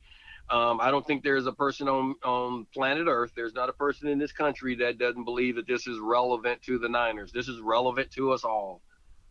Um, 0.49 0.79
I 0.79 0.91
don't 0.91 1.05
think 1.05 1.23
there's 1.23 1.47
a 1.47 1.51
person 1.51 1.87
on, 1.87 2.15
on 2.23 2.67
planet 2.73 3.07
Earth, 3.07 3.31
there's 3.35 3.53
not 3.53 3.69
a 3.69 3.73
person 3.73 4.07
in 4.07 4.19
this 4.19 4.31
country 4.31 4.75
that 4.75 4.99
doesn't 4.99 5.23
believe 5.23 5.55
that 5.55 5.67
this 5.67 5.87
is 5.87 5.97
relevant 5.99 6.61
to 6.63 6.77
the 6.77 6.87
Niners. 6.87 7.31
This 7.31 7.47
is 7.47 7.59
relevant 7.61 8.11
to 8.11 8.31
us 8.31 8.43
all. 8.43 8.81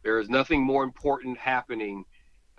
There 0.02 0.18
is 0.18 0.28
nothing 0.28 0.62
more 0.62 0.82
important 0.82 1.38
happening 1.38 2.04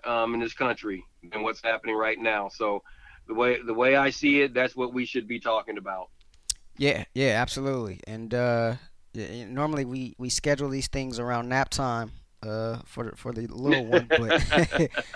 um, 0.05 0.33
in 0.33 0.39
this 0.39 0.53
country 0.53 1.03
than 1.31 1.43
what's 1.43 1.61
happening 1.61 1.95
right 1.95 2.17
now. 2.17 2.49
So 2.49 2.81
the 3.27 3.33
way 3.33 3.61
the 3.61 3.73
way 3.73 3.95
I 3.95 4.09
see 4.09 4.41
it, 4.41 4.53
that's 4.53 4.75
what 4.75 4.93
we 4.93 5.05
should 5.05 5.27
be 5.27 5.39
talking 5.39 5.77
about. 5.77 6.09
Yeah, 6.77 7.05
yeah, 7.13 7.41
absolutely. 7.41 7.99
And 8.07 8.33
uh, 8.33 8.75
normally 9.13 9.85
we, 9.85 10.15
we 10.17 10.29
schedule 10.29 10.69
these 10.69 10.87
things 10.87 11.19
around 11.19 11.49
nap 11.49 11.69
time 11.69 12.11
uh, 12.43 12.79
for 12.85 13.13
for 13.15 13.31
the 13.33 13.47
little 13.49 13.85
one, 13.85 14.07
but 14.09 14.43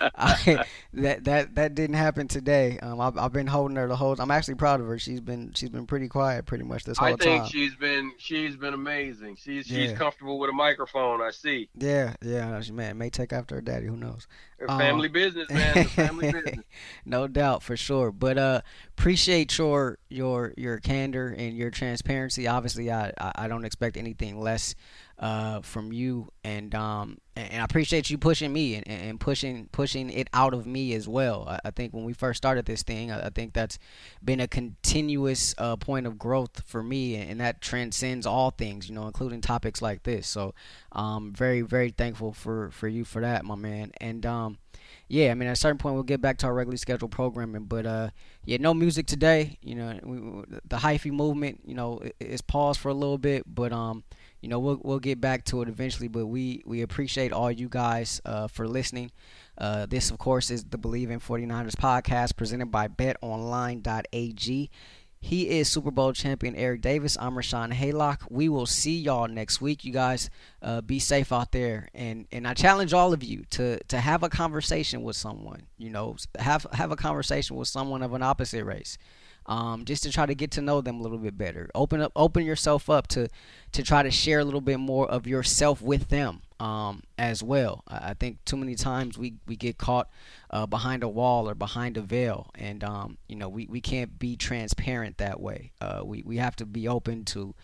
I, 0.14 0.64
that 0.94 1.24
that 1.24 1.54
that 1.54 1.74
didn't 1.74 1.96
happen 1.96 2.28
today. 2.28 2.78
Um, 2.80 3.00
I've, 3.00 3.16
I've 3.16 3.32
been 3.32 3.46
holding 3.46 3.76
her 3.76 3.88
the 3.88 3.96
whole. 3.96 4.16
I'm 4.18 4.30
actually 4.30 4.54
proud 4.56 4.80
of 4.80 4.86
her. 4.86 4.98
She's 4.98 5.20
been 5.20 5.52
she's 5.54 5.70
been 5.70 5.86
pretty 5.86 6.08
quiet 6.08 6.46
pretty 6.46 6.64
much 6.64 6.84
this 6.84 6.98
whole 6.98 7.08
time. 7.08 7.14
I 7.20 7.24
think 7.24 7.42
time. 7.42 7.50
she's 7.50 7.74
been 7.74 8.12
she's 8.18 8.56
been 8.56 8.74
amazing. 8.74 9.36
She's 9.36 9.70
yeah. 9.70 9.86
she's 9.86 9.92
comfortable 9.98 10.38
with 10.38 10.50
a 10.50 10.54
microphone. 10.54 11.20
I 11.20 11.30
see. 11.30 11.68
Yeah, 11.76 12.14
yeah. 12.22 12.60
Man, 12.72 12.98
may 12.98 13.10
take 13.10 13.32
after 13.32 13.56
her 13.56 13.60
daddy. 13.60 13.86
Who 13.86 13.96
knows? 13.96 14.26
Um, 14.68 14.78
family 14.78 15.08
business, 15.08 15.48
man. 15.48 15.84
family 15.86 16.32
business. 16.32 16.64
no 17.06 17.26
doubt 17.26 17.62
for 17.62 17.76
sure. 17.76 18.12
But 18.12 18.36
uh, 18.36 18.60
appreciate 18.98 19.56
your 19.56 19.98
your 20.08 20.52
your 20.56 20.78
candor 20.78 21.34
and 21.36 21.56
your 21.56 21.70
transparency. 21.70 22.46
Obviously, 22.46 22.90
I 22.90 23.12
I, 23.18 23.32
I 23.36 23.48
don't 23.48 23.64
expect 23.64 23.96
anything 23.96 24.38
less 24.40 24.74
uh, 25.20 25.60
from 25.60 25.92
you, 25.92 26.28
and 26.42 26.74
um, 26.74 27.18
and 27.36 27.60
I 27.60 27.64
appreciate 27.64 28.08
you 28.08 28.16
pushing 28.16 28.54
me 28.54 28.76
and, 28.76 28.88
and 28.88 29.20
pushing 29.20 29.68
pushing 29.70 30.08
it 30.08 30.28
out 30.32 30.54
of 30.54 30.66
me 30.66 30.94
as 30.94 31.06
well. 31.06 31.46
I, 31.46 31.58
I 31.66 31.70
think 31.70 31.92
when 31.92 32.04
we 32.04 32.14
first 32.14 32.38
started 32.38 32.64
this 32.64 32.82
thing, 32.82 33.12
I, 33.12 33.26
I 33.26 33.28
think 33.28 33.52
that's 33.52 33.78
been 34.24 34.40
a 34.40 34.48
continuous 34.48 35.54
uh, 35.58 35.76
point 35.76 36.06
of 36.06 36.18
growth 36.18 36.62
for 36.66 36.82
me, 36.82 37.16
and, 37.16 37.38
that 37.40 37.60
transcends 37.60 38.26
all 38.26 38.50
things, 38.50 38.88
you 38.88 38.94
know, 38.94 39.06
including 39.06 39.42
topics 39.42 39.80
like 39.82 40.02
this. 40.04 40.26
So, 40.26 40.54
um, 40.92 41.34
very 41.34 41.60
very 41.60 41.90
thankful 41.90 42.32
for 42.32 42.70
for 42.70 42.88
you 42.88 43.04
for 43.04 43.20
that, 43.20 43.44
my 43.44 43.56
man. 43.56 43.92
And 44.00 44.24
um, 44.24 44.58
yeah, 45.06 45.32
I 45.32 45.34
mean, 45.34 45.50
at 45.50 45.52
a 45.52 45.56
certain 45.56 45.76
point, 45.76 45.96
we'll 45.96 46.02
get 46.02 46.22
back 46.22 46.38
to 46.38 46.46
our 46.46 46.54
regularly 46.54 46.78
scheduled 46.78 47.10
programming. 47.10 47.64
But 47.64 47.84
uh, 47.84 48.10
yeah, 48.46 48.56
no 48.58 48.72
music 48.72 49.06
today. 49.06 49.58
You 49.62 49.74
know, 49.74 49.98
we, 50.02 50.16
the 50.66 50.76
hyphy 50.76 51.12
movement, 51.12 51.60
you 51.66 51.74
know, 51.74 52.00
is 52.18 52.40
paused 52.40 52.80
for 52.80 52.88
a 52.88 52.94
little 52.94 53.18
bit, 53.18 53.44
but 53.46 53.70
um 53.70 54.02
you 54.40 54.48
know 54.48 54.58
we'll 54.58 54.80
we'll 54.82 54.98
get 54.98 55.20
back 55.20 55.44
to 55.44 55.62
it 55.62 55.68
eventually 55.68 56.08
but 56.08 56.26
we 56.26 56.62
we 56.64 56.82
appreciate 56.82 57.32
all 57.32 57.50
you 57.50 57.68
guys 57.68 58.20
uh, 58.24 58.48
for 58.48 58.66
listening. 58.68 59.10
Uh, 59.58 59.86
this 59.86 60.10
of 60.10 60.18
course 60.18 60.50
is 60.50 60.64
the 60.64 60.78
Bleav 60.78 61.10
in 61.10 61.20
49ers 61.20 61.74
podcast 61.74 62.36
presented 62.36 62.70
by 62.70 62.88
betonline.ag 62.88 64.70
he 65.22 65.50
is 65.50 65.68
super 65.68 65.90
bowl 65.90 66.14
champion 66.14 66.56
eric 66.56 66.80
davis. 66.80 67.16
I'm 67.20 67.34
rashawn 67.34 67.74
haylock. 67.74 68.22
We 68.30 68.48
will 68.48 68.64
see 68.64 68.98
y'all 68.98 69.28
next 69.28 69.60
week. 69.60 69.84
You 69.84 69.92
guys 69.92 70.30
uh, 70.62 70.80
be 70.80 70.98
safe 70.98 71.30
out 71.30 71.52
there. 71.52 71.90
And 71.94 72.26
and 72.32 72.48
i 72.48 72.54
challenge 72.54 72.94
all 72.94 73.12
of 73.12 73.22
you 73.22 73.44
to 73.50 73.78
to 73.84 74.00
have 74.00 74.22
a 74.22 74.30
conversation 74.30 75.02
with 75.02 75.16
someone 75.16 75.66
you 75.76 75.90
know 75.90 76.16
have 76.38 76.66
have 76.72 76.90
a 76.90 76.96
conversation 76.96 77.56
with 77.56 77.68
someone 77.68 78.02
of 78.02 78.14
an 78.14 78.22
opposite 78.22 78.64
race 78.64 78.96
um, 79.50 79.84
just 79.84 80.04
to 80.04 80.12
try 80.12 80.26
to 80.26 80.34
get 80.34 80.52
to 80.52 80.62
know 80.62 80.80
them 80.80 81.00
a 81.00 81.02
little 81.02 81.18
bit 81.18 81.36
better. 81.36 81.68
Open 81.74 82.00
up, 82.00 82.12
open 82.14 82.46
yourself 82.46 82.88
up 82.88 83.08
to 83.08 83.28
to 83.72 83.82
try 83.82 84.02
to 84.02 84.10
share 84.10 84.38
a 84.38 84.44
little 84.44 84.60
bit 84.60 84.78
more 84.78 85.10
of 85.10 85.26
yourself 85.26 85.82
with 85.82 86.08
them 86.08 86.42
um, 86.60 87.02
as 87.18 87.42
well. 87.42 87.82
I 87.88 88.14
think 88.14 88.44
too 88.44 88.56
many 88.56 88.76
times 88.76 89.18
we, 89.18 89.34
we 89.46 89.56
get 89.56 89.76
caught 89.76 90.08
uh, 90.50 90.66
behind 90.66 91.02
a 91.02 91.08
wall 91.08 91.48
or 91.48 91.54
behind 91.54 91.96
a 91.96 92.00
veil, 92.00 92.50
and 92.54 92.84
um, 92.84 93.18
you 93.26 93.34
know 93.34 93.48
we, 93.48 93.66
we 93.66 93.80
can't 93.80 94.18
be 94.20 94.36
transparent 94.36 95.18
that 95.18 95.40
way. 95.40 95.72
Uh, 95.80 96.02
we 96.04 96.22
we 96.24 96.36
have 96.36 96.54
to 96.56 96.64
be 96.64 96.86
open 96.86 97.24
to 97.26 97.54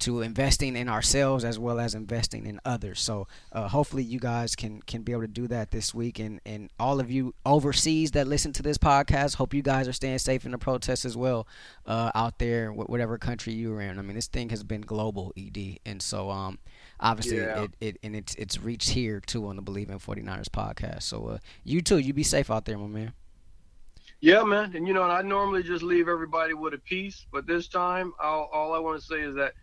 to 0.00 0.22
investing 0.22 0.76
in 0.76 0.88
ourselves 0.88 1.44
as 1.44 1.58
well 1.58 1.78
as 1.78 1.94
investing 1.94 2.46
in 2.46 2.60
others. 2.64 3.00
So 3.00 3.26
uh, 3.52 3.68
hopefully 3.68 4.02
you 4.02 4.18
guys 4.18 4.56
can 4.56 4.82
can 4.82 5.02
be 5.02 5.12
able 5.12 5.22
to 5.22 5.28
do 5.28 5.46
that 5.48 5.70
this 5.70 5.94
week. 5.94 6.18
And 6.18 6.40
and 6.44 6.70
all 6.78 7.00
of 7.00 7.10
you 7.10 7.34
overseas 7.46 8.10
that 8.12 8.26
listen 8.26 8.52
to 8.54 8.62
this 8.62 8.78
podcast, 8.78 9.36
hope 9.36 9.54
you 9.54 9.62
guys 9.62 9.88
are 9.88 9.92
staying 9.92 10.18
safe 10.18 10.44
in 10.44 10.52
the 10.52 10.58
protests 10.58 11.04
as 11.04 11.16
well 11.16 11.46
uh, 11.86 12.10
out 12.14 12.38
there, 12.38 12.72
whatever 12.72 13.18
country 13.18 13.52
you're 13.52 13.80
in. 13.80 13.98
I 13.98 14.02
mean, 14.02 14.16
this 14.16 14.28
thing 14.28 14.50
has 14.50 14.62
been 14.62 14.82
global, 14.82 15.32
Ed, 15.36 15.78
and 15.86 16.02
so 16.02 16.30
um 16.30 16.58
obviously 16.98 17.38
yeah. 17.38 17.62
it, 17.62 17.70
it 17.80 17.96
and 18.02 18.14
it's 18.14 18.34
it's 18.34 18.60
reached 18.60 18.90
here 18.90 19.20
too 19.20 19.46
on 19.46 19.56
the 19.56 19.62
Bleav 19.62 19.90
in 19.90 19.98
49ers 19.98 20.48
podcast. 20.48 21.02
So 21.02 21.26
uh, 21.26 21.38
you 21.64 21.80
too, 21.80 21.98
you 21.98 22.12
be 22.12 22.22
safe 22.22 22.50
out 22.50 22.64
there, 22.64 22.78
my 22.78 22.86
man. 22.86 23.12
Yeah, 24.20 24.42
man. 24.42 24.76
And 24.76 24.86
you 24.86 24.92
know, 24.92 25.02
I 25.02 25.22
normally 25.22 25.62
just 25.62 25.82
leave 25.82 26.08
everybody 26.08 26.52
with 26.54 26.74
a 26.74 26.78
peace, 26.78 27.26
but 27.32 27.46
this 27.46 27.68
time, 27.68 28.12
I'll, 28.20 28.50
all 28.52 28.74
I 28.74 28.78
want 28.78 29.00
to 29.00 29.06
say 29.06 29.20
is 29.20 29.34
that 29.36 29.54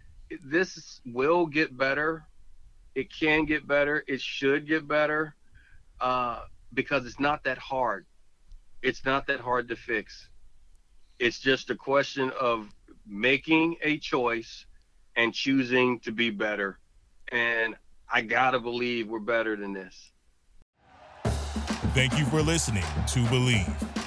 this 0.43 1.01
will 1.05 1.45
get 1.45 1.75
better. 1.77 2.25
It 2.95 3.13
can 3.13 3.45
get 3.45 3.67
better. 3.67 4.03
It 4.07 4.21
should 4.21 4.67
get 4.67 4.87
better 4.87 5.35
uh, 6.01 6.41
because 6.73 7.05
it's 7.05 7.19
not 7.19 7.43
that 7.43 7.57
hard. 7.57 8.05
It's 8.81 9.05
not 9.05 9.27
that 9.27 9.39
hard 9.39 9.67
to 9.69 9.75
fix. 9.75 10.29
It's 11.19 11.39
just 11.39 11.69
a 11.69 11.75
question 11.75 12.31
of 12.39 12.67
making 13.05 13.77
a 13.81 13.97
choice 13.97 14.65
and 15.15 15.33
choosing 15.33 15.99
to 16.01 16.11
be 16.11 16.29
better. 16.29 16.77
And 17.31 17.75
I 18.11 18.21
got 18.21 18.51
to 18.51 18.59
believe 18.59 19.07
we're 19.07 19.19
better 19.19 19.55
than 19.55 19.73
this. 19.73 20.11
Thank 21.93 22.17
you 22.17 22.25
for 22.25 22.41
listening 22.41 22.83
to 22.83 23.19
Bleav. 23.25 24.06